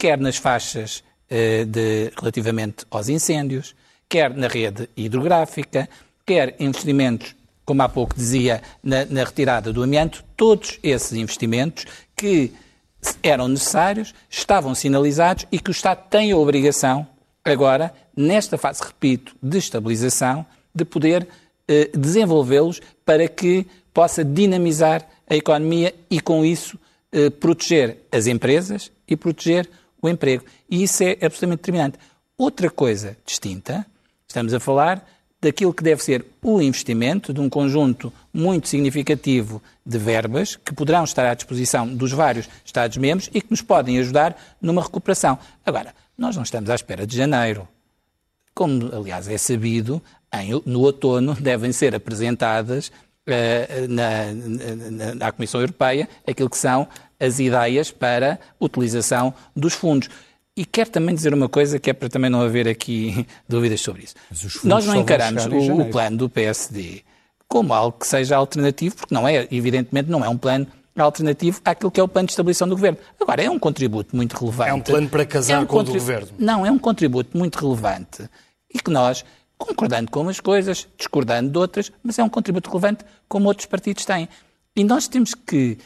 quer 0.00 0.18
nas 0.18 0.38
faixas 0.38 1.04
eh, 1.28 1.66
de, 1.66 2.10
relativamente 2.18 2.86
aos 2.90 3.10
incêndios, 3.10 3.76
quer 4.08 4.34
na 4.34 4.48
rede 4.48 4.88
hidrográfica, 4.96 5.86
quer 6.24 6.56
investimentos, 6.58 7.36
como 7.66 7.82
há 7.82 7.88
pouco 7.88 8.14
dizia, 8.16 8.62
na, 8.82 9.04
na 9.04 9.24
retirada 9.24 9.70
do 9.74 9.82
amianto, 9.82 10.24
todos 10.38 10.78
esses 10.82 11.12
investimentos 11.12 11.84
que 12.16 12.50
eram 13.22 13.46
necessários, 13.46 14.14
estavam 14.30 14.74
sinalizados 14.74 15.46
e 15.52 15.60
que 15.60 15.70
o 15.70 15.72
Estado 15.72 16.08
tem 16.08 16.32
a 16.32 16.36
obrigação, 16.36 17.06
agora, 17.44 17.92
nesta 18.16 18.56
fase, 18.56 18.82
repito, 18.82 19.36
de 19.42 19.58
estabilização, 19.58 20.46
de 20.74 20.86
poder 20.86 21.28
eh, 21.68 21.90
desenvolvê-los 21.94 22.80
para 23.04 23.28
que 23.28 23.66
possa 23.92 24.24
dinamizar 24.24 25.06
a 25.28 25.36
economia 25.36 25.94
e, 26.10 26.20
com 26.20 26.42
isso, 26.42 26.78
eh, 27.12 27.28
proteger 27.28 27.98
as 28.10 28.26
empresas 28.26 28.90
e 29.06 29.14
proteger 29.14 29.68
o 30.00 30.08
emprego. 30.08 30.44
E 30.68 30.82
isso 30.82 31.02
é 31.02 31.12
absolutamente 31.12 31.58
determinante. 31.58 31.98
Outra 32.36 32.70
coisa 32.70 33.16
distinta, 33.24 33.86
estamos 34.26 34.54
a 34.54 34.60
falar 34.60 35.04
daquilo 35.40 35.72
que 35.72 35.82
deve 35.82 36.02
ser 36.02 36.24
o 36.42 36.60
investimento 36.60 37.32
de 37.32 37.40
um 37.40 37.48
conjunto 37.48 38.12
muito 38.32 38.68
significativo 38.68 39.62
de 39.84 39.98
verbas 39.98 40.56
que 40.56 40.74
poderão 40.74 41.04
estar 41.04 41.26
à 41.26 41.34
disposição 41.34 41.86
dos 41.88 42.12
vários 42.12 42.48
Estados-membros 42.64 43.30
e 43.32 43.40
que 43.40 43.50
nos 43.50 43.62
podem 43.62 43.98
ajudar 43.98 44.36
numa 44.60 44.82
recuperação. 44.82 45.38
Agora, 45.64 45.94
nós 46.16 46.36
não 46.36 46.42
estamos 46.42 46.68
à 46.68 46.74
espera 46.74 47.06
de 47.06 47.16
janeiro. 47.16 47.66
Como, 48.54 48.94
aliás, 48.94 49.26
é 49.28 49.38
sabido, 49.38 50.02
em, 50.34 50.50
no 50.66 50.80
outono 50.80 51.34
devem 51.34 51.72
ser 51.72 51.94
apresentadas 51.94 52.88
uh, 52.88 53.88
na, 53.88 54.32
na, 54.90 55.14
na 55.14 55.32
Comissão 55.32 55.60
Europeia 55.60 56.08
aquilo 56.26 56.50
que 56.50 56.58
são 56.58 56.86
as 57.20 57.38
ideias 57.38 57.90
para 57.90 58.40
utilização 58.58 59.34
dos 59.54 59.74
fundos. 59.74 60.08
E 60.56 60.64
quero 60.64 60.90
também 60.90 61.14
dizer 61.14 61.32
uma 61.32 61.48
coisa 61.48 61.78
que 61.78 61.90
é 61.90 61.92
para 61.92 62.08
também 62.08 62.30
não 62.30 62.40
haver 62.40 62.66
aqui 62.66 63.26
dúvidas 63.48 63.80
sobre 63.80 64.04
isso. 64.04 64.14
Nós 64.64 64.84
não 64.86 64.96
encaramos 64.96 65.46
o, 65.46 65.80
o 65.80 65.90
plano 65.90 66.16
do 66.16 66.28
PSD 66.28 67.02
como 67.46 67.74
algo 67.74 67.98
que 67.98 68.06
seja 68.06 68.36
alternativo, 68.36 68.94
porque 68.94 69.12
não 69.12 69.26
é, 69.26 69.46
evidentemente, 69.50 70.08
não 70.08 70.24
é 70.24 70.28
um 70.28 70.38
plano 70.38 70.68
alternativo 70.96 71.60
àquilo 71.64 71.90
que 71.90 71.98
é 71.98 72.02
o 72.02 72.06
plano 72.06 72.26
de 72.26 72.32
estabilização 72.32 72.68
do 72.68 72.76
governo. 72.76 72.98
Agora, 73.20 73.42
é 73.42 73.50
um 73.50 73.58
contributo 73.58 74.14
muito 74.14 74.36
relevante. 74.36 74.70
É 74.70 74.74
um 74.74 74.80
plano 74.80 75.08
para 75.08 75.26
casar 75.26 75.54
é 75.54 75.58
um 75.58 75.66
com 75.66 75.78
o 75.78 75.84
governo. 75.84 76.28
Não, 76.38 76.64
é 76.64 76.70
um 76.70 76.78
contributo 76.78 77.36
muito 77.36 77.58
relevante 77.58 78.28
e 78.72 78.78
que 78.78 78.90
nós, 78.90 79.24
concordando 79.58 80.10
com 80.10 80.20
umas 80.20 80.38
coisas, 80.38 80.86
discordando 80.96 81.50
de 81.50 81.58
outras, 81.58 81.90
mas 82.02 82.18
é 82.18 82.22
um 82.22 82.28
contributo 82.28 82.70
relevante 82.70 83.04
como 83.28 83.48
outros 83.48 83.66
partidos 83.66 84.04
têm. 84.04 84.28
E 84.76 84.84
nós 84.84 85.08
temos 85.08 85.34
que 85.34 85.76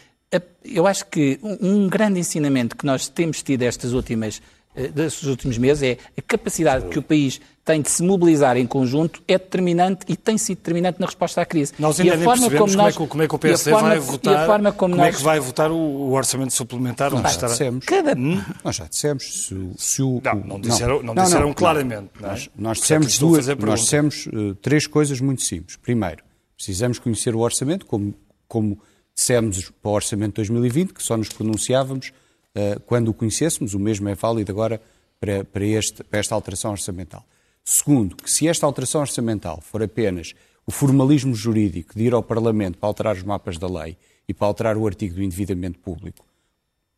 eu 0.65 0.87
acho 0.87 1.07
que 1.07 1.39
um 1.43 1.89
grande 1.89 2.19
ensinamento 2.19 2.77
que 2.77 2.87
nós 2.87 3.09
temos 3.09 3.43
tido 3.43 3.63
estas 3.63 3.93
últimas, 3.93 4.41
eh, 4.75 4.89
destes 4.89 5.29
últimos 5.29 5.59
meses 5.59 5.83
é 5.83 5.99
a 6.17 6.23
capacidade 6.23 6.87
que 6.89 6.99
o 6.99 7.03
país 7.03 7.41
tem 7.65 7.81
de 7.81 7.91
se 7.91 8.03
mobilizar 8.03 8.57
em 8.59 8.67
conjunto 8.67 9.23
é 9.27 9.39
determinante 9.39 10.05
e 10.07 10.17
tem 10.17 10.37
sido 10.37 10.59
determinante 10.59 11.01
na 11.01 11.07
resposta 11.07 11.41
à 11.41 11.47
crise. 11.47 11.73
Nós 11.79 11.99
ainda 11.99 12.17
nem 12.17 12.27
percebemos 12.27 12.59
como, 12.59 12.77
nós, 12.77 12.95
como, 12.95 13.05
é 13.05 13.07
que, 13.07 13.11
como 13.11 13.23
é 13.23 13.29
que 13.29 13.35
o 13.35 13.39
PSD 13.39 13.71
forma, 13.71 13.89
vai 13.89 13.99
votar, 13.99 14.47
como, 14.47 14.73
como 14.75 14.97
nós, 14.97 15.07
é 15.07 15.13
que 15.17 15.23
vai 15.23 15.41
votar 15.41 15.71
o, 15.71 15.77
o 15.77 16.13
orçamento 16.13 16.53
suplementar 16.53 17.11
nós 17.11 17.35
já 17.35 17.47
dissemos, 17.47 17.87
cada... 17.87 18.13
hum? 18.13 18.43
Nós 18.63 18.77
já 18.77 18.85
dissemos 18.85 19.47
se, 19.47 19.71
se 19.79 20.03
o... 20.03 20.21
Não, 20.23 20.35
não 20.35 20.61
disseram, 20.61 21.03
não, 21.03 21.15
não 21.15 21.25
disseram 21.25 21.53
claramente. 21.55 22.11
Não, 22.21 22.29
nós, 22.29 22.51
nós 22.57 22.79
dissemos, 22.79 23.19
duas, 23.19 23.47
nós 23.47 23.81
dissemos 23.81 24.27
uh, 24.27 24.55
três 24.57 24.87
coisas 24.87 25.21
muito 25.21 25.43
simples. 25.43 25.77
Primeiro, 25.77 26.23
precisamos 26.55 26.99
conhecer 26.99 27.35
o 27.35 27.41
orçamento 27.41 27.87
como, 27.87 28.15
como 28.47 28.79
Dissemos 29.15 29.71
para 29.83 29.91
o 29.91 29.95
Orçamento 29.95 30.33
de 30.43 30.51
2020 30.51 30.93
que 30.93 31.03
só 31.03 31.17
nos 31.17 31.29
pronunciávamos 31.29 32.13
uh, 32.55 32.81
quando 32.81 33.09
o 33.09 33.15
conhecêssemos, 33.15 33.75
o 33.75 33.79
mesmo 33.79 34.09
é 34.09 34.15
válido 34.15 34.51
agora 34.51 34.81
para, 35.21 35.45
para, 35.45 35.65
este, 35.65 36.03
para 36.03 36.19
esta 36.19 36.35
alteração 36.35 36.73
orçamental. 36.73 37.25
Segundo, 37.65 38.17
que 38.17 38.31
se 38.31 38.49
esta 38.49 38.67
alteração 38.67 39.01
orçamental 39.01 39.61
for 39.61 39.83
apenas 39.83 40.35
o 40.67 40.73
formalismo 40.73 41.35
jurídico 41.35 41.95
de 41.95 42.05
ir 42.05 42.13
ao 42.13 42.23
Parlamento 42.23 42.79
para 42.79 42.89
alterar 42.89 43.17
os 43.17 43.23
mapas 43.23 43.57
da 43.57 43.69
lei 43.69 43.97
e 44.29 44.35
para 44.35 44.47
alterar 44.47 44.77
o 44.77 44.87
artigo 44.87 45.15
do 45.15 45.23
endividamento 45.23 45.79
público, 45.79 46.27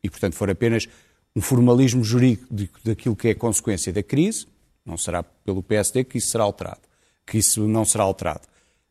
e 0.03 0.09
portanto 0.09 0.35
for 0.35 0.49
apenas 0.49 0.87
um 1.35 1.41
formalismo 1.41 2.03
jurídico 2.03 2.79
daquilo 2.83 3.15
que 3.15 3.27
é 3.27 3.33
consequência 3.33 3.93
da 3.93 4.01
crise, 4.01 4.47
não 4.85 4.97
será 4.97 5.21
pelo 5.21 5.61
PSD 5.61 6.03
que 6.03 6.17
isso 6.17 6.31
será 6.31 6.43
alterado, 6.43 6.81
que 7.25 7.37
isso 7.37 7.67
não 7.67 7.85
será 7.85 8.03
alterado. 8.03 8.41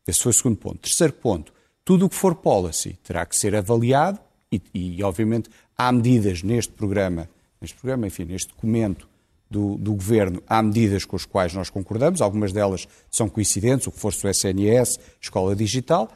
Esse 0.07 0.21
foi 0.21 0.29
o 0.29 0.33
segundo 0.33 0.57
ponto. 0.57 0.77
Terceiro 0.77 1.13
ponto, 1.13 1.51
tudo 1.87 2.07
o 2.07 2.09
que 2.09 2.15
for 2.17 2.35
policy 2.35 2.99
terá 3.01 3.25
que 3.25 3.33
ser 3.33 3.55
avaliado 3.55 4.19
e, 4.51 4.61
e, 4.73 5.01
obviamente, 5.01 5.49
há 5.77 5.89
medidas 5.89 6.43
neste 6.43 6.73
programa, 6.73 7.29
neste 7.61 7.77
programa, 7.77 8.05
enfim, 8.05 8.25
neste 8.25 8.49
documento 8.49 9.07
do, 9.49 9.77
do, 9.77 9.93
Governo, 9.93 10.43
há 10.49 10.61
medidas 10.61 11.05
com 11.05 11.15
as 11.15 11.23
quais 11.23 11.53
nós 11.53 11.69
concordamos, 11.69 12.21
algumas 12.21 12.51
delas 12.51 12.89
são 13.09 13.29
coincidentes, 13.29 13.87
o 13.87 13.91
que 13.93 13.99
for 14.01 14.13
o 14.13 14.27
SNS, 14.27 14.99
Escola 15.21 15.55
Digital, 15.55 16.09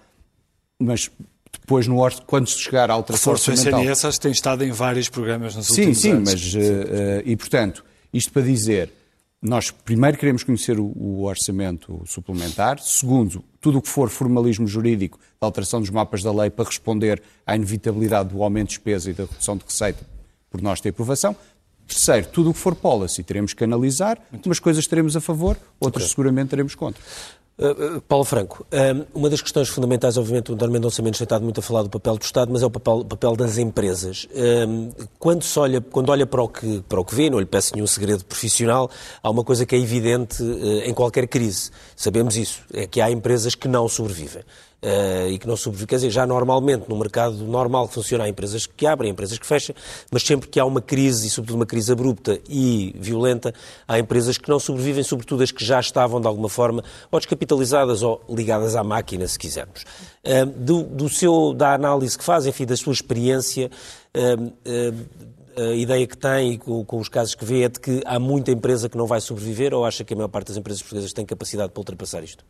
mas 0.77 1.09
depois, 1.61 1.87
no, 1.87 1.95
quando 2.25 2.49
se 2.49 2.59
chegar 2.59 2.91
à 2.91 2.93
alteração 2.93 3.31
Reforço 3.31 3.51
orçamental... 3.51 3.79
O 3.79 3.89
SNS 3.89 4.19
tem 4.19 4.31
estado 4.33 4.65
em 4.65 4.73
vários 4.73 5.07
programas 5.07 5.55
nos 5.55 5.67
sim, 5.67 5.87
últimos 5.87 6.01
sim, 6.01 6.11
anos. 6.11 6.29
Sim, 6.31 6.35
mas, 6.35 6.53
uh, 6.53 6.67
uh, 6.67 7.21
e 7.23 7.37
portanto, 7.37 7.85
isto 8.11 8.29
para 8.33 8.41
dizer, 8.41 8.91
nós 9.41 9.71
primeiro 9.71 10.17
queremos 10.17 10.43
conhecer 10.43 10.79
o, 10.79 10.85
o, 10.95 11.23
orçamento 11.23 12.03
suplementar, 12.05 12.79
segundo, 12.79 13.43
tudo 13.59 13.79
o 13.79 13.81
que 13.81 13.89
for 13.89 14.09
formalismo 14.09 14.67
jurídico 14.67 15.19
da 15.39 15.47
alteração 15.47 15.79
dos 15.79 15.89
mapas 15.89 16.21
da 16.21 16.31
lei 16.31 16.49
para 16.49 16.65
responder 16.65 17.21
à 17.45 17.55
inevitabilidade 17.55 18.29
do 18.29 18.43
aumento 18.43 18.69
de 18.69 18.75
despesa 18.75 19.09
e 19.09 19.13
da 19.13 19.23
redução 19.23 19.57
de 19.57 19.63
receita 19.65 20.05
por 20.49 20.61
nós 20.61 20.79
ter 20.79 20.89
aprovação. 20.89 21.35
Terceiro, 21.87 22.27
tudo 22.27 22.51
o 22.51 22.53
que 22.53 22.59
for 22.59 22.75
policy 22.75 23.23
teremos 23.23 23.53
que 23.53 23.63
analisar, 23.63 24.21
umas 24.45 24.59
coisas 24.59 24.85
teremos 24.85 25.17
a 25.17 25.21
favor, 25.21 25.57
outras 25.79 26.03
okay. 26.03 26.09
seguramente 26.11 26.49
teremos 26.49 26.75
contra. 26.75 27.01
Uh, 27.61 28.01
Paulo 28.01 28.25
Franco, 28.25 28.65
uma 29.13 29.29
das 29.29 29.39
questões 29.39 29.69
fundamentais, 29.69 30.17
obviamente, 30.17 30.51
o 30.51 30.55
Dr. 30.55 30.69
Mendonça 30.69 31.01
Mendes 31.01 31.19
tem 31.19 31.25
estado 31.25 31.43
muito 31.43 31.59
a 31.59 31.63
falar 31.63 31.83
do 31.83 31.89
papel 31.89 32.17
do 32.17 32.23
Estado, 32.23 32.51
mas 32.51 32.63
é 32.63 32.65
o 32.65 32.71
papel, 32.71 33.05
papel 33.05 33.35
das 33.35 33.57
empresas. 33.59 34.27
Quando, 35.19 35.43
se 35.43 35.59
olha, 35.59 35.79
quando 35.79 36.09
olha 36.09 36.25
para 36.25 36.41
o, 36.41 36.47
que, 36.49 36.81
para 36.89 36.99
o 36.99 37.05
que 37.05 37.13
vê, 37.13 37.29
não 37.29 37.39
lhe 37.39 37.45
peço 37.45 37.75
nenhum 37.75 37.85
segredo 37.85 38.25
profissional, 38.25 38.89
há 39.21 39.29
uma 39.29 39.43
coisa 39.43 39.65
que 39.65 39.75
é 39.75 39.79
evidente 39.79 40.43
em 40.43 40.93
qualquer 40.93 41.27
crise. 41.27 41.69
Sabemos 41.95 42.35
isso, 42.35 42.63
é 42.73 42.87
que 42.87 42.99
há 42.99 43.11
empresas 43.11 43.53
que 43.53 43.67
não 43.67 43.87
sobrevivem. 43.87 44.43
Uh, 44.83 45.29
e 45.29 45.37
que 45.37 45.47
não 45.47 45.55
sobrevive. 45.55 45.87
Quer 45.87 45.95
dizer, 45.95 46.09
já 46.09 46.25
normalmente, 46.25 46.89
no 46.89 46.97
mercado 46.97 47.35
normal 47.45 47.87
que 47.87 47.93
funciona, 47.93 48.23
há 48.23 48.29
empresas 48.29 48.65
que 48.65 48.85
abrem, 48.85 49.11
empresas 49.11 49.37
que 49.37 49.45
fecham, 49.45 49.75
mas 50.11 50.23
sempre 50.23 50.49
que 50.49 50.59
há 50.59 50.65
uma 50.65 50.81
crise, 50.81 51.27
e 51.27 51.29
sobretudo 51.29 51.57
uma 51.57 51.65
crise 51.65 51.91
abrupta 51.91 52.39
e 52.49 52.95
violenta, 52.97 53.53
há 53.87 53.99
empresas 53.99 54.37
que 54.37 54.49
não 54.49 54.59
sobrevivem, 54.59 55.03
sobretudo 55.03 55.43
as 55.43 55.51
que 55.51 55.63
já 55.63 55.79
estavam, 55.79 56.19
de 56.19 56.27
alguma 56.27 56.49
forma, 56.49 56.83
ou 57.11 57.19
descapitalizadas 57.19 58.01
ou 58.01 58.21
ligadas 58.29 58.75
à 58.75 58.83
máquina, 58.83 59.27
se 59.27 59.37
quisermos. 59.37 59.85
Uh, 60.25 60.45
do, 60.45 60.83
do 60.83 61.09
seu, 61.09 61.53
da 61.53 61.73
análise 61.73 62.17
que 62.17 62.23
faz, 62.23 62.45
enfim, 62.45 62.65
da 62.65 62.75
sua 62.75 62.93
experiência, 62.93 63.69
uh, 64.15 65.31
a 65.57 65.73
ideia 65.73 66.07
que 66.07 66.17
tem 66.17 66.53
e 66.53 66.57
com, 66.57 66.83
com, 66.85 66.97
os 66.97 67.09
casos 67.09 67.35
que 67.35 67.43
vê 67.43 67.63
é 67.63 67.69
de 67.69 67.77
que 67.77 68.01
há 68.05 68.17
muita 68.17 68.51
empresa 68.51 68.87
que 68.87 68.97
não 68.97 69.05
vai 69.05 69.19
sobreviver 69.19 69.73
ou 69.73 69.85
acha 69.85 70.01
que 70.03 70.13
a 70.13 70.15
maior 70.15 70.29
parte 70.29 70.47
das 70.47 70.57
empresas 70.57 70.81
portuguesas 70.81 71.11
tem 71.11 71.25
capacidade 71.25 71.71
para 71.71 71.79
ultrapassar 71.79 72.23
isto? 72.23 72.45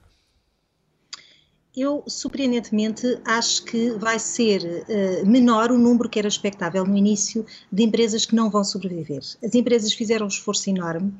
Eu, 1.75 2.03
surpreendentemente, 2.05 3.17
acho 3.23 3.63
que 3.63 3.91
vai 3.91 4.19
ser 4.19 4.61
uh, 4.61 5.25
menor 5.25 5.71
o 5.71 5.77
número 5.77 6.09
que 6.09 6.19
era 6.19 6.27
expectável 6.27 6.85
no 6.85 6.97
início 6.97 7.45
de 7.71 7.83
empresas 7.83 8.25
que 8.25 8.35
não 8.35 8.49
vão 8.49 8.61
sobreviver. 8.61 9.21
As 9.41 9.55
empresas 9.55 9.93
fizeram 9.93 10.25
um 10.25 10.29
esforço 10.29 10.69
enorme 10.69 11.13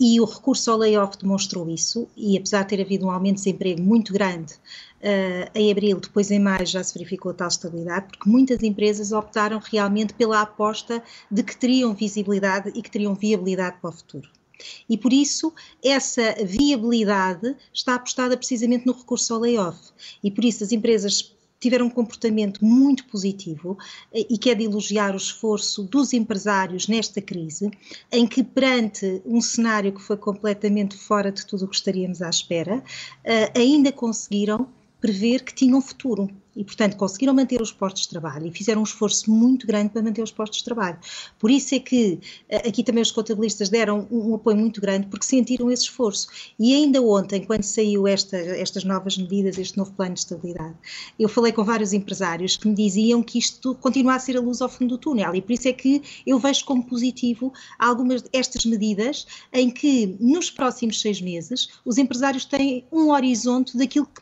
e 0.00 0.18
o 0.18 0.24
recurso 0.24 0.70
ao 0.70 0.78
layoff 0.78 1.18
demonstrou 1.18 1.68
isso, 1.68 2.08
e 2.16 2.38
apesar 2.38 2.62
de 2.62 2.68
ter 2.70 2.80
havido 2.80 3.04
um 3.04 3.10
aumento 3.10 3.36
de 3.36 3.42
desemprego 3.42 3.82
muito 3.82 4.10
grande 4.14 4.54
uh, 4.54 5.50
em 5.54 5.70
abril, 5.70 6.00
depois 6.00 6.30
em 6.30 6.38
maio 6.38 6.64
já 6.64 6.82
se 6.82 6.94
verificou 6.94 7.34
tal 7.34 7.48
estabilidade, 7.48 8.06
porque 8.06 8.30
muitas 8.30 8.62
empresas 8.62 9.12
optaram 9.12 9.60
realmente 9.62 10.14
pela 10.14 10.40
aposta 10.40 11.02
de 11.30 11.42
que 11.42 11.54
teriam 11.54 11.92
visibilidade 11.92 12.72
e 12.74 12.80
que 12.80 12.90
teriam 12.90 13.14
viabilidade 13.14 13.76
para 13.82 13.90
o 13.90 13.92
futuro. 13.92 14.39
E 14.88 14.96
por 14.96 15.12
isso, 15.12 15.52
essa 15.82 16.34
viabilidade 16.44 17.56
está 17.72 17.94
apostada 17.94 18.36
precisamente 18.36 18.86
no 18.86 18.92
recurso 18.92 19.34
ao 19.34 19.40
layoff. 19.40 19.78
E 20.22 20.30
por 20.30 20.44
isso, 20.44 20.64
as 20.64 20.72
empresas 20.72 21.34
tiveram 21.60 21.86
um 21.86 21.90
comportamento 21.90 22.64
muito 22.64 23.04
positivo 23.04 23.78
eh, 24.12 24.26
e 24.30 24.38
que 24.38 24.50
é 24.50 24.54
de 24.54 24.64
elogiar 24.64 25.12
o 25.12 25.18
esforço 25.18 25.82
dos 25.82 26.12
empresários 26.12 26.88
nesta 26.88 27.20
crise, 27.20 27.70
em 28.10 28.26
que 28.26 28.42
perante 28.42 29.20
um 29.26 29.40
cenário 29.40 29.92
que 29.92 30.00
foi 30.00 30.16
completamente 30.16 30.96
fora 30.96 31.30
de 31.30 31.46
tudo 31.46 31.66
o 31.66 31.68
que 31.68 31.76
estaríamos 31.76 32.22
à 32.22 32.30
espera, 32.30 32.82
eh, 33.22 33.52
ainda 33.54 33.92
conseguiram 33.92 34.66
prever 35.00 35.44
que 35.44 35.54
tinham 35.54 35.80
futuro 35.80 36.30
e, 36.54 36.64
portanto, 36.64 36.96
conseguiram 36.96 37.34
manter 37.34 37.60
os 37.60 37.72
postos 37.72 38.02
de 38.02 38.08
trabalho 38.08 38.46
e 38.46 38.50
fizeram 38.50 38.80
um 38.80 38.84
esforço 38.84 39.30
muito 39.30 39.66
grande 39.66 39.90
para 39.90 40.02
manter 40.02 40.22
os 40.22 40.30
postos 40.30 40.58
de 40.58 40.64
trabalho. 40.64 40.98
Por 41.38 41.50
isso 41.50 41.74
é 41.74 41.78
que 41.78 42.18
eh, 42.48 42.68
aqui 42.68 42.82
também 42.82 43.02
os 43.02 43.10
contabilistas 43.10 43.68
deram 43.68 44.06
um, 44.10 44.34
apoio 44.34 44.56
muito 44.56 44.80
grande 44.80 45.06
porque 45.06 45.24
sentiram 45.24 45.70
esse 45.70 45.84
esforço. 45.84 46.28
E 46.58 46.74
ainda 46.74 47.00
ontem, 47.00 47.44
quando 47.44 47.62
saiu 47.62 48.06
esta, 48.06 48.36
estas 48.36 48.84
novas 48.84 49.16
medidas, 49.16 49.58
este 49.58 49.78
novo 49.78 49.92
plano 49.92 50.14
de 50.14 50.20
estabilidade, 50.20 50.74
eu 51.18 51.28
falei 51.28 51.52
com 51.52 51.64
vários 51.64 51.92
empresários 51.92 52.56
que 52.56 52.68
me 52.68 52.74
diziam 52.74 53.22
que 53.22 53.38
isto 53.38 53.74
continua 53.76 54.14
a 54.14 54.18
ser 54.18 54.36
a 54.36 54.40
luz 54.40 54.60
ao 54.60 54.68
fundo 54.68 54.96
do 54.96 54.98
túnel 54.98 55.34
e 55.34 55.42
por 55.42 55.52
isso 55.52 55.68
é 55.68 55.72
que 55.72 56.02
eu 56.26 56.38
vejo 56.38 56.64
como 56.64 56.84
positivo 56.84 57.52
algumas 57.78 58.22
destas 58.22 58.64
medidas 58.64 59.26
em 59.52 59.70
que 59.70 60.16
nos 60.18 60.50
próximos 60.50 61.00
seis 61.00 61.20
meses 61.20 61.68
os 61.84 61.98
empresários 61.98 62.44
têm 62.44 62.84
um 62.90 63.10
horizonte 63.10 63.76
daquilo 63.76 64.06
que 64.06 64.20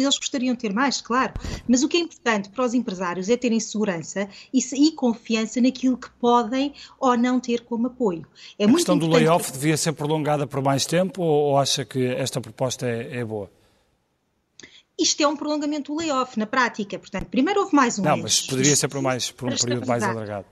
eles 0.00 0.16
gostariam 0.16 0.54
de 0.54 0.60
ter 0.60 0.72
mais, 0.72 1.00
claro, 1.00 1.34
mas 1.68 1.82
o 1.82 1.88
que 1.88 1.96
é 1.96 2.00
importante 2.00 2.48
para 2.48 2.64
os 2.64 2.72
empresários 2.72 3.28
é 3.28 3.36
terem 3.36 3.60
segurança 3.60 4.28
e, 4.52 4.58
e 4.58 4.92
confiança 4.92 5.60
naquilo 5.60 5.96
que 5.96 6.08
podem 6.12 6.72
ou 6.98 7.16
não 7.16 7.38
ter 7.38 7.62
como 7.62 7.88
apoio. 7.88 8.26
É 8.58 8.64
a 8.64 8.72
questão 8.72 8.96
do 8.96 9.08
layoff 9.08 9.52
que... 9.52 9.58
devia 9.58 9.76
ser 9.76 9.92
prolongada 9.92 10.46
por 10.46 10.62
mais 10.62 10.86
tempo 10.86 11.22
ou, 11.22 11.50
ou 11.50 11.58
acha 11.58 11.84
que 11.84 12.06
esta 12.06 12.40
proposta 12.40 12.86
é, 12.86 13.18
é, 13.18 13.24
boa? 13.24 13.50
Isto 14.98 15.22
é 15.22 15.26
um 15.26 15.36
prolongamento 15.36 15.92
do 15.92 15.98
layoff 15.98 16.38
na 16.38 16.46
prática, 16.46 16.98
portanto, 16.98 17.26
primeiro 17.26 17.60
houve 17.60 17.74
mais 17.74 17.98
um 17.98 18.02
Não, 18.02 18.16
mês, 18.16 18.22
mas 18.22 18.40
poderia 18.42 18.76
ser 18.76 18.88
por, 18.88 19.02
mais, 19.02 19.30
por 19.30 19.52
um 19.52 19.56
período 19.56 19.86
mais 19.86 20.02
alargado. 20.02 20.46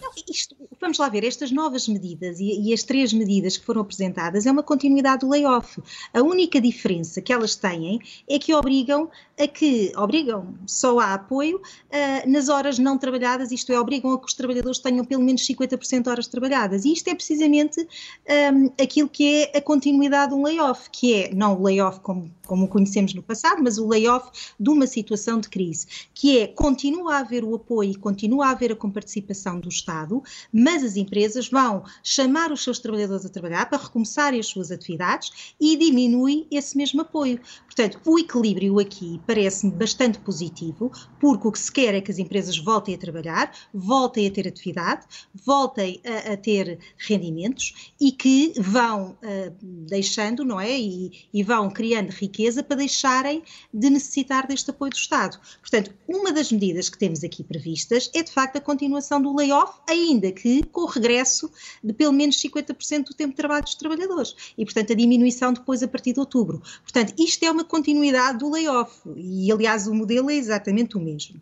Não, 0.00 0.10
isto, 0.28 0.56
vamos 0.84 0.98
lá 0.98 1.08
ver, 1.08 1.24
estas 1.24 1.50
novas 1.50 1.88
medidas 1.88 2.38
e, 2.38 2.60
e, 2.60 2.74
as 2.74 2.82
três 2.82 3.10
medidas 3.10 3.56
que 3.56 3.64
foram 3.64 3.80
apresentadas 3.80 4.44
é 4.44 4.50
uma 4.52 4.62
continuidade 4.62 5.20
do 5.20 5.30
layoff. 5.30 5.82
A 6.12 6.20
única 6.20 6.60
diferença 6.60 7.22
que 7.22 7.32
elas 7.32 7.56
têm 7.56 8.00
é 8.28 8.38
que 8.38 8.52
obrigam 8.54 9.08
a 9.40 9.48
que, 9.48 9.92
obrigam 9.96 10.54
só 10.66 10.98
a 11.00 11.14
apoio 11.14 11.56
uh, 11.56 12.30
nas 12.30 12.48
horas 12.48 12.78
não 12.78 12.98
trabalhadas, 12.98 13.50
isto 13.50 13.72
é, 13.72 13.80
obrigam 13.80 14.12
a 14.12 14.18
que 14.18 14.26
os 14.26 14.34
trabalhadores 14.34 14.78
tenham 14.78 15.04
pelo 15.04 15.22
menos 15.22 15.46
50% 15.46 16.02
de 16.02 16.08
horas 16.08 16.26
trabalhadas. 16.26 16.84
E 16.84 16.92
isto 16.92 17.08
é 17.08 17.14
precisamente 17.14 17.80
um, 18.52 18.66
aquilo 18.80 19.08
que 19.08 19.50
é 19.54 19.58
a 19.58 19.60
continuidade 19.62 20.32
de 20.32 20.38
um 20.38 20.44
layoff, 20.44 20.90
que 20.90 21.14
é 21.14 21.34
não 21.34 21.58
o 21.58 21.62
layoff 21.64 22.00
como, 22.00 22.30
como 22.46 22.66
o 22.66 22.68
conhecemos 22.68 23.14
no 23.14 23.22
passado, 23.22 23.62
mas 23.62 23.78
o 23.78 23.88
layoff 23.88 24.30
de 24.60 24.68
uma 24.68 24.86
situação 24.86 25.40
de 25.40 25.48
crise, 25.48 25.86
que 26.12 26.38
é 26.38 26.46
continua 26.46 27.16
a 27.16 27.18
haver 27.20 27.42
o 27.42 27.54
apoio 27.54 27.90
e 27.90 27.94
continua 27.94 28.48
a 28.48 28.50
haver 28.50 28.72
a 28.72 28.76
comparticipação 28.76 29.58
do 29.58 29.68
Estado, 29.68 30.22
mas 30.52 30.73
as 30.82 30.96
empresas 30.96 31.48
vão 31.48 31.84
chamar 32.02 32.50
os 32.50 32.62
seus 32.62 32.78
trabalhadores 32.78 33.24
a 33.24 33.28
trabalhar 33.28 33.68
para 33.68 33.82
recomeçarem 33.82 34.40
as 34.40 34.46
suas 34.46 34.70
atividades 34.70 35.54
e 35.60 35.76
diminui 35.76 36.46
esse 36.50 36.76
mesmo 36.76 37.02
apoio. 37.02 37.40
Portanto, 37.64 38.00
o 38.04 38.18
equilíbrio 38.18 38.78
aqui 38.78 39.20
parece-me 39.26 39.72
bastante 39.72 40.18
positivo, 40.18 40.90
porque 41.20 41.48
o 41.48 41.52
que 41.52 41.58
se 41.58 41.70
quer 41.70 41.94
é 41.94 42.00
que 42.00 42.10
as 42.10 42.18
empresas 42.18 42.56
voltem 42.58 42.94
a 42.94 42.98
trabalhar, 42.98 43.52
voltem 43.72 44.26
a 44.26 44.30
ter 44.30 44.48
atividade, 44.48 45.06
voltem 45.34 46.00
a, 46.04 46.32
a 46.32 46.36
ter 46.36 46.78
rendimentos 46.96 47.92
e 48.00 48.10
que 48.10 48.52
vão 48.58 49.10
uh, 49.22 49.54
deixando, 49.60 50.44
não 50.44 50.60
é? 50.60 50.78
E, 50.78 51.28
e 51.32 51.42
vão 51.42 51.70
criando 51.70 52.10
riqueza 52.10 52.62
para 52.62 52.76
deixarem 52.76 53.42
de 53.72 53.90
necessitar 53.90 54.46
deste 54.46 54.70
apoio 54.70 54.90
do 54.90 54.96
Estado. 54.96 55.38
Portanto, 55.60 55.94
uma 56.08 56.32
das 56.32 56.50
medidas 56.50 56.88
que 56.88 56.98
temos 56.98 57.22
aqui 57.22 57.42
previstas 57.42 58.10
é 58.14 58.22
de 58.22 58.30
facto 58.30 58.56
a 58.56 58.60
continuação 58.60 59.20
do 59.20 59.34
layoff, 59.34 59.80
ainda 59.88 60.32
que 60.32 60.53
com 60.62 60.82
o 60.82 60.86
regresso 60.86 61.50
de 61.82 61.92
pelo 61.92 62.12
menos 62.12 62.36
50% 62.36 63.04
do 63.04 63.14
tempo 63.14 63.30
de 63.30 63.36
trabalho 63.36 63.64
dos 63.64 63.74
trabalhadores 63.74 64.34
e, 64.56 64.64
portanto, 64.64 64.92
a 64.92 64.96
diminuição 64.96 65.52
depois 65.52 65.82
a 65.82 65.88
partir 65.88 66.12
de 66.12 66.20
outubro. 66.20 66.62
Portanto, 66.82 67.14
isto 67.18 67.44
é 67.44 67.50
uma 67.50 67.64
continuidade 67.64 68.38
do 68.38 68.50
layoff 68.50 68.92
e, 69.16 69.50
aliás, 69.50 69.86
o 69.86 69.94
modelo 69.94 70.30
é 70.30 70.34
exatamente 70.34 70.96
o 70.96 71.00
mesmo. 71.00 71.40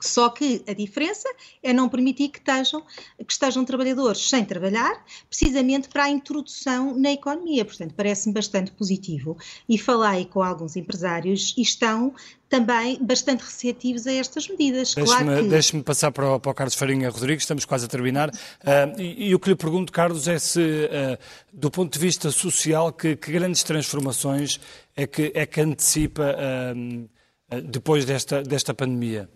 Só 0.00 0.28
que 0.28 0.62
a 0.66 0.72
diferença 0.72 1.28
é 1.62 1.72
não 1.72 1.88
permitir 1.88 2.28
que 2.28 2.38
estejam, 2.38 2.82
que 3.18 3.32
estejam 3.32 3.64
trabalhadores 3.64 4.28
sem 4.28 4.44
trabalhar, 4.44 5.04
precisamente 5.28 5.88
para 5.88 6.04
a 6.04 6.10
introdução 6.10 6.96
na 6.96 7.12
economia. 7.12 7.64
Portanto, 7.64 7.94
parece-me 7.94 8.34
bastante 8.34 8.70
positivo. 8.72 9.36
E 9.68 9.78
falei 9.78 10.26
com 10.26 10.42
alguns 10.42 10.76
empresários 10.76 11.54
e 11.56 11.62
estão 11.62 12.14
também 12.48 12.98
bastante 13.02 13.42
receptivos 13.42 14.06
a 14.06 14.12
estas 14.12 14.48
medidas. 14.48 14.94
Deixe-me 14.94 15.24
claro 15.24 15.42
que... 15.42 15.48
deixe 15.48 15.82
passar 15.82 16.12
para 16.12 16.34
o, 16.34 16.40
para 16.40 16.50
o, 16.50 16.54
Carlos 16.54 16.74
Farinha 16.74 17.10
Rodrigues, 17.10 17.42
estamos 17.42 17.64
quase 17.64 17.86
a 17.86 17.88
terminar. 17.88 18.28
Uh, 18.30 19.00
e, 19.00 19.28
e, 19.28 19.34
o 19.34 19.40
que 19.40 19.48
lhe 19.50 19.56
pergunto, 19.56 19.92
Carlos, 19.92 20.28
é 20.28 20.38
se, 20.38 20.60
uh, 20.60 21.18
do 21.52 21.70
ponto 21.70 21.92
de 21.92 21.98
vista 21.98 22.30
social, 22.30 22.92
que, 22.92 23.16
que, 23.16 23.32
grandes 23.32 23.62
transformações 23.62 24.60
é 24.94 25.06
que, 25.06 25.32
é 25.34 25.44
que 25.44 25.60
antecipa 25.60 26.36
uh, 26.36 27.60
depois 27.64 28.04
desta, 28.04 28.42
desta 28.42 28.72
pandemia? 28.72 29.28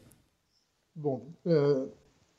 Bom, 0.95 1.23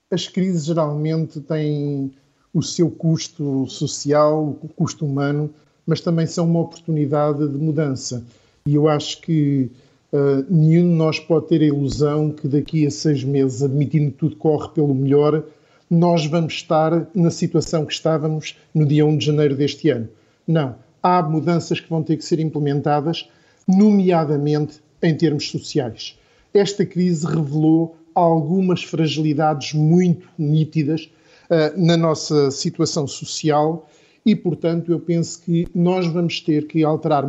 as 0.10 0.28
crises 0.28 0.66
geralmente 0.66 1.40
têm 1.42 2.12
o 2.54 2.62
seu 2.62 2.92
custo 2.92 3.66
social, 3.68 4.58
o 4.62 4.68
custo 4.68 5.06
humano, 5.06 5.50
mas 5.86 6.02
também 6.02 6.28
são 6.28 6.46
uma 6.46 6.60
oportunidade 6.60 7.48
de 7.48 7.58
mudança. 7.58 8.24
E 8.66 8.76
eu 8.76 8.88
acho 8.88 9.22
que 9.22 9.72
Uh, 10.14 10.44
nenhum 10.50 10.90
de 10.90 10.96
nós 10.96 11.20
pode 11.22 11.48
ter 11.48 11.62
a 11.62 11.66
ilusão 11.66 12.32
que 12.32 12.46
daqui 12.46 12.86
a 12.86 12.92
seis 12.92 13.24
meses, 13.24 13.64
admitindo 13.64 14.12
que 14.12 14.18
tudo 14.18 14.36
corre 14.36 14.68
pelo 14.74 14.94
melhor, 14.94 15.42
nós 15.90 16.26
vamos 16.26 16.54
estar 16.54 17.08
na 17.16 17.32
situação 17.32 17.86
que 17.86 17.94
estávamos 17.94 18.58
no 18.74 18.86
dia 18.86 19.06
1 19.06 19.18
de 19.18 19.26
janeiro 19.26 19.56
deste 19.56 19.90
ano. 19.90 20.10
Não. 20.46 20.76
Há 21.02 21.24
mudanças 21.24 21.80
que 21.80 21.90
vão 21.90 22.04
ter 22.04 22.18
que 22.18 22.26
ser 22.26 22.42
implementadas, 22.42 23.30
nomeadamente 23.66 24.82
em 25.02 25.16
termos 25.16 25.50
sociais. 25.50 26.20
Esta 26.54 26.86
crise 26.86 27.26
revelou 27.26 27.96
algumas 28.14 28.84
fragilidades 28.84 29.74
muito 29.74 30.28
nítidas 30.38 31.10
uh, 31.50 31.80
na 31.80 31.98
nossa 31.98 32.52
situação 32.52 33.08
social 33.08 33.90
e, 34.26 34.36
portanto, 34.36 34.92
eu 34.92 35.00
penso 35.00 35.42
que 35.42 35.68
nós 35.74 36.08
vamos 36.08 36.40
ter 36.40 36.68
que 36.68 36.84
alterar 36.84 37.26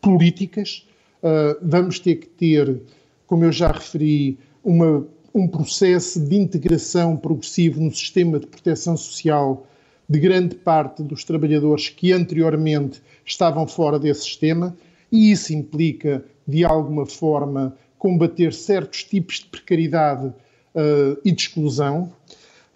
políticas 0.00 0.86
uh, 1.24 1.58
vamos 1.62 1.98
ter 1.98 2.16
que 2.16 2.26
ter, 2.26 2.82
como 3.26 3.44
eu 3.44 3.52
já 3.52 3.72
referi, 3.72 4.38
uma, 4.62 5.06
um 5.34 5.48
processo 5.48 6.20
de 6.20 6.36
integração 6.36 7.16
progressivo 7.16 7.80
no 7.80 7.90
sistema 7.90 8.38
de 8.38 8.46
proteção 8.46 8.96
social 8.96 9.66
de 10.06 10.20
grande 10.20 10.54
parte 10.54 11.02
dos 11.02 11.24
trabalhadores 11.24 11.88
que 11.88 12.12
anteriormente 12.12 13.02
estavam 13.24 13.66
fora 13.66 13.98
desse 13.98 14.24
sistema, 14.24 14.76
e 15.10 15.30
isso 15.32 15.54
implica, 15.54 16.22
de 16.46 16.62
alguma 16.62 17.06
forma, 17.06 17.74
combater 18.04 18.52
certos 18.52 19.02
tipos 19.02 19.36
de 19.36 19.46
precariedade 19.46 20.26
uh, 20.26 21.18
e 21.24 21.32
de 21.32 21.40
exclusão. 21.40 22.12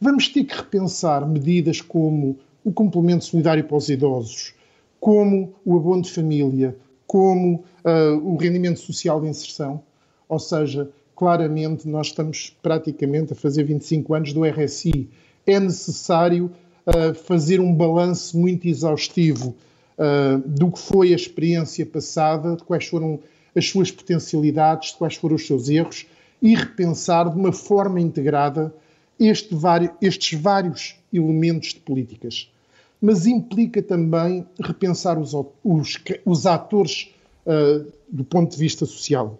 Vamos 0.01 0.27
ter 0.27 0.43
que 0.45 0.57
repensar 0.57 1.29
medidas 1.29 1.83
como 1.83 2.39
o 2.65 2.73
complemento 2.73 3.27
solidário 3.27 3.63
para 3.63 3.77
os 3.77 3.91
idosos, 3.91 4.55
como 4.99 5.53
o 5.67 5.77
abono 5.77 6.01
de 6.01 6.11
família, 6.11 6.75
como 7.07 7.57
uh, 7.85 8.17
o 8.25 8.39
rendimento 8.39 8.81
social 8.81 9.21
de 9.21 9.29
inserção, 9.29 9.83
ou 10.27 10.39
seja, 10.39 10.89
claramente 11.15 11.87
nós 11.87 12.07
estamos 12.07 12.57
praticamente 12.63 13.35
a 13.35 13.37
fazer 13.37 13.65
25 13.65 14.15
anos 14.15 14.33
do 14.33 14.47
RSI. 14.47 15.11
É 15.47 15.61
necessário 15.61 16.51
uh, 16.87 17.13
fazer 17.13 17.61
um 17.61 17.75
balanço 17.75 18.39
muito 18.39 18.67
exaustivo 18.67 19.55
uh, 19.99 20.39
do 20.49 20.71
que 20.71 20.79
foi 20.79 21.13
a 21.13 21.17
experiência 21.17 21.85
passada, 21.85 22.57
de 22.57 22.65
quais 22.65 22.87
foram 22.87 23.21
as 23.55 23.69
suas 23.69 23.91
potencialidades, 23.91 24.93
de 24.93 24.97
quais 24.99 25.17
foram 25.17 25.37
os 25.37 25.47
seus 25.47 25.69
erros 25.69 26.07
e 26.41 26.55
repensar 26.55 27.29
de 27.29 27.37
uma 27.37 27.53
forma 27.53 28.01
integrada 28.01 28.75
este 29.19 29.55
estes 30.01 30.41
vários 30.41 30.97
elementos 31.13 31.71
de 31.75 31.81
políticas. 31.81 32.51
Mas 33.01 33.27
implica 33.27 33.83
também 33.83 34.47
repensar 34.61 35.19
os, 35.19 35.33
os, 35.65 35.99
os 36.25 36.47
atores 36.47 37.13
uh, 37.47 37.91
do 38.09 38.25
ponto 38.25 38.53
de 38.53 38.59
vista 38.59 38.87
social. 38.87 39.39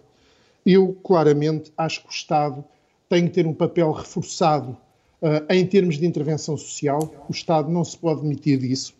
Eu, 0.65 0.93
claramente, 1.03 1.71
acho 1.77 2.01
que 2.01 2.09
o 2.09 2.11
Estado 2.11 2.63
tem 3.07 3.25
que 3.25 3.33
ter 3.33 3.47
um 3.47 3.53
papel 3.53 3.91
reforçado 3.91 4.77
uh, 5.21 5.53
em 5.53 5.65
termos 5.65 5.97
de 5.97 6.05
intervenção 6.05 6.57
social. 6.57 7.25
O 7.27 7.31
Estado 7.31 7.69
não 7.69 7.83
se 7.83 7.97
pode 7.97 8.21
demitir 8.21 8.59
disso. 8.59 8.93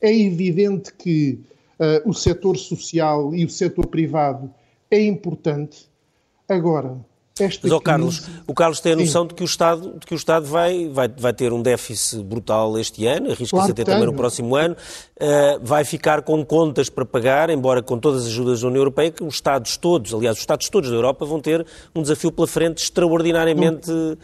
É 0.00 0.14
evidente 0.14 0.92
que 0.92 1.38
o 2.04 2.12
setor 2.12 2.56
social 2.56 3.34
e 3.34 3.44
o 3.44 3.50
setor 3.50 3.86
privado 3.86 4.52
é 4.90 5.02
importante. 5.02 5.88
Agora, 6.48 6.98
esta 7.42 7.66
Mas, 7.66 7.72
oh, 7.72 7.80
Carlos, 7.80 8.28
o 8.46 8.54
Carlos 8.54 8.80
tem 8.80 8.92
a 8.92 8.96
noção 8.96 9.26
de 9.26 9.34
que 9.34 9.42
o 9.42 9.44
Estado, 9.44 9.98
de 9.98 10.06
que 10.06 10.14
o 10.14 10.16
Estado 10.16 10.46
vai, 10.46 10.88
vai, 10.88 11.08
vai 11.08 11.32
ter 11.32 11.52
um 11.52 11.62
déficit 11.62 12.22
brutal 12.22 12.78
este 12.78 13.06
ano, 13.06 13.26
arrisca-se 13.26 13.50
claro 13.50 13.72
até 13.72 13.84
também 13.84 14.06
no 14.06 14.14
próximo 14.14 14.56
ano, 14.56 14.74
uh, 14.74 15.60
vai 15.62 15.84
ficar 15.84 16.22
com 16.22 16.44
contas 16.44 16.88
para 16.88 17.04
pagar, 17.04 17.50
embora 17.50 17.82
com 17.82 17.98
todas 17.98 18.22
as 18.22 18.28
ajudas 18.28 18.60
da 18.60 18.68
União 18.68 18.80
Europeia, 18.80 19.10
que 19.10 19.22
os 19.22 19.34
Estados 19.34 19.76
todos, 19.76 20.12
aliás, 20.12 20.36
os 20.36 20.42
Estados 20.42 20.68
todos 20.68 20.90
da 20.90 20.96
Europa 20.96 21.24
vão 21.24 21.40
ter 21.40 21.64
um 21.94 22.02
desafio 22.02 22.32
pela 22.32 22.46
frente 22.46 22.82
extraordinariamente... 22.82 23.90
Não, 23.90 24.16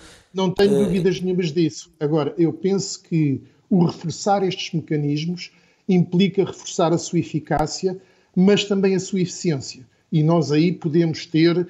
não 0.46 0.50
tenho 0.50 0.80
uh... 0.80 0.84
dúvidas 0.84 1.20
nenhumas 1.20 1.52
disso. 1.52 1.92
Agora, 2.00 2.34
eu 2.36 2.52
penso 2.52 3.02
que 3.02 3.42
o 3.70 3.84
reforçar 3.84 4.42
estes 4.42 4.72
mecanismos 4.72 5.52
implica 5.88 6.44
reforçar 6.44 6.92
a 6.92 6.98
sua 6.98 7.18
eficácia, 7.18 8.00
mas 8.34 8.64
também 8.64 8.94
a 8.94 9.00
sua 9.00 9.20
eficiência. 9.20 9.86
E 10.10 10.22
nós 10.22 10.52
aí 10.52 10.72
podemos 10.72 11.26
ter 11.26 11.58
uh, 11.58 11.66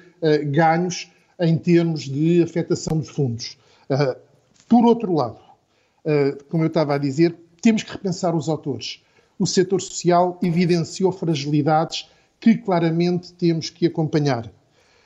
ganhos 0.51 1.11
em 1.39 1.57
termos 1.57 2.03
de 2.03 2.41
afetação 2.41 2.97
dos 2.97 3.09
fundos. 3.09 3.57
Uh, 3.89 4.15
por 4.67 4.85
outro 4.85 5.13
lado, 5.13 5.39
uh, 6.05 6.43
como 6.49 6.63
eu 6.63 6.67
estava 6.67 6.95
a 6.95 6.97
dizer, 6.97 7.35
temos 7.61 7.83
que 7.83 7.91
repensar 7.91 8.35
os 8.35 8.47
autores. 8.47 9.01
O 9.37 9.45
setor 9.45 9.81
social 9.81 10.39
evidenciou 10.41 11.11
fragilidades 11.11 12.09
que 12.39 12.55
claramente 12.55 13.33
temos 13.33 13.69
que 13.69 13.85
acompanhar. 13.85 14.51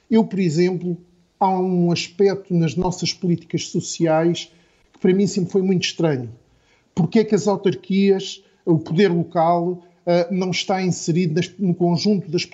Eu, 0.10 0.26
por 0.26 0.40
exemplo, 0.40 0.98
há 1.40 1.50
um 1.50 1.92
aspecto 1.92 2.54
nas 2.54 2.76
nossas 2.76 3.14
políticas 3.14 3.68
sociais 3.68 4.52
que 4.92 5.00
para 5.00 5.14
mim 5.14 5.26
sempre 5.26 5.52
foi 5.52 5.62
muito 5.62 5.86
estranho. 5.86 6.30
Porque 6.94 7.20
é 7.20 7.24
que 7.24 7.34
as 7.34 7.48
autarquias, 7.48 8.44
o 8.74 8.80
poder 8.80 9.12
local, 9.12 9.72
uh, 9.72 9.82
não 10.32 10.52
está 10.52 10.82
inserido 10.82 11.36
nas, 11.36 11.50
no 11.58 11.74
conjunto 11.74 12.30
das 12.30 12.48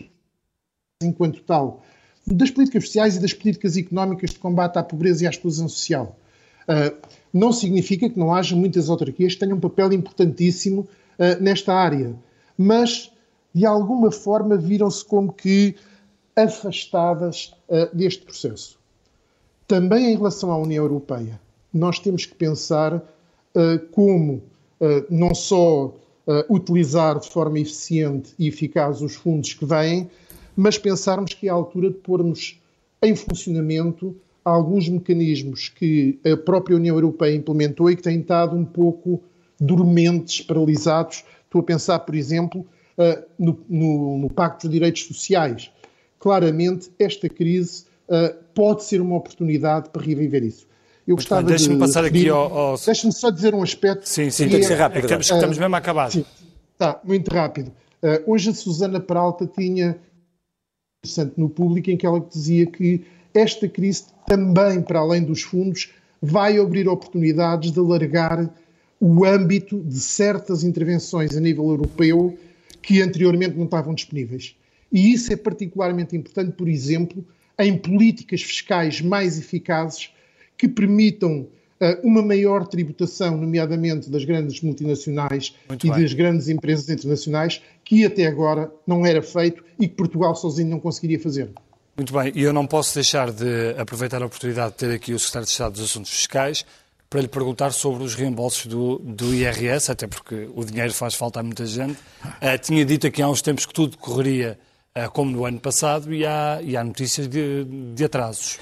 enquanto 1.02 1.42
tal? 1.44 1.84
das 2.28 2.50
políticas 2.50 2.86
sociais 2.86 3.16
e 3.16 3.20
das 3.20 3.34
políticas 3.34 3.78
económicas 3.78 4.32
de 4.32 4.40
combate 4.40 4.78
à 4.78 4.84
pobreza 4.84 5.24
e 5.24 5.28
à 5.28 5.30
exclusão 5.30 5.70
social. 5.70 6.18
Uh, 6.64 6.96
não 7.32 7.52
significa 7.52 8.10
que 8.10 8.18
não 8.18 8.34
haja 8.34 8.56
muitas 8.56 8.90
autarquias 8.90 9.34
que 9.34 9.40
tenham 9.40 9.58
um 9.58 9.60
papel 9.60 9.94
importantíssimo 9.94 10.82
uh, 10.82 11.42
nesta 11.42 11.74
área, 11.74 12.16
mas 12.58 13.12
de 13.54 13.66
alguma 13.66 14.12
forma 14.12 14.58
viram-se 14.58 15.06
como 15.06 15.32
que 15.32 15.76
afastadas 16.36 17.54
uh, 17.70 17.96
deste 17.96 18.24
processo. 18.24 18.80
Também 19.68 20.12
em 20.12 20.18
relação 20.18 20.52
à 20.52 20.58
União 20.58 20.84
Europeia, 20.84 21.40
nós 21.74 22.00
temos 22.00 22.26
que 22.26 22.36
pensar 22.36 23.02
como 23.92 24.44
não 25.10 25.34
só 25.34 25.94
utilizar 26.50 27.20
de 27.20 27.30
forma 27.30 27.60
eficiente 27.60 28.34
e 28.40 28.48
eficaz 28.48 29.02
os 29.02 29.16
fundos 29.16 29.54
que 29.54 29.66
vêm, 29.66 30.10
mas 30.56 30.78
pensarmos 30.78 31.34
que 31.34 31.48
é 31.48 31.52
a 31.52 31.54
altura 31.54 31.90
de 31.90 31.98
pormos 31.98 32.60
em 33.02 33.16
funcionamento 33.16 34.16
alguns 34.46 34.88
mecanismos 34.88 35.70
que 35.70 36.20
a 36.24 36.38
própria 36.38 36.76
União 36.76 36.96
Europeia 36.96 37.36
implementou 37.36 37.90
e 37.90 37.96
que 37.96 38.04
têm 38.04 38.20
estado 38.20 38.56
um 38.56 38.64
pouco 38.64 39.20
dormentes, 39.60 40.42
paralisados. 40.42 41.26
Estou 41.46 41.62
a 41.62 41.64
pensar, 41.64 42.00
por 42.00 42.14
exemplo, 42.14 42.62
uh, 42.98 43.24
no, 43.40 43.60
no, 43.68 44.18
no, 44.20 44.30
Pacto 44.30 44.68
de 44.68 44.74
Direitos 44.74 45.04
Sociais. 45.04 45.72
Claramente, 46.20 46.92
esta 47.00 47.28
crise 47.28 47.86
uh, 48.08 48.36
pode 48.54 48.84
ser 48.84 49.02
uma 49.02 49.16
oportunidade 49.16 49.90
para 49.90 50.04
reviver 50.04 50.44
isso. 50.44 50.68
Eu 51.08 51.16
gostava 51.16 51.42
bem, 51.42 51.50
deixa-me 51.50 51.78
passar 51.78 52.04
aqui 52.04 52.28
ao, 52.30 52.58
ao... 52.58 52.78
Deixa-me 52.78 53.14
só 53.14 53.30
dizer 53.30 53.54
um 53.54 53.62
aspecto. 53.62 54.08
Sim, 54.10 54.32
sim, 54.32 54.50
tem 54.50 54.60
que 54.60 54.66
ser 54.66 54.76
rápido. 54.76 55.02
É, 55.02 55.06
estamos, 55.06 55.30
estamos 55.30 55.58
mesmo 55.58 55.76
a 55.76 55.78
acabar. 55.78 56.12
Sim, 56.12 56.26
está, 56.74 57.00
muito 57.04 57.30
rápido. 57.32 57.72
Uh, 58.02 58.32
hoje 58.32 58.50
a 58.50 58.54
Susana 58.54 59.00
Peralta 59.00 59.46
tinha 59.46 59.98
interessante 61.04 61.34
no 61.38 61.48
público 61.50 61.92
em 61.92 61.98
que 61.98 62.06
ela 62.06 62.20
dizia 62.20 62.66
que 62.66 63.06
esta 63.34 63.68
crise 63.70 64.06
também, 64.26 64.82
para 64.82 65.00
além 65.00 65.24
dos 65.24 65.44
fundos, 65.44 65.92
vai 66.22 66.58
abrir 66.58 66.88
oportunidades 66.88 67.72
de 67.72 67.80
alargar 67.80 68.50
o 69.00 69.26
âmbito 69.26 69.84
de 69.84 70.00
certas 70.00 70.64
intervenções 70.64 71.36
a 71.36 71.40
nível 71.40 71.70
europeu 71.70 72.38
que 72.82 73.02
anteriormente 73.02 73.56
não 73.56 73.66
estavam 73.66 73.94
disponíveis. 73.94 74.56
E 74.92 75.12
isso 75.12 75.32
é 75.32 75.36
particularmente 75.36 76.16
importante, 76.16 76.54
por 76.54 76.68
exemplo, 76.68 77.24
em 77.60 77.78
políticas 77.78 78.42
fiscais 78.42 79.02
mais 79.02 79.38
eficazes 79.38 80.10
que 80.58 80.68
permitam 80.68 81.48
uh, 81.82 82.08
uma 82.08 82.22
maior 82.22 82.68
tributação, 82.68 83.38
nomeadamente 83.38 84.10
das 84.10 84.26
grandes 84.26 84.62
multinacionais 84.62 85.56
Muito 85.68 85.86
e 85.86 85.90
bem. 85.90 86.02
das 86.02 86.14
grandes 86.14 86.50
empresas 86.50 86.90
internacionais, 86.90 87.62
que 87.84 88.06
até 88.06 88.26
agora 88.26 88.72
não 88.86 89.06
era 89.06 89.22
feito 89.22 89.64
e 89.80 89.88
que 89.88 89.96
Portugal 89.96 90.36
sozinho 90.36 90.70
não 90.70 90.80
conseguiria 90.80 91.20
fazer. 91.20 91.50
Muito 91.98 92.14
bem, 92.14 92.32
e 92.36 92.42
eu 92.42 92.52
não 92.52 92.68
posso 92.68 92.94
deixar 92.94 93.32
de 93.32 93.74
aproveitar 93.78 94.22
a 94.22 94.26
oportunidade 94.26 94.72
de 94.72 94.78
ter 94.78 94.94
aqui 94.94 95.14
o 95.14 95.20
Secretário 95.20 95.46
de 95.46 95.52
Estado 95.52 95.74
dos 95.74 95.84
Assuntos 95.84 96.12
Fiscais 96.12 96.66
para 97.10 97.22
lhe 97.22 97.28
perguntar 97.28 97.72
sobre 97.72 98.04
os 98.04 98.16
reembolsos 98.16 98.66
do, 98.66 99.00
do 99.00 99.34
IRS, 99.34 99.90
até 99.90 100.06
porque 100.06 100.50
o 100.54 100.66
dinheiro 100.66 100.94
faz 100.94 101.14
falta 101.14 101.40
a 101.40 101.44
muita 101.44 101.66
gente. 101.66 101.98
Uh, 102.26 102.58
tinha 102.62 102.84
dito 102.84 103.08
aqui 103.08 103.22
há 103.22 103.30
uns 103.30 103.42
tempos 103.42 103.66
que 103.66 103.74
tudo 103.74 103.98
correria 103.98 104.60
uh, 104.98 105.10
como 105.12 105.32
no 105.32 105.46
ano 105.46 105.60
passado 105.60 106.14
e 106.14 106.26
há, 106.26 106.60
e 106.62 106.76
há 106.76 106.84
notícias 106.84 107.30
de, 107.30 107.64
de 107.94 108.04
atrasos. 108.04 108.60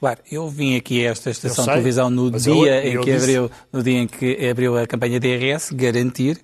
Claro, 0.00 0.20
eu 0.32 0.48
vim 0.48 0.76
aqui 0.76 1.06
a 1.06 1.10
esta 1.10 1.28
estação 1.28 1.62
de 1.62 1.70
televisão 1.70 2.08
no 2.08 2.30
dia, 2.30 2.84
eu, 2.86 2.94
eu 2.94 3.00
em 3.02 3.04
que 3.04 3.12
abriu, 3.12 3.50
no 3.70 3.82
dia 3.82 3.98
em 3.98 4.06
que 4.06 4.48
abriu 4.48 4.78
a 4.78 4.86
campanha 4.86 5.20
da 5.20 5.28
IRS 5.28 5.74
garantir 5.74 6.40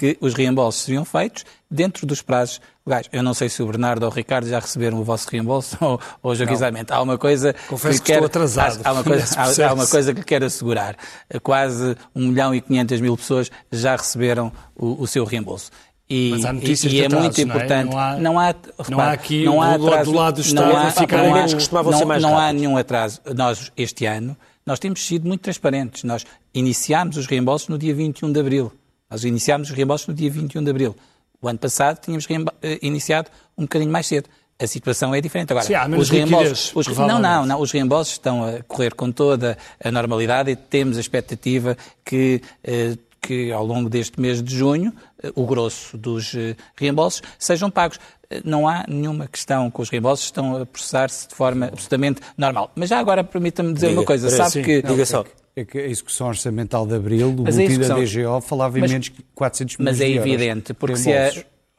que 0.00 0.16
os 0.18 0.32
reembolsos 0.32 0.84
seriam 0.84 1.04
feitos 1.04 1.44
dentro 1.70 2.06
dos 2.06 2.22
prazos 2.22 2.58
legais. 2.86 3.06
Eu 3.12 3.22
não 3.22 3.34
sei 3.34 3.50
se 3.50 3.62
o 3.62 3.66
Bernardo 3.66 4.04
ou 4.04 4.10
o 4.10 4.14
Ricardo 4.14 4.48
já 4.48 4.58
receberam 4.58 4.98
o 4.98 5.04
vosso 5.04 5.28
reembolso 5.28 5.76
ou, 5.82 6.00
ou 6.22 6.34
Joaquim 6.34 6.54
Há 6.88 7.02
uma 7.02 7.18
coisa 7.18 7.52
Confesso 7.68 7.98
que, 7.98 8.06
que 8.06 8.12
estou 8.12 8.26
atrasado. 8.26 8.80
Há 8.82 8.92
uma, 8.92 9.04
coisa, 9.04 9.26
há, 9.36 9.68
há 9.68 9.74
uma 9.74 9.86
coisa 9.86 10.14
que 10.14 10.22
quero 10.22 10.46
assegurar. 10.46 10.96
Quase 11.42 11.96
1 12.14 12.28
milhão 12.28 12.54
e 12.54 12.62
500 12.62 13.00
mil 13.02 13.16
pessoas 13.16 13.50
já 13.70 13.94
receberam 13.96 14.50
o, 14.74 15.02
o 15.02 15.06
seu 15.06 15.24
reembolso. 15.24 15.70
E, 16.10 16.30
Mas 16.32 16.44
há 16.44 16.52
notícias 16.52 16.92
e, 16.92 16.96
e 16.96 17.02
é 17.02 17.08
muito 17.08 17.40
importante. 17.40 17.94
Não, 17.94 18.00
é? 18.02 18.18
não, 18.18 18.18
há, 18.18 18.18
não, 18.18 18.40
há, 18.40 18.54
não 18.90 19.00
há 19.00 19.12
aqui 19.12 19.44
não 19.44 19.62
há 19.62 19.74
atraso, 19.76 20.10
do 20.10 20.16
lado 20.16 20.34
do 20.34 20.40
Estado 20.40 20.68
não 20.68 20.76
há, 20.76 20.90
ficar 20.90 21.18
não, 21.18 21.34
há, 21.36 22.18
não, 22.18 22.20
não 22.20 22.38
há 22.38 22.52
nenhum 22.52 22.76
atraso. 22.76 23.20
Nós, 23.32 23.70
este 23.76 24.06
ano, 24.06 24.36
nós 24.66 24.80
temos 24.80 25.06
sido 25.06 25.28
muito 25.28 25.42
transparentes. 25.42 26.02
Nós 26.02 26.26
iniciámos 26.52 27.16
os 27.16 27.26
reembolsos 27.26 27.68
no 27.68 27.78
dia 27.78 27.94
21 27.94 28.32
de 28.32 28.40
abril. 28.40 28.72
Nós 29.08 29.24
iniciámos 29.24 29.70
os 29.70 29.76
reembolsos 29.76 30.08
no 30.08 30.14
dia 30.14 30.30
21 30.30 30.64
de 30.64 30.70
abril. 30.70 30.96
O 31.40 31.48
ano 31.48 31.58
passado 31.58 31.98
tínhamos 32.00 32.26
eh, 32.62 32.78
iniciado 32.82 33.30
um 33.56 33.62
bocadinho 33.62 33.90
mais 33.90 34.06
cedo. 34.06 34.28
A 34.58 34.66
situação 34.66 35.14
é 35.14 35.20
diferente. 35.20 35.52
Agora, 35.52 35.64
Sim, 35.64 35.74
há 35.74 35.88
menos 35.88 36.06
os 36.06 36.10
reembolsos, 36.10 36.72
os, 36.74 36.86
não, 36.88 37.18
não, 37.18 37.46
não. 37.46 37.60
Os 37.60 37.72
reembolsos 37.72 38.12
estão 38.12 38.44
a 38.44 38.62
correr 38.64 38.94
com 38.94 39.10
toda 39.10 39.56
a 39.82 39.90
normalidade 39.90 40.50
e 40.50 40.56
temos 40.56 40.98
a 40.98 41.00
expectativa 41.00 41.76
que, 42.04 42.42
eh, 42.62 42.96
que 43.20 43.50
ao 43.50 43.64
longo 43.64 43.88
deste 43.88 44.20
mês 44.20 44.42
de 44.42 44.54
junho 44.54 44.92
o 45.34 45.46
grosso 45.46 45.96
dos 45.96 46.32
reembolsos 46.76 47.22
sejam 47.38 47.70
pagos. 47.70 47.98
Não 48.44 48.68
há 48.68 48.84
nenhuma 48.88 49.26
questão 49.26 49.70
com 49.70 49.82
os 49.82 49.90
reembolsos, 49.90 50.26
estão 50.26 50.62
a 50.62 50.66
processar-se 50.66 51.28
de 51.28 51.34
forma 51.34 51.66
absolutamente 51.66 52.20
normal. 52.38 52.70
Mas 52.76 52.88
já 52.88 52.98
agora 52.98 53.24
permita-me 53.24 53.72
dizer 53.72 53.88
Diga, 53.88 54.00
uma 54.00 54.06
coisa. 54.06 54.30
Sabe 54.30 54.50
sim, 54.50 54.62
que. 54.62 54.82
Não, 54.82 54.90
diga 54.90 55.04
só. 55.04 55.24
É 55.56 55.64
que 55.64 55.78
a 55.78 55.86
execução 55.86 56.28
orçamental 56.28 56.86
de 56.86 56.94
abril, 56.94 57.32
do 57.32 57.42
boletim 57.42 57.78
da 57.80 57.96
DGO, 57.96 58.40
falava 58.40 58.78
em 58.78 58.82
mas, 58.82 58.92
menos 58.92 59.08
que 59.08 59.22
400 59.34 59.78
milhões 59.78 59.98
Mas 59.98 60.00
é 60.00 60.10
evidente, 60.10 60.72
porque 60.72 60.96
se 60.96 61.10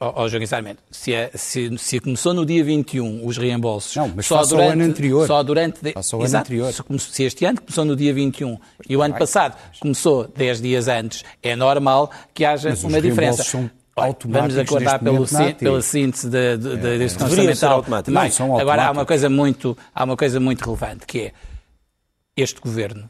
é... 0.02 0.14
Oh, 0.16 0.28
Joaquim 0.28 0.46
Sarmento, 0.46 0.84
se, 0.90 1.14
é, 1.14 1.32
se, 1.36 1.78
se, 1.78 2.00
começou 2.00 2.34
no 2.34 2.46
dia 2.46 2.64
21 2.64 3.26
os 3.26 3.38
reembolsos... 3.38 3.96
Não, 3.96 4.12
mas 4.16 4.26
só 4.26 4.44
durante, 4.44 4.70
o 4.70 4.72
ano 4.72 4.84
anterior. 4.84 5.28
Só 5.28 5.44
durante... 5.44 5.82
De, 5.82 5.94
o 5.94 6.24
ano 6.24 6.38
anterior. 6.38 6.74
Se, 6.74 6.84
se, 7.00 7.24
este 7.24 7.46
ano 7.46 7.62
começou 7.62 7.86
no 7.86 7.96
dia 7.96 8.14
21 8.14 8.58
e 8.90 8.98
o 8.98 9.02
ano 9.02 9.16
passado 9.18 9.56
começou 9.80 10.28
10 10.28 10.62
dias 10.62 10.88
antes, 10.88 11.24
é 11.42 11.56
normal 11.56 12.10
que 12.34 12.44
haja 12.44 12.70
mas 12.70 12.84
uma 12.84 13.00
diferença. 13.02 13.44
São 13.44 13.70
Vamos 14.26 14.58
acordar 14.58 15.00
pelo, 15.00 15.26
pela 15.60 15.82
síntese 15.82 16.30
da, 16.30 16.56
da, 16.56 16.70
da, 16.76 16.98
deste 16.98 17.22
é, 17.22 17.26
orçamental. 17.26 17.86
Mas, 18.08 18.40
agora 18.40 18.86
há 18.86 18.92
uma 18.92 19.06
coisa 19.06 19.30
muito, 19.30 19.78
há 19.94 20.04
uma 20.04 20.16
coisa 20.18 20.40
muito 20.40 20.64
relevante 20.64 21.06
que 21.06 21.20
é 21.20 21.34
este 22.36 22.60
governo 22.62 23.10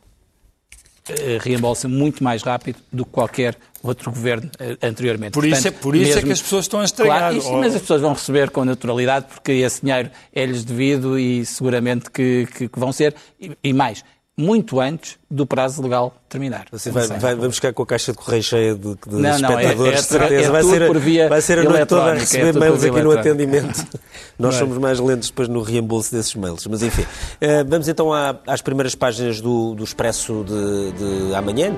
reembolsa 1.43 1.87
muito 1.87 2.23
mais 2.23 2.43
rápido 2.43 2.77
do 2.91 3.05
que 3.05 3.11
qualquer 3.11 3.57
outro 3.81 4.11
governo 4.11 4.49
uh, 4.59 4.77
anteriormente. 4.85 5.33
Por 5.33 5.45
isso, 5.45 5.67
é- 5.67 5.71
Portanto, 5.71 5.79
é, 5.79 5.83
por 5.83 5.95
isso 5.95 6.05
mesmo, 6.05 6.19
é 6.19 6.23
que 6.23 6.31
as 6.31 6.41
pessoas 6.41 6.65
estão 6.65 6.79
a 6.79 6.85
estragar. 6.85 7.17
Claro, 7.19 7.37
isso, 7.37 7.51
mas 7.53 7.75
as 7.75 7.81
pessoas 7.81 8.01
vão 8.01 8.13
receber 8.13 8.49
com 8.51 8.63
naturalidade 8.63 9.25
porque 9.33 9.51
esse 9.53 9.81
dinheiro 9.81 10.09
é-lhes 10.33 10.63
devido 10.63 11.17
e 11.17 11.45
seguramente 11.45 12.09
que, 12.11 12.47
que, 12.55 12.67
que 12.67 12.79
vão 12.79 12.91
ser. 12.91 13.15
E, 13.39 13.51
e 13.63 13.73
mais, 13.73 14.03
muito 14.37 14.79
antes 14.79 15.17
do 15.29 15.45
prazo 15.45 15.81
legal 15.81 16.15
terminar. 16.31 16.65
Você 16.71 16.89
vai, 16.89 17.07
vai, 17.07 17.35
vamos 17.35 17.57
ficar 17.57 17.73
com 17.73 17.83
a 17.83 17.85
caixa 17.85 18.13
de 18.13 18.17
correio 18.17 18.41
cheia 18.41 18.73
de, 18.73 18.81
de 18.81 18.97
não, 19.07 19.29
espectadores, 19.35 19.77
não, 19.77 19.85
é, 19.85 19.89
é, 19.89 19.95
de 19.95 20.01
certeza. 20.01 20.47
É 20.47 20.49
vai, 20.49 20.63
ser, 20.63 20.99
via 20.99 21.29
vai 21.29 21.41
ser 21.41 21.59
a 21.59 21.63
noite 21.63 21.85
toda 21.85 22.11
a 22.11 22.13
receber 22.13 22.55
é 22.55 22.59
mails 22.59 22.83
aqui 22.83 23.01
no 23.01 23.11
atendimento. 23.11 23.85
Nós 24.39 24.55
somos 24.55 24.77
mais 24.77 24.99
lentos 24.99 25.29
depois 25.29 25.47
no 25.47 25.61
reembolso 25.61 26.11
desses 26.11 26.33
mails. 26.35 26.65
Mas 26.67 26.81
enfim, 26.81 27.01
uh, 27.01 27.67
vamos 27.67 27.87
então 27.87 28.11
às 28.47 28.61
primeiras 28.61 28.95
páginas 28.95 29.41
do, 29.41 29.75
do 29.75 29.83
Expresso 29.83 30.45
de, 30.47 30.91
de 31.29 31.35
amanhã. 31.35 31.75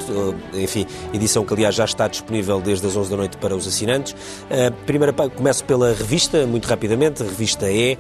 Enfim, 0.53 0.85
edição 1.13 1.43
que 1.43 1.53
aliás 1.53 1.75
já 1.75 1.85
está 1.85 2.07
disponível 2.07 2.61
desde 2.61 2.85
as 2.85 2.95
11 2.95 3.09
da 3.09 3.17
noite 3.17 3.37
para 3.37 3.55
os 3.55 3.67
assinantes. 3.67 4.13
Uh, 4.13 4.71
primeira, 4.85 5.11
começo 5.11 5.63
pela 5.65 5.93
revista, 5.93 6.45
muito 6.45 6.67
rapidamente. 6.67 7.23
A 7.23 7.25
revista 7.25 7.69
E, 7.71 7.97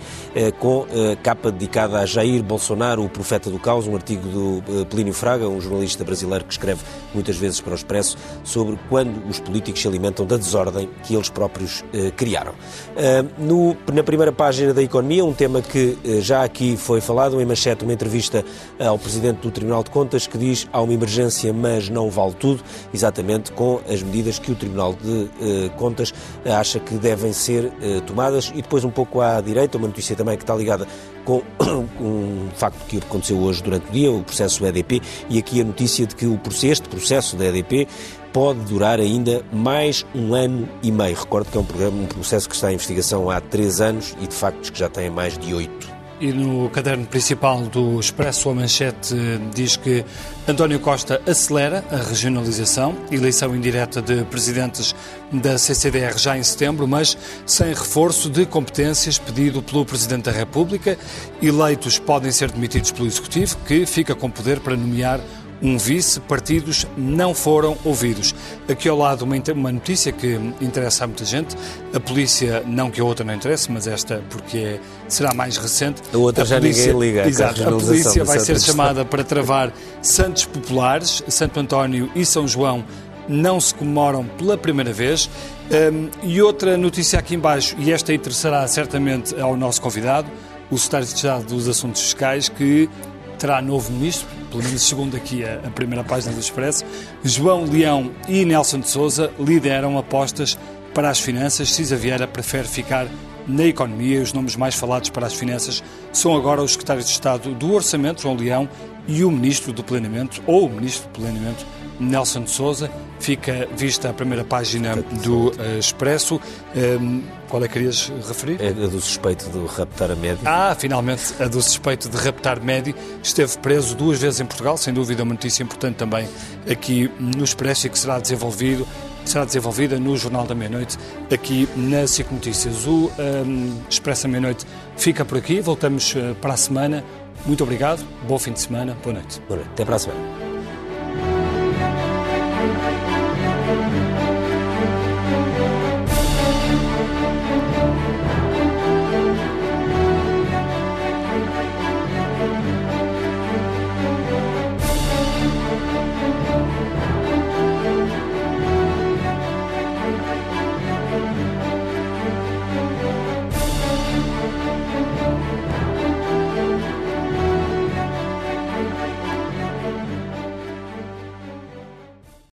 com 0.59 0.85
capa 1.21 1.51
dedicada 1.51 1.99
a 1.99 2.05
Jair 2.05 2.43
Bolsonaro, 2.43 3.03
o 3.03 3.09
profeta 3.09 3.49
do 3.49 3.59
caos, 3.59 3.87
um 3.87 3.95
artigo 3.95 4.27
do 4.27 4.85
Plínio 4.85 5.13
Fraga, 5.13 5.47
um 5.47 5.59
jornalista 5.59 6.03
brasileiro 6.03 6.42
que 6.43 6.53
escreve 6.53 6.81
muitas 7.13 7.37
vezes 7.37 7.61
para 7.61 7.71
o 7.71 7.75
Expresso 7.75 8.17
sobre 8.43 8.77
quando 8.89 9.27
os 9.27 9.39
políticos 9.39 9.81
se 9.81 9.87
alimentam 9.87 10.25
da 10.25 10.37
desordem 10.37 10.89
que 11.03 11.15
eles 11.15 11.29
próprios 11.29 11.83
eh, 11.93 12.11
criaram. 12.11 12.51
Uh, 12.51 13.41
no, 13.41 13.77
na 13.93 14.03
primeira 14.03 14.31
página 14.31 14.73
da 14.73 14.81
Economia, 14.81 15.23
um 15.23 15.33
tema 15.33 15.61
que 15.61 15.97
eh, 16.03 16.21
já 16.21 16.43
aqui 16.43 16.77
foi 16.77 17.01
falado, 17.01 17.41
em 17.41 17.45
manchete, 17.45 17.83
uma 17.83 17.93
entrevista 17.93 18.43
ao 18.79 18.97
Presidente 18.97 19.41
do 19.41 19.51
Tribunal 19.51 19.83
de 19.83 19.89
Contas 19.91 20.27
que 20.27 20.37
diz 20.37 20.67
há 20.71 20.81
uma 20.81 20.93
emergência, 20.93 21.53
mas 21.53 21.89
não 21.89 22.09
vale 22.09 22.33
tudo, 22.33 22.63
exatamente 22.93 23.51
com 23.51 23.79
as 23.89 24.01
medidas 24.01 24.39
que 24.39 24.51
o 24.51 24.55
Tribunal 24.55 24.93
de 24.93 25.29
eh, 25.41 25.69
Contas 25.77 26.13
acha 26.45 26.79
que 26.79 26.95
devem 26.95 27.33
ser 27.33 27.71
eh, 27.81 28.01
tomadas. 28.01 28.51
E 28.53 28.61
depois, 28.61 28.83
um 28.83 28.89
pouco 28.89 29.21
à 29.21 29.39
direita, 29.41 29.77
uma 29.77 29.87
notícia 29.87 30.15
também 30.15 30.37
que 30.37 30.43
está 30.43 30.55
ligada 30.55 30.87
com 31.25 31.41
um 31.99 32.49
facto 32.55 32.85
que 32.87 32.97
aconteceu 32.97 33.37
hoje 33.39 33.63
durante 33.63 33.89
o 33.89 33.91
dia, 33.91 34.11
o 34.11 34.23
processo 34.23 34.65
EDP, 34.65 35.01
e 35.29 35.37
aqui 35.37 35.61
a 35.61 35.63
notícia 35.63 36.05
de 36.05 36.15
que 36.15 36.25
o, 36.33 36.65
este 36.65 36.87
processo 36.87 37.35
da 37.35 37.45
EDP 37.45 37.87
pode 38.31 38.59
durar 38.61 38.99
ainda 38.99 39.43
mais 39.51 40.05
um 40.15 40.33
ano 40.33 40.67
e 40.81 40.91
meio. 40.91 41.15
Recordo 41.15 41.51
que 41.51 41.57
é 41.57 41.61
um, 41.61 41.65
programa, 41.65 42.01
um 42.01 42.07
processo 42.07 42.49
que 42.49 42.55
está 42.55 42.71
em 42.71 42.75
investigação 42.75 43.29
há 43.29 43.39
três 43.39 43.79
anos 43.79 44.15
e 44.21 44.27
de 44.27 44.35
factos 44.35 44.69
que 44.69 44.79
já 44.79 44.89
tem 44.89 45.09
mais 45.09 45.37
de 45.37 45.53
oito. 45.53 45.93
E 46.23 46.31
no 46.31 46.69
caderno 46.69 47.05
principal 47.05 47.63
do 47.63 47.99
Expresso, 47.99 48.49
a 48.49 48.53
manchete 48.53 49.13
diz 49.53 49.75
que 49.75 50.05
António 50.47 50.79
Costa 50.79 51.21
acelera 51.27 51.83
a 51.91 51.97
regionalização, 51.97 52.95
eleição 53.11 53.53
indireta 53.53 54.01
de 54.01 54.23
presidentes 54.25 54.95
da 55.31 55.57
CCDR 55.57 56.17
já 56.17 56.37
em 56.37 56.43
setembro, 56.43 56.87
mas 56.87 57.17
sem 57.45 57.67
reforço 57.69 58.29
de 58.29 58.45
competências 58.45 59.19
pedido 59.19 59.61
pelo 59.61 59.85
Presidente 59.85 60.23
da 60.23 60.31
República. 60.31 60.97
Eleitos 61.41 61.99
podem 61.99 62.31
ser 62.31 62.51
demitidos 62.51 62.91
pelo 62.91 63.07
Executivo, 63.07 63.57
que 63.67 63.85
fica 63.85 64.15
com 64.15 64.29
poder 64.29 64.61
para 64.61 64.77
nomear 64.77 65.19
um 65.63 65.77
vice, 65.77 66.19
partidos 66.19 66.85
não 66.97 67.33
foram 67.33 67.77
ouvidos. 67.85 68.35
Aqui 68.67 68.89
ao 68.89 68.97
lado 68.97 69.23
uma, 69.23 69.35
uma 69.55 69.71
notícia 69.71 70.11
que 70.11 70.33
interessa 70.59 71.05
a 71.05 71.07
muita 71.07 71.23
gente. 71.23 71.55
A 71.93 71.99
polícia, 71.99 72.61
não 72.67 72.91
que 72.91 72.99
a 72.99 73.03
outra 73.03 73.25
não 73.25 73.33
interesse, 73.33 73.71
mas 73.71 73.87
esta 73.87 74.21
porque 74.29 74.57
é, 74.57 74.79
será 75.07 75.33
mais 75.33 75.55
recente. 75.55 76.01
A 76.13 76.17
outra 76.17 76.43
a 76.43 76.45
já 76.45 76.59
polícia, 76.59 76.91
ninguém 76.93 77.11
liga. 77.11 77.27
Exato, 77.27 77.63
a 77.63 77.71
polícia 77.71 78.23
vai 78.25 78.39
ser 78.39 78.59
chamada 78.59 79.05
para 79.05 79.23
travar 79.23 79.73
santos 80.01 80.43
populares, 80.43 81.23
Santo 81.29 81.59
António 81.59 82.11
e 82.13 82.25
São 82.25 82.45
João 82.45 82.83
não 83.27 83.57
se 83.59 83.73
comemoram 83.73 84.25
pela 84.25 84.57
primeira 84.57 84.91
vez. 84.91 85.29
Um, 85.71 86.09
e 86.23 86.41
outra 86.41 86.77
notícia 86.77 87.17
aqui 87.17 87.35
embaixo, 87.35 87.73
e 87.79 87.91
esta 87.91 88.13
interessará 88.13 88.67
certamente 88.67 89.39
ao 89.39 89.55
nosso 89.55 89.81
convidado, 89.81 90.29
o 90.69 90.77
Secretário 90.77 91.07
de 91.07 91.13
Estado 91.13 91.43
dos 91.45 91.67
Assuntos 91.69 92.01
Fiscais, 92.01 92.49
que 92.49 92.89
terá 93.37 93.61
novo 93.61 93.91
ministro, 93.91 94.27
pelo 94.53 94.63
menos 94.63 94.83
segundo 94.83 95.17
aqui 95.17 95.43
a, 95.43 95.55
a, 95.65 95.71
primeira 95.71 96.03
página 96.03 96.31
do 96.31 96.39
Expresso. 96.39 96.85
João 97.23 97.65
Leão 97.65 98.11
e 98.29 98.45
Nelson 98.45 98.81
de 98.81 98.89
Souza 98.89 99.31
lideram 99.39 99.97
apostas 99.97 100.55
para 100.93 101.09
as 101.09 101.19
finanças. 101.19 101.73
Cisa 101.73 101.95
Vieira 101.95 102.27
prefere 102.27 102.67
ficar 102.67 103.07
na 103.47 103.65
economia. 103.65 104.21
Os 104.21 104.31
nomes 104.31 104.55
mais 104.55 104.75
falados 104.75 105.09
para 105.09 105.25
as 105.25 105.33
finanças 105.33 105.83
são 106.11 106.35
agora 106.35 106.61
o 106.61 106.67
secretário 106.67 107.03
de 107.03 107.09
Estado 107.09 107.55
do 107.55 107.73
Orçamento, 107.73 108.21
João 108.21 108.35
Leão, 108.35 108.69
e 109.07 109.23
o 109.23 109.31
ministro 109.31 109.73
do 109.73 109.83
Planeamento, 109.83 110.41
ou 110.45 110.67
o 110.67 110.69
ministro 110.69 111.09
do 111.09 111.19
Planeamento, 111.19 111.65
Nelson 111.99 112.43
de 112.43 112.49
Souza. 112.49 112.91
Fica 113.19 113.67
vista 113.75 114.09
a 114.09 114.13
primeira 114.13 114.43
página 114.43 114.95
do 115.23 115.47
uh, 115.49 115.79
Expresso. 115.79 116.35
Um, 116.35 116.79
ehm, 116.79 117.21
qual 117.47 117.63
é 117.63 117.67
que 117.67 117.73
querias 117.73 118.11
referir? 118.27 118.61
É 118.61 118.69
a 118.69 118.71
do 118.71 118.99
suspeito 118.99 119.49
de 119.49 119.65
raptar 119.65 120.11
a 120.11 120.15
médio. 120.15 120.39
Ah, 120.45 120.75
finalmente, 120.77 121.33
a 121.39 121.47
do 121.47 121.61
suspeito 121.61 122.09
de 122.09 122.17
raptar 122.17 122.61
médio. 122.61 122.93
Esteve 123.21 123.57
preso 123.59 123.95
duas 123.95 124.19
vezes 124.19 124.39
em 124.39 124.45
Portugal, 124.45 124.75
sem 124.77 124.93
dúvida 124.93 125.23
uma 125.23 125.33
notícia 125.33 125.63
importante 125.63 125.95
também 125.95 126.27
aqui 126.69 127.09
no 127.19 127.43
Expresso 127.43 127.87
e 127.87 127.89
que 127.89 127.97
será 127.97 128.19
desenvolvido 128.19 128.85
será 129.25 129.45
desenvolvida 129.45 129.97
no 129.97 130.17
Jornal 130.17 130.45
da 130.45 130.53
Meia-Noite, 130.53 130.97
aqui 131.31 131.67
na 131.75 132.05
SIC 132.05 132.29
Notícias. 132.31 132.85
O 132.85 133.05
um, 133.05 133.11
ehm, 133.17 133.73
Expresso 133.89 134.23
da 134.23 134.29
Meia-Noite 134.29 134.65
fica 134.97 135.23
por 135.23 135.37
aqui, 135.37 135.61
voltamos 135.61 136.13
uh, 136.15 136.35
para 136.41 136.53
a 136.53 136.57
semana. 136.57 137.03
Muito 137.45 137.63
obrigado, 137.63 138.05
bom 138.27 138.37
fim 138.37 138.51
de 138.51 138.59
semana, 138.59 138.97
boa 139.03 139.13
noite. 139.13 139.41
Boa 139.47 139.57
noite, 139.57 139.69
até 139.73 139.85
para 139.85 139.95
a 139.95 139.99
semana. 139.99 140.42